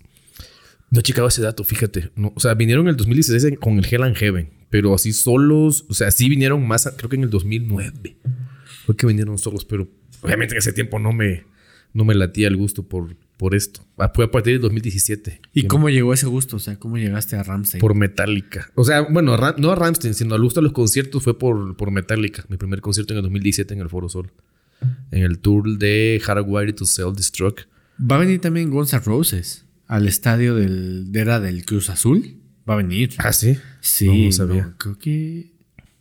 [0.90, 2.10] No he checado ese dato, fíjate.
[2.16, 5.12] No, o sea, vinieron en el 2016 en- con el Hell and Heaven, pero así
[5.12, 8.16] solos, o sea, sí vinieron más, creo que en el 2009.
[8.86, 9.88] Fue que vinieron solos, pero
[10.22, 11.44] obviamente en ese tiempo no me,
[11.92, 13.86] no me latía el gusto por, por esto.
[13.98, 15.40] Ah, Fue a partir del 2017.
[15.54, 16.56] ¿Y cómo llegó ese gusto?
[16.56, 17.80] O sea, ¿cómo llegaste a Ramsey?
[17.80, 18.70] Por Metallica.
[18.74, 21.90] O sea, bueno, no a Ramstein, sino al gusto de los conciertos fue por, por
[21.92, 22.44] Metallica.
[22.48, 24.32] Mi primer concierto en el 2017 en el Foro Sol.
[25.12, 27.60] En el tour de Hardwired to Self Destruct.
[28.00, 32.36] Va a venir también Guns N' Roses al estadio del, de era del Cruz Azul.
[32.68, 33.10] Va a venir.
[33.18, 33.58] Ah, sí.
[33.80, 34.62] Sí, No, no sabía.
[34.66, 35.52] no, creo que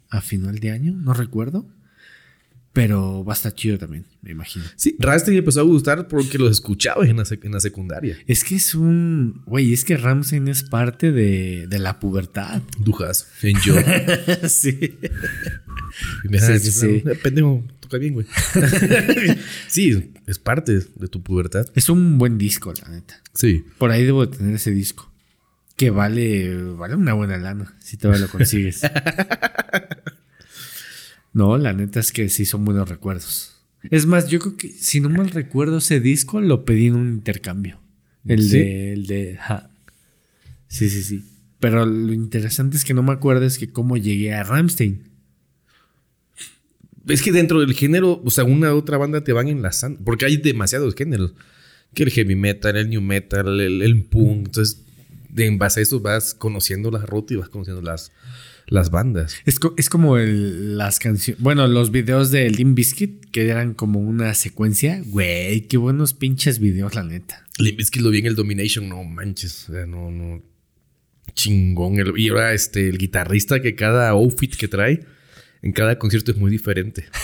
[0.10, 1.68] a final de año, no recuerdo.
[2.80, 4.64] Pero va a estar chido también, me imagino.
[4.78, 8.18] Sí, Ramstein empezó a gustar porque los escuchaba en la, en la secundaria.
[8.26, 9.42] Es que es un.
[9.46, 12.62] Güey, es que Ramsey es parte de, de la pubertad.
[12.80, 13.28] Dujas.
[13.42, 13.76] En yo.
[14.48, 14.98] sí.
[16.24, 17.02] Y me Sí, sí, decir, sí.
[17.04, 18.26] "No, eh, pendejo, toca bien, güey.
[19.68, 21.68] sí, es parte de tu pubertad.
[21.76, 23.22] Es un buen disco, la neta.
[23.34, 23.66] Sí.
[23.78, 25.12] Por ahí debo de tener ese disco.
[25.76, 28.82] Que vale, vale una buena lana, si todavía lo consigues.
[31.34, 33.56] no, la neta es que sí son buenos recuerdos.
[33.92, 37.10] Es más, yo creo que, si no mal recuerdo, ese disco lo pedí en un
[37.10, 37.80] intercambio.
[38.26, 38.50] El ¿Sí?
[38.58, 38.94] de.
[38.94, 39.38] El de.
[39.40, 39.70] ja.
[40.68, 41.24] Sí, sí, sí.
[41.60, 45.04] Pero lo interesante es que no me acuerdo es que cómo llegué a Ramstein.
[47.08, 50.00] Es que dentro del género, o sea, una u otra banda te van enlazando.
[50.04, 51.34] Porque hay demasiados géneros.
[51.94, 54.48] Que el heavy metal, el new metal, el, el punk.
[54.48, 54.84] Entonces,
[55.30, 58.12] de- en base a eso vas conociendo las rutas y vas conociendo las,
[58.70, 59.36] las bandas.
[59.46, 61.42] Es, co- es como el- las canciones.
[61.42, 65.02] Bueno, los videos de Limp Bizkit que eran como una secuencia.
[65.06, 67.46] Güey, qué buenos pinches videos, la neta.
[67.58, 69.70] Limp Bizkit lo vi en el Domination, no manches.
[69.70, 70.42] O sea, no, no.
[71.34, 72.00] Chingón.
[72.00, 75.06] El- y ahora este, el guitarrista que cada outfit que trae
[75.62, 77.06] en cada concierto es muy diferente.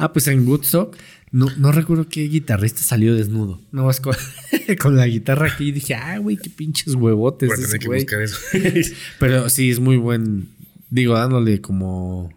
[0.00, 0.96] Ah, pues en Woodstock
[1.32, 3.60] No, no recuerdo qué guitarrista salió desnudo.
[3.72, 4.14] No más con,
[4.80, 7.48] con la guitarra aquí y dije, ah, güey, qué pinches huevotes.
[7.48, 8.00] Voy a ese tener que güey".
[8.00, 8.36] buscar eso.
[9.18, 10.48] Pero sí, es muy buen.
[10.90, 12.32] Digo, dándole como.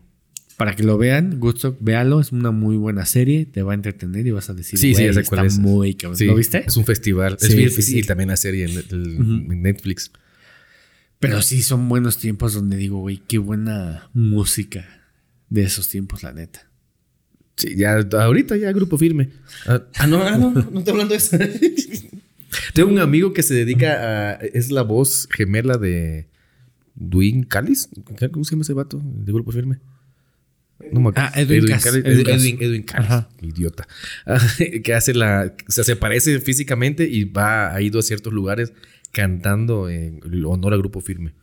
[0.57, 4.28] Para que lo vean, Woodstock, véalo, es una muy buena serie, te va a entretener
[4.28, 5.60] y vas a decir, Sí, sí, "Güey, ya sé cuál está es.
[5.60, 6.18] muy cabrón".
[6.18, 6.64] Sí, ¿Lo viste?
[6.68, 7.38] Es un festival.
[7.40, 8.07] Sí, es bien sí, difícil sí.
[8.07, 9.52] también la serie en, el- Ujú.
[9.53, 10.11] en Netflix.
[11.19, 14.86] Pero sí, son buenos tiempos donde digo, güey, qué buena música
[15.49, 16.68] de esos tiempos, la neta.
[17.56, 19.30] Sí, ya ahorita ya grupo firme.
[19.68, 21.38] Ah, ah, no, ah, no, no estoy hablando de eso.
[22.73, 24.34] Tengo un amigo que se dedica a.
[24.36, 26.28] Es la voz gemela de.
[27.10, 27.90] Duin Callis.
[28.32, 29.80] ¿Cómo se llama ese vato de grupo firme?
[30.91, 31.30] No me acuerdo.
[31.34, 31.65] Ah, Edwin.
[31.68, 31.86] Callis.
[31.86, 32.28] Edwin.
[32.30, 33.10] Edwin, Edwin Callis.
[33.10, 33.30] Ajá.
[33.41, 33.88] Idiota.
[34.84, 35.53] Que hace la.
[35.68, 38.73] O sea, se parece físicamente y va, ha ido a ciertos lugares
[39.11, 41.34] cantando en honor al grupo firme.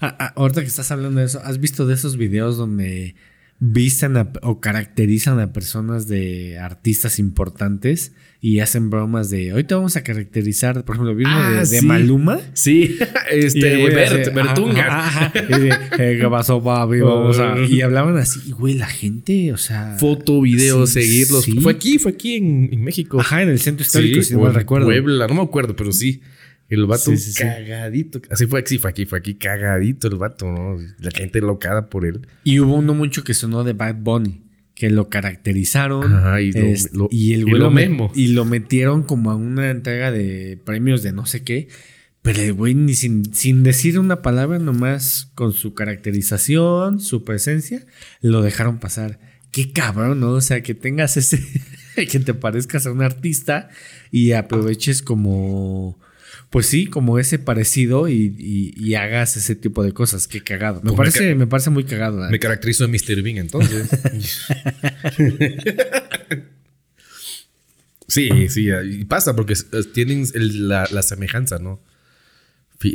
[0.00, 3.14] Ah, ah, ahorita que estás hablando de eso, ¿has visto de esos videos donde
[3.58, 9.74] visten a- o caracterizan a personas de artistas importantes y hacen bromas de hoy te
[9.74, 11.86] vamos a caracterizar, por ejemplo, ¿vieron Ah, de, de sí.
[11.86, 12.38] Maluma?
[12.52, 12.98] Sí,
[13.34, 13.76] Y este.
[13.80, 15.32] güey Bert, hace, Bertunga.
[15.34, 17.00] y eh, ¿Qué pasó, papi?
[17.00, 17.58] Vamos a...
[17.58, 19.96] Y hablaban así, y güey, la gente, o sea...
[19.98, 21.44] Foto, video, Sí, seguirlos.
[21.44, 21.52] sí.
[21.60, 23.18] Fue aquí, fue aquí en, en México.
[23.20, 24.86] Ajá, en el centro histórico, si no en recuerdo.
[24.86, 26.20] Puebla, no me acuerdo, pero sí.
[26.68, 28.20] El vato cagadito.
[28.28, 30.76] Así fue, sí, fue aquí, fue aquí, cagadito el vato, ¿no?
[30.98, 32.26] La gente locada por él.
[32.42, 34.42] Y hubo uno mucho que sonó de Bad Bunny,
[34.76, 36.12] que lo caracterizaron.
[36.14, 38.12] Ajá, y lo- es- lo- y el güey lo lo, me- mismo.
[38.14, 41.66] Y lo metieron como a una entrega de premios de no sé qué.
[42.22, 47.84] Pero el güey ni sin, sin decir una palabra, nomás con su caracterización, su presencia,
[48.20, 49.18] lo dejaron pasar.
[49.52, 50.30] Qué cabrón, ¿no?
[50.32, 51.40] O sea, que tengas ese.
[52.10, 53.68] que te parezcas a un artista
[54.10, 55.98] y aproveches como.
[56.50, 60.28] Pues sí, como ese parecido y, y- y hagas ese tipo de cosas.
[60.28, 60.76] Qué cagado.
[60.76, 62.30] Me, Pues me parece, ca- me parece muy cagado.
[62.30, 63.22] Me caracterizo de Mr.
[63.22, 63.88] Bean entonces.
[68.08, 69.54] sí, sí, y pasa porque
[69.92, 71.80] tienen el- la, la semejanza, ¿no?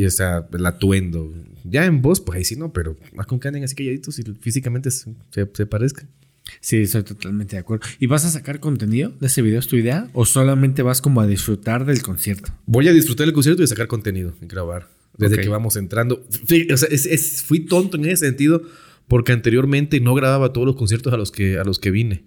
[0.06, 1.34] O sea, el atuendo.
[1.64, 4.24] Ya en voz, pues ahí sí no, pero más con que anden así calladitos y
[4.40, 6.08] físicamente se, se, se parezcan.
[6.60, 7.86] Sí, estoy totalmente de acuerdo.
[8.00, 9.60] ¿Y vas a sacar contenido de ese video?
[9.60, 10.10] ¿Es tu idea?
[10.14, 12.52] ¿O solamente vas como a disfrutar del concierto?
[12.66, 14.90] Voy a disfrutar el concierto y sacar contenido y grabar.
[15.18, 16.26] Desde que vamos entrando.
[16.44, 18.64] O sea, es- es- fui tonto en ese sentido
[19.08, 22.24] porque anteriormente no grababa todos los conciertos a los que, a los que vine.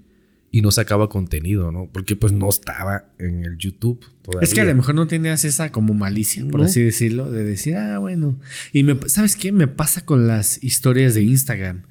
[0.51, 1.91] Y no sacaba contenido, ¿no?
[1.93, 4.47] Porque pues no estaba en el YouTube todavía.
[4.47, 6.67] Es que a lo mejor no tenías esa como malicia, por No.
[6.67, 8.39] así decirlo, de decir, ah, bueno.
[8.73, 9.51] Y me, ¿sabes qué?
[9.51, 11.83] Me pasa con las historias de Instagram.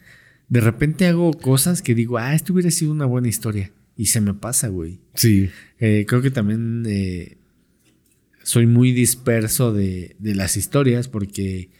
[0.53, 3.71] De repente hago cosas que digo, ah, esto hubiera sido una buena historia.
[3.97, 4.99] Y se me pasa, güey.
[5.15, 5.49] Sí.
[5.79, 7.37] Eh, creo que también eh,
[8.43, 11.71] soy muy disperso de, de las historias porque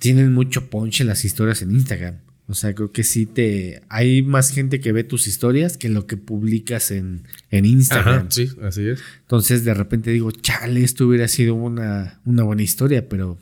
[0.00, 2.18] tienen mucho ponche las historias en Instagram.
[2.46, 3.82] O sea, creo que sí te...
[3.88, 8.16] Hay más gente que ve tus historias que lo que publicas en, en Instagram.
[8.22, 9.00] Ajá, sí, así es.
[9.20, 13.38] Entonces de repente digo, chale, esto hubiera sido una, una buena historia, pero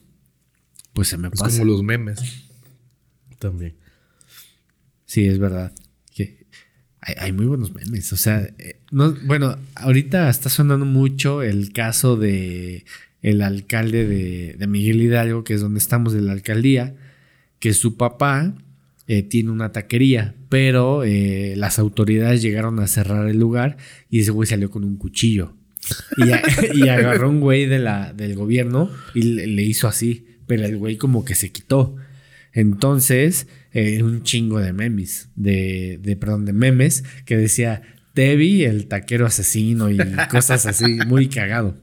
[0.93, 1.59] pues se me Es pasa.
[1.59, 2.21] como los memes.
[3.41, 3.75] También.
[5.11, 5.73] Sí, es verdad.
[6.15, 6.47] Que
[7.01, 8.13] hay, muy buenos memes.
[8.13, 12.85] O sea, eh, no, bueno, ahorita está sonando mucho el caso de
[13.21, 16.95] el alcalde de, Miguel Hidalgo, que es donde estamos de la alcaldía,
[17.59, 18.55] que su papá
[19.09, 23.79] eh, tiene una taquería, pero eh, las autoridades llegaron a cerrar el lugar
[24.11, 25.57] y ese güey salió con un cuchillo.
[26.19, 26.31] Y,
[26.89, 30.99] a- agarró un güey de la, del gobierno y le hizo así, pero el güey
[30.99, 31.97] como que se quitó.
[32.53, 37.83] Entonces, eh, un chingo de memes, de, de, perdón, de memes que decía
[38.15, 39.99] Tevi, el taquero asesino y
[40.31, 41.81] cosas así, muy cagado,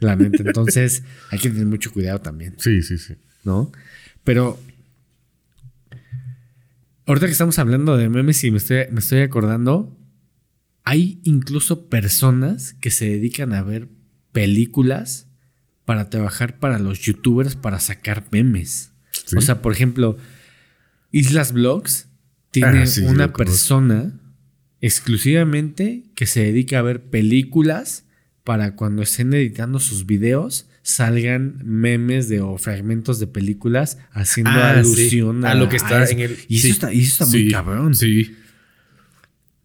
[0.00, 0.42] la neta.
[0.44, 3.14] Entonces, hay que tener mucho cuidado también, Sí, sí, sí.
[3.44, 3.70] ¿no?
[4.24, 4.58] Pero,
[7.06, 9.96] ahorita que estamos hablando de memes y me estoy, me estoy acordando,
[10.84, 13.88] hay incluso personas que se dedican a ver
[14.32, 15.28] películas
[15.84, 18.90] para trabajar para los youtubers para sacar memes.
[19.12, 19.36] Sí.
[19.36, 20.18] O sea, por ejemplo,
[21.10, 22.08] Islas Blogs
[22.50, 24.20] tiene Ah, sí, una persona
[24.80, 28.04] exclusivamente que se dedica a ver películas
[28.44, 34.72] para cuando estén editando sus videos salgan memes de o fragmentos de películas haciendo Ah,
[34.74, 34.78] sí.
[34.80, 36.12] alusión A lo que está eso.
[36.12, 37.94] en el- Y eso está, y eso está muy cabrón.
[37.94, 38.34] Sí.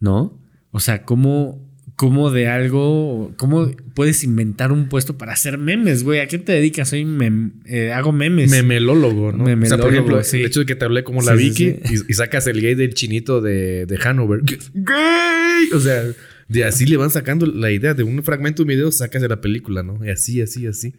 [0.00, 0.38] ¿no?
[0.70, 1.63] O sea, ¿cómo,
[1.96, 6.20] cómo de algo, cómo puedes inventar un puesto para hacer memes, güey?
[6.20, 6.88] ¿A qué te dedicas?
[6.88, 8.50] Soy mem- eh, hago memes.
[8.50, 9.44] Memelólogo, ¿no?
[9.44, 10.40] o sea, por Memelólogo, ejemplo, sí.
[10.40, 12.74] el hecho de que te hablé como la sí, Vicky Y, y sacas el gay
[12.74, 14.40] del chinito de, de Hanover.
[14.74, 15.70] ¡Gay!
[15.72, 16.02] O sea,
[16.48, 19.28] de así le van sacando la idea de un fragmento de un video, sacas de
[19.28, 20.04] la película, ¿no?
[20.04, 20.94] Y así, así, así.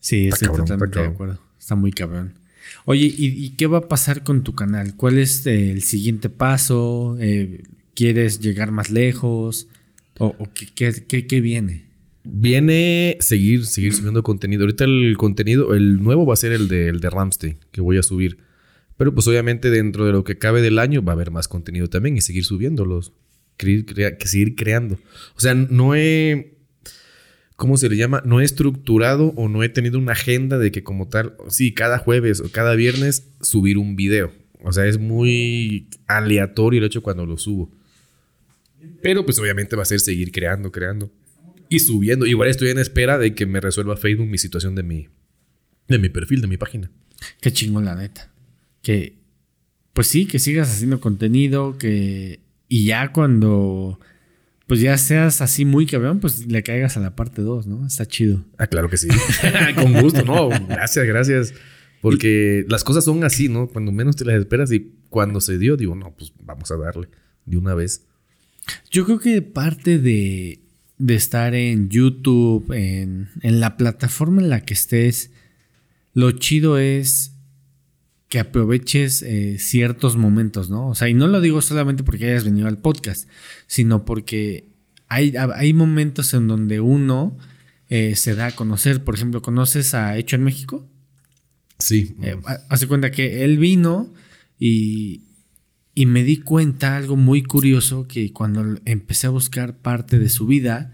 [0.00, 1.40] Sí, Está estoy cabrón, está totalmente de acuerdo.
[1.58, 2.34] Está muy cabrón.
[2.84, 4.94] Oye, ¿y, y qué va a pasar con tu canal?
[4.96, 7.16] ¿Cuál es el siguiente paso?
[7.18, 7.62] Eh,
[7.94, 9.68] ¿Quieres llegar más lejos?
[10.18, 10.66] ¿O, qué,
[11.06, 11.84] qué- qué- viene?
[12.22, 14.62] Viene seguir, seguir subiendo contenido.
[14.62, 17.98] Ahorita el contenido, el nuevo va a ser el de, el de Ramstein, que voy
[17.98, 18.38] a subir.
[18.96, 21.88] Pero pues obviamente dentro de lo que cabe del año va a haber más contenido
[21.88, 23.12] también y seguir subiéndolos.
[23.56, 23.84] Que
[24.24, 24.98] seguir creando.
[25.36, 26.54] O sea, no he...
[27.56, 28.20] ¿Cómo se le llama?
[28.24, 31.98] No he estructurado o no he tenido una agenda de que como tal, sí, cada
[31.98, 34.32] jueves o cada viernes subir un video.
[34.64, 37.70] O sea, es muy aleatorio el hecho cuando lo subo.
[39.02, 41.12] Pero pues obviamente va a ser seguir creando, creando
[41.68, 42.26] y subiendo.
[42.26, 45.08] Igual estoy en espera de que me resuelva Facebook mi situación de mi,
[45.88, 46.90] de mi perfil, de mi página.
[47.40, 48.30] Qué chingón, la neta.
[48.82, 49.16] Que,
[49.92, 52.40] pues sí, que sigas haciendo contenido, que.
[52.68, 54.00] Y ya cuando.
[54.66, 57.86] Pues ya seas así muy cabrón, pues le caigas a la parte 2, ¿no?
[57.86, 58.46] Está chido.
[58.56, 59.08] Ah, claro que sí.
[59.74, 60.48] Con gusto, no.
[60.48, 61.54] Gracias, gracias.
[62.00, 63.68] Porque las cosas son así, ¿no?
[63.68, 67.08] Cuando menos te las esperas y cuando se dio, digo, no, pues vamos a darle
[67.44, 68.06] de una vez.
[68.90, 70.60] Yo creo que parte de,
[70.98, 75.30] de estar en YouTube, en, en la plataforma en la que estés,
[76.14, 77.32] lo chido es
[78.28, 80.88] que aproveches eh, ciertos momentos, ¿no?
[80.88, 83.28] O sea, y no lo digo solamente porque hayas venido al podcast,
[83.66, 84.68] sino porque
[85.08, 87.36] hay, hay momentos en donde uno
[87.90, 89.04] eh, se da a conocer.
[89.04, 90.88] Por ejemplo, ¿conoces a Hecho en México?
[91.78, 92.14] Sí.
[92.22, 94.12] Eh, ha- hace cuenta que él vino
[94.58, 95.23] y,
[95.94, 100.46] y me di cuenta algo muy curioso que cuando empecé a buscar parte de su
[100.46, 100.92] vida,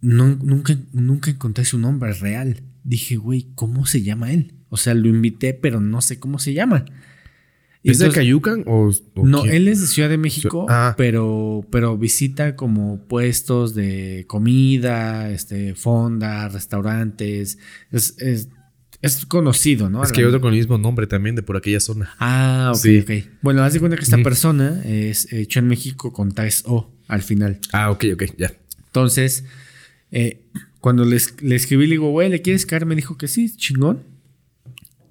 [0.00, 2.62] no- nunca, nunca encontré su nombre real.
[2.84, 4.54] Dije, güey, ¿cómo se llama él?
[4.68, 6.84] O sea, lo invité, pero no sé cómo se llama.
[7.82, 9.54] ¿Es de Cayucan o, o no, quién?
[9.54, 10.94] él es de Ciudad de México, Ah.
[10.98, 17.58] pero, pero visita como puestos de comida, este, fonda, restaurantes.
[17.90, 18.50] Es, es,
[19.02, 20.02] es conocido, ¿no?
[20.02, 22.14] Es que hay otro con el mismo nombre también de por aquella zona.
[22.18, 22.98] Ah, ok, Sí.
[22.98, 23.10] ok.
[23.42, 27.22] Bueno, haz de cuenta que esta persona es hecho en México con tres O al
[27.22, 27.58] final.
[27.72, 28.52] Ah, ok, ok, ya.
[28.86, 29.44] Entonces,
[30.10, 30.42] eh,
[30.80, 32.84] cuando le, es- le escribí, le digo, güey, ¿le quieres caer?
[32.86, 34.04] Me dijo que sí, chingón.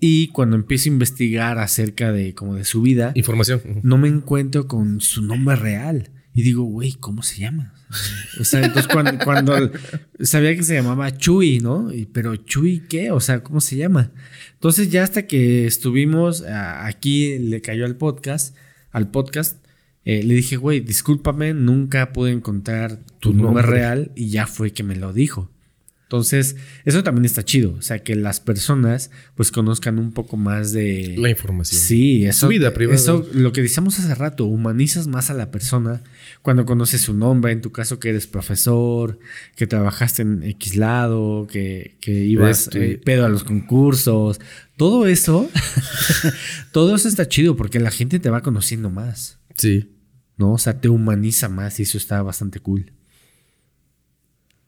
[0.01, 3.61] Y cuando empiezo a investigar acerca de como de su vida, Información.
[3.83, 6.09] No me encuentro con su nombre real.
[6.33, 7.73] Y digo, güey, ¿cómo se llama?
[8.39, 9.71] O sea, entonces cuando, cuando
[10.21, 11.91] sabía que se llamaba Chuy, ¿no?
[11.91, 13.11] Y, pero Chuy, ¿qué?
[13.11, 14.11] O sea, ¿cómo se llama?
[14.53, 18.55] Entonces ya hasta que estuvimos aquí, le cayó al podcast,
[18.91, 19.63] al podcast,
[20.05, 23.63] eh, le dije, güey, discúlpame, nunca pude encontrar tu, nombre.
[23.63, 25.51] real y ya fue que me lo dijo.
[26.03, 26.55] Entonces,
[26.85, 27.75] eso también está chido.
[27.77, 31.15] O sea, que las personas pues conozcan un poco más de...
[31.19, 31.79] La información.
[31.79, 32.95] Sí, eso, Su vida privada.
[32.95, 36.01] eso, lo que decíamos hace rato, humanizas más a la persona
[36.41, 39.19] cuando conoces su nombre, en tu caso que eres profesor,
[39.55, 44.39] que trabajaste en X lado, que, que ibas eh, pedo a los concursos,
[44.77, 45.49] todo eso,
[46.71, 49.95] todo eso está chido porque la gente te va conociendo más, Sí.
[50.37, 50.53] ¿no?
[50.53, 52.93] O sea, te humaniza más y eso está bastante cool.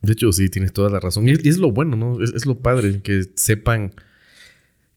[0.02, 1.28] De hecho, sí, tienes toda la razón.
[1.30, 2.22] Y es, y es lo bueno, ¿no?
[2.22, 3.94] Es, es lo padre, que sepan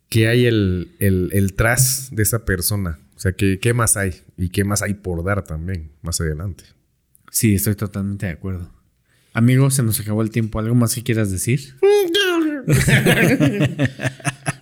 [0.09, 2.99] que hay el, el, el tras de esa persona.
[3.17, 6.65] O sea, que, qué más hay y qué más hay por dar también más adelante.
[7.31, 8.71] Sí, estoy totalmente de acuerdo.
[9.33, 10.59] Amigo, se nos acabó el tiempo.
[10.59, 11.75] ¿Algo más que quieras decir?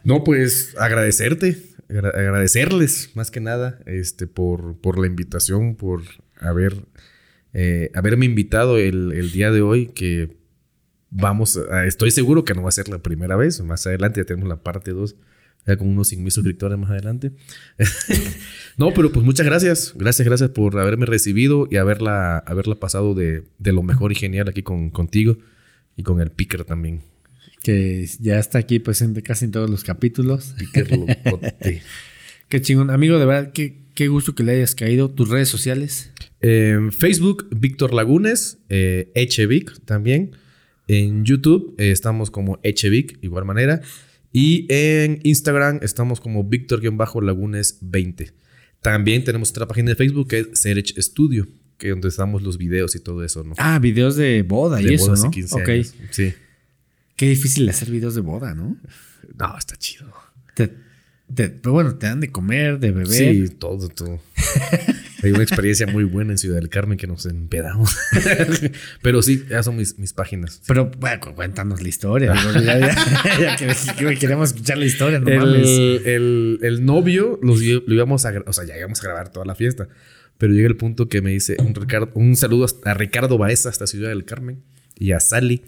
[0.05, 1.57] No, pues agradecerte,
[1.89, 6.03] agra- agradecerles más que nada este, por, por la invitación, por
[6.41, 6.75] haber,
[7.53, 10.37] eh, haberme invitado el, el día de hoy, que
[11.11, 14.25] vamos, a- estoy seguro que no va a ser la primera vez, más adelante ya
[14.25, 15.15] tenemos la parte 2,
[15.67, 17.33] ya con unos 100 mil suscriptores más adelante.
[18.77, 23.45] no, pero pues muchas gracias, gracias, gracias por haberme recibido y haberla, haberla pasado de,
[23.59, 25.39] de lo mejor y genial aquí con, contigo
[25.97, 27.03] y con el Picker también.
[27.63, 30.55] Que ya está aquí presente casi en todos los capítulos.
[30.59, 31.83] Picker locote.
[32.49, 32.91] Qué chingón.
[32.91, 35.09] Amigo, de verdad, qué, qué gusto que le hayas caído.
[35.09, 36.11] Tus redes sociales.
[36.43, 40.33] En Facebook, Víctor Lagunes, eh, Echevic también.
[40.87, 43.81] En YouTube eh, estamos como Echevic, igual manera.
[44.33, 48.33] Y en Instagram estamos como Víctor-Lagunes20.
[48.81, 51.47] También tenemos otra página de Facebook que es Serech Studio,
[51.79, 53.55] que es donde estamos los videos y todo eso, ¿no?
[53.59, 55.29] Ah, videos de boda y de eso, bodas ¿no?
[55.29, 55.69] y 15 ok.
[55.69, 55.95] años.
[56.11, 56.35] Sí.
[57.17, 58.77] Qué difícil hacer videos de boda, ¿no?
[59.39, 60.13] No, está chido.
[60.55, 60.73] Te,
[61.33, 63.07] te- pero bueno, te dan de comer, de beber.
[63.07, 64.21] Sí, todo, todo.
[65.23, 67.97] Hay una experiencia muy buena en Ciudad del Carmen que nos empedamos.
[69.03, 70.63] Pero sí, ya son mis, mis páginas.
[70.67, 72.35] Pero bueno, cu- cuéntanos la historia.
[72.35, 75.67] ya, ya- ya que- que queremos escuchar la historia, no mames.
[75.69, 79.45] el, el- el novio los, lo íbamos a o sea, ya íbamos a grabar toda
[79.47, 79.89] la fiesta.
[80.39, 83.87] Pero llega el punto que me dice un, Ricardo, un saludo a Ricardo Baeza hasta
[83.87, 84.63] Ciudad del Carmen
[84.99, 85.63] y a Sally.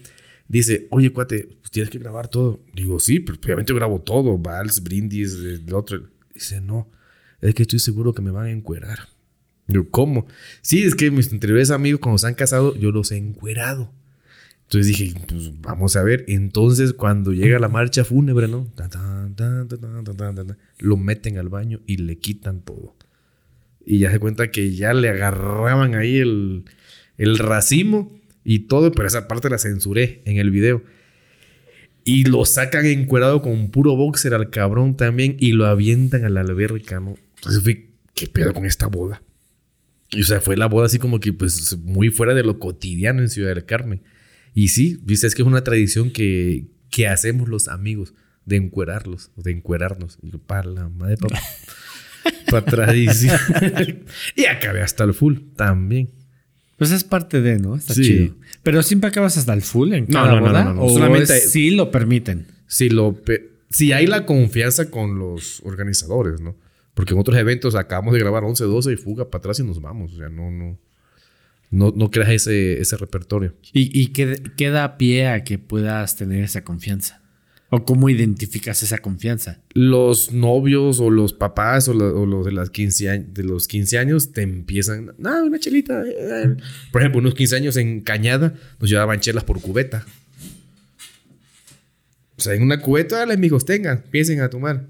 [0.47, 2.61] Dice, oye, cuate, pues tienes que grabar todo.
[2.73, 6.09] Digo, sí, pero obviamente yo grabo todo, vals, brindis, el otro.
[6.33, 6.91] Dice, no,
[7.41, 8.99] es que estoy seguro que me van a encuerar.
[9.67, 10.27] Yo, ¿cómo?
[10.61, 13.91] Sí, es que mis anteriores amigos, cuando se han casado, yo los he encuerado.
[14.63, 16.25] Entonces dije, pues vamos a ver.
[16.27, 18.67] Entonces, cuando llega la marcha fúnebre, ¿no?
[20.79, 22.95] Lo meten al baño y le quitan todo.
[23.85, 26.65] Y ya se cuenta que ya le agarraban ahí el,
[27.17, 30.83] el racimo y todo, pero esa parte la censuré en el video.
[32.03, 36.41] Y lo sacan encuerado con puro boxer al cabrón también y lo avientan a la
[36.41, 37.15] alberca, ¿no?
[37.37, 39.21] Entonces fui, ¿qué pedo con esta boda?
[40.11, 43.21] Y o sea, fue la boda así como que pues muy fuera de lo cotidiano
[43.21, 44.01] en Ciudad del Carmen.
[44.53, 48.13] Y sí, dice, es que es una tradición que, que hacemos los amigos,
[48.45, 50.17] de encuerarlos, de encuerarnos.
[50.21, 51.39] Y yo, para la madre, papá.
[52.49, 53.37] para tradición.
[54.35, 56.09] y acabé hasta el full también.
[56.77, 57.75] Pues es parte de, ¿no?
[57.75, 58.03] Está Sí.
[58.03, 58.35] chido.
[58.63, 60.63] Pero siempre acabas hasta el full en No, cada no, no, boda.
[60.65, 60.83] no, no.
[60.83, 62.47] O Solamente- es- sí lo permiten.
[62.67, 63.19] Si, lo
[63.69, 66.55] si hay la confianza con los organizadores, ¿no?
[66.95, 69.79] Porque en otros eventos acabamos de grabar 11, 12 y fuga para atrás y nos
[69.79, 70.13] vamos.
[70.13, 70.79] O sea, no, no.
[71.71, 73.53] No, no creas ese, ese repertorio.
[73.73, 77.21] ¿Y, y qué, qué da pie a que puedas tener esa confianza?
[77.69, 79.59] ¿O cómo identificas esa confianza?
[79.73, 83.67] los novios o los papás o, la- o los de, las 15 años, de los
[83.67, 86.03] 15 años te empiezan, no, una chelita.
[86.03, 86.55] eh, eh".
[86.93, 90.05] Por ejemplo, unos 15 años en Cañada nos llevaban chelas por cubeta.
[92.37, 94.85] O sea, en una cubeta, dale, amigos, tengan, empiecen a tomar.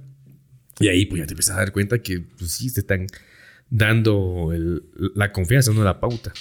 [0.80, 3.08] Y ahí pues ya te empiezas a dar cuenta que pues, sí te están
[3.70, 4.84] dando el-
[5.16, 6.34] la confianza, no la pauta.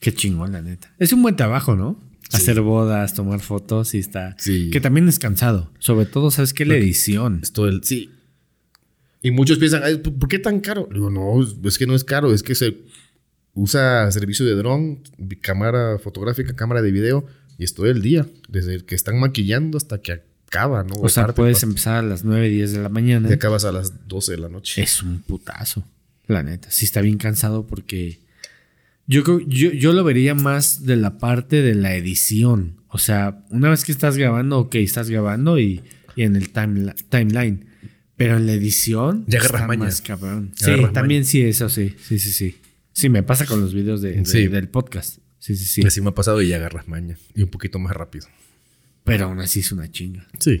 [0.00, 0.94] Qué chingón, la neta.
[0.98, 2.00] Es un buen trabajo, ¿no?
[2.32, 4.34] Hacer bodas, tomar fotos y está.
[4.38, 4.70] Sí.
[4.70, 5.70] Que también es cansado.
[5.78, 6.64] Sobre todo, ¿sabes qué?
[6.64, 7.40] La edición.
[7.42, 7.84] Es todo el.
[7.84, 8.10] Sí.
[9.22, 10.88] Y muchos piensan, "Ay, ¿por qué tan caro?
[10.92, 12.76] Digo, no, es que no es caro, es que se
[13.54, 15.00] usa servicio de dron,
[15.40, 20.00] cámara fotográfica, cámara de video, y es todo el día, desde que están maquillando hasta
[20.00, 20.94] que acaba, ¿no?
[20.96, 23.28] O sea, puedes empezar a las 9, 10 de la mañana.
[23.28, 24.82] Y acabas a las 12 de la noche.
[24.82, 25.84] Es un putazo.
[26.26, 26.70] La neta.
[26.70, 28.20] Sí está bien cansado porque.
[29.06, 32.76] Yo, creo- yo, yo lo vería más de la parte de la edición.
[32.88, 35.82] O sea, una vez que estás grabando, ok, estás grabando y,
[36.16, 37.66] y en el timela- timeline.
[38.16, 39.24] Pero en la edición.
[39.26, 39.84] Ya agarras maña.
[39.84, 40.52] más cabrón.
[40.56, 41.94] Ya Sí, también sí, eso sí.
[42.00, 42.56] Sí, sí, sí.
[42.92, 44.46] Sí, me pasa con los videos de, de- Sí.
[44.46, 45.18] del podcast.
[45.40, 45.82] Sí, sí, sí.
[45.84, 47.18] Así me ha pasado y ya agarras maña.
[47.34, 48.26] Y un poquito más rápido.
[49.04, 50.26] Pero aún así es una chinga.
[50.38, 50.60] Sí.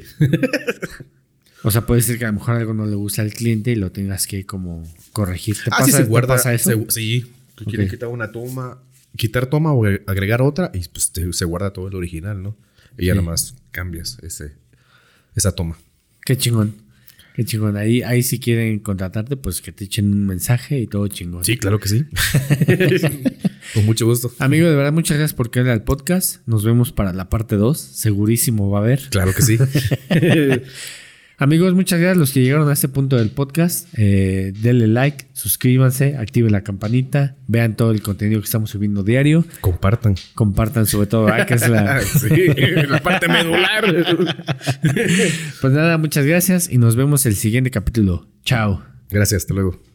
[1.62, 3.76] O sea, puede ser que a lo mejor algo no le gusta al cliente y
[3.76, 5.56] lo tengas que como corregir.
[5.56, 6.28] ¿Te Ah, pasa, sí, se guarda.
[6.34, 6.70] pasa eso?
[6.70, 7.32] se- sí.
[7.54, 7.92] Tú quieres Ok.
[7.92, 8.82] quitar una toma,
[9.16, 12.56] quitar toma o agregar otra, y pues te- se guarda todo el original, ¿no?
[12.98, 13.18] Y ya Sí.
[13.18, 14.52] nada más cambias ese,
[15.34, 15.78] esa toma.
[16.26, 16.74] Qué chingón.
[17.34, 17.76] Qué chingón.
[17.76, 21.44] Ahí, ahí si quieren contratarte, pues que te echen un mensaje y todo chingón.
[21.44, 22.04] Sí, claro que sí.
[23.72, 24.32] Con mucho gusto.
[24.38, 26.46] Amigo, de verdad, muchas gracias por quedar al podcast.
[26.46, 27.78] Nos vemos para la parte 2.
[27.78, 29.00] Segurísimo va a haber.
[29.10, 29.58] Claro que sí.
[31.36, 33.88] Amigos, muchas gracias a los que llegaron a este punto del podcast.
[33.96, 39.44] Eh, denle like, suscríbanse, activen la campanita, vean todo el contenido que estamos subiendo diario.
[39.60, 40.14] Compartan.
[40.34, 41.46] Compartan sobre todo, ¿verdad?
[41.46, 42.00] que es la...
[42.02, 42.28] sí,
[42.88, 43.84] la parte medular.
[45.60, 48.28] Pues nada, muchas gracias y nos vemos el siguiente capítulo.
[48.44, 48.84] Chao.
[49.10, 49.93] Gracias, hasta luego.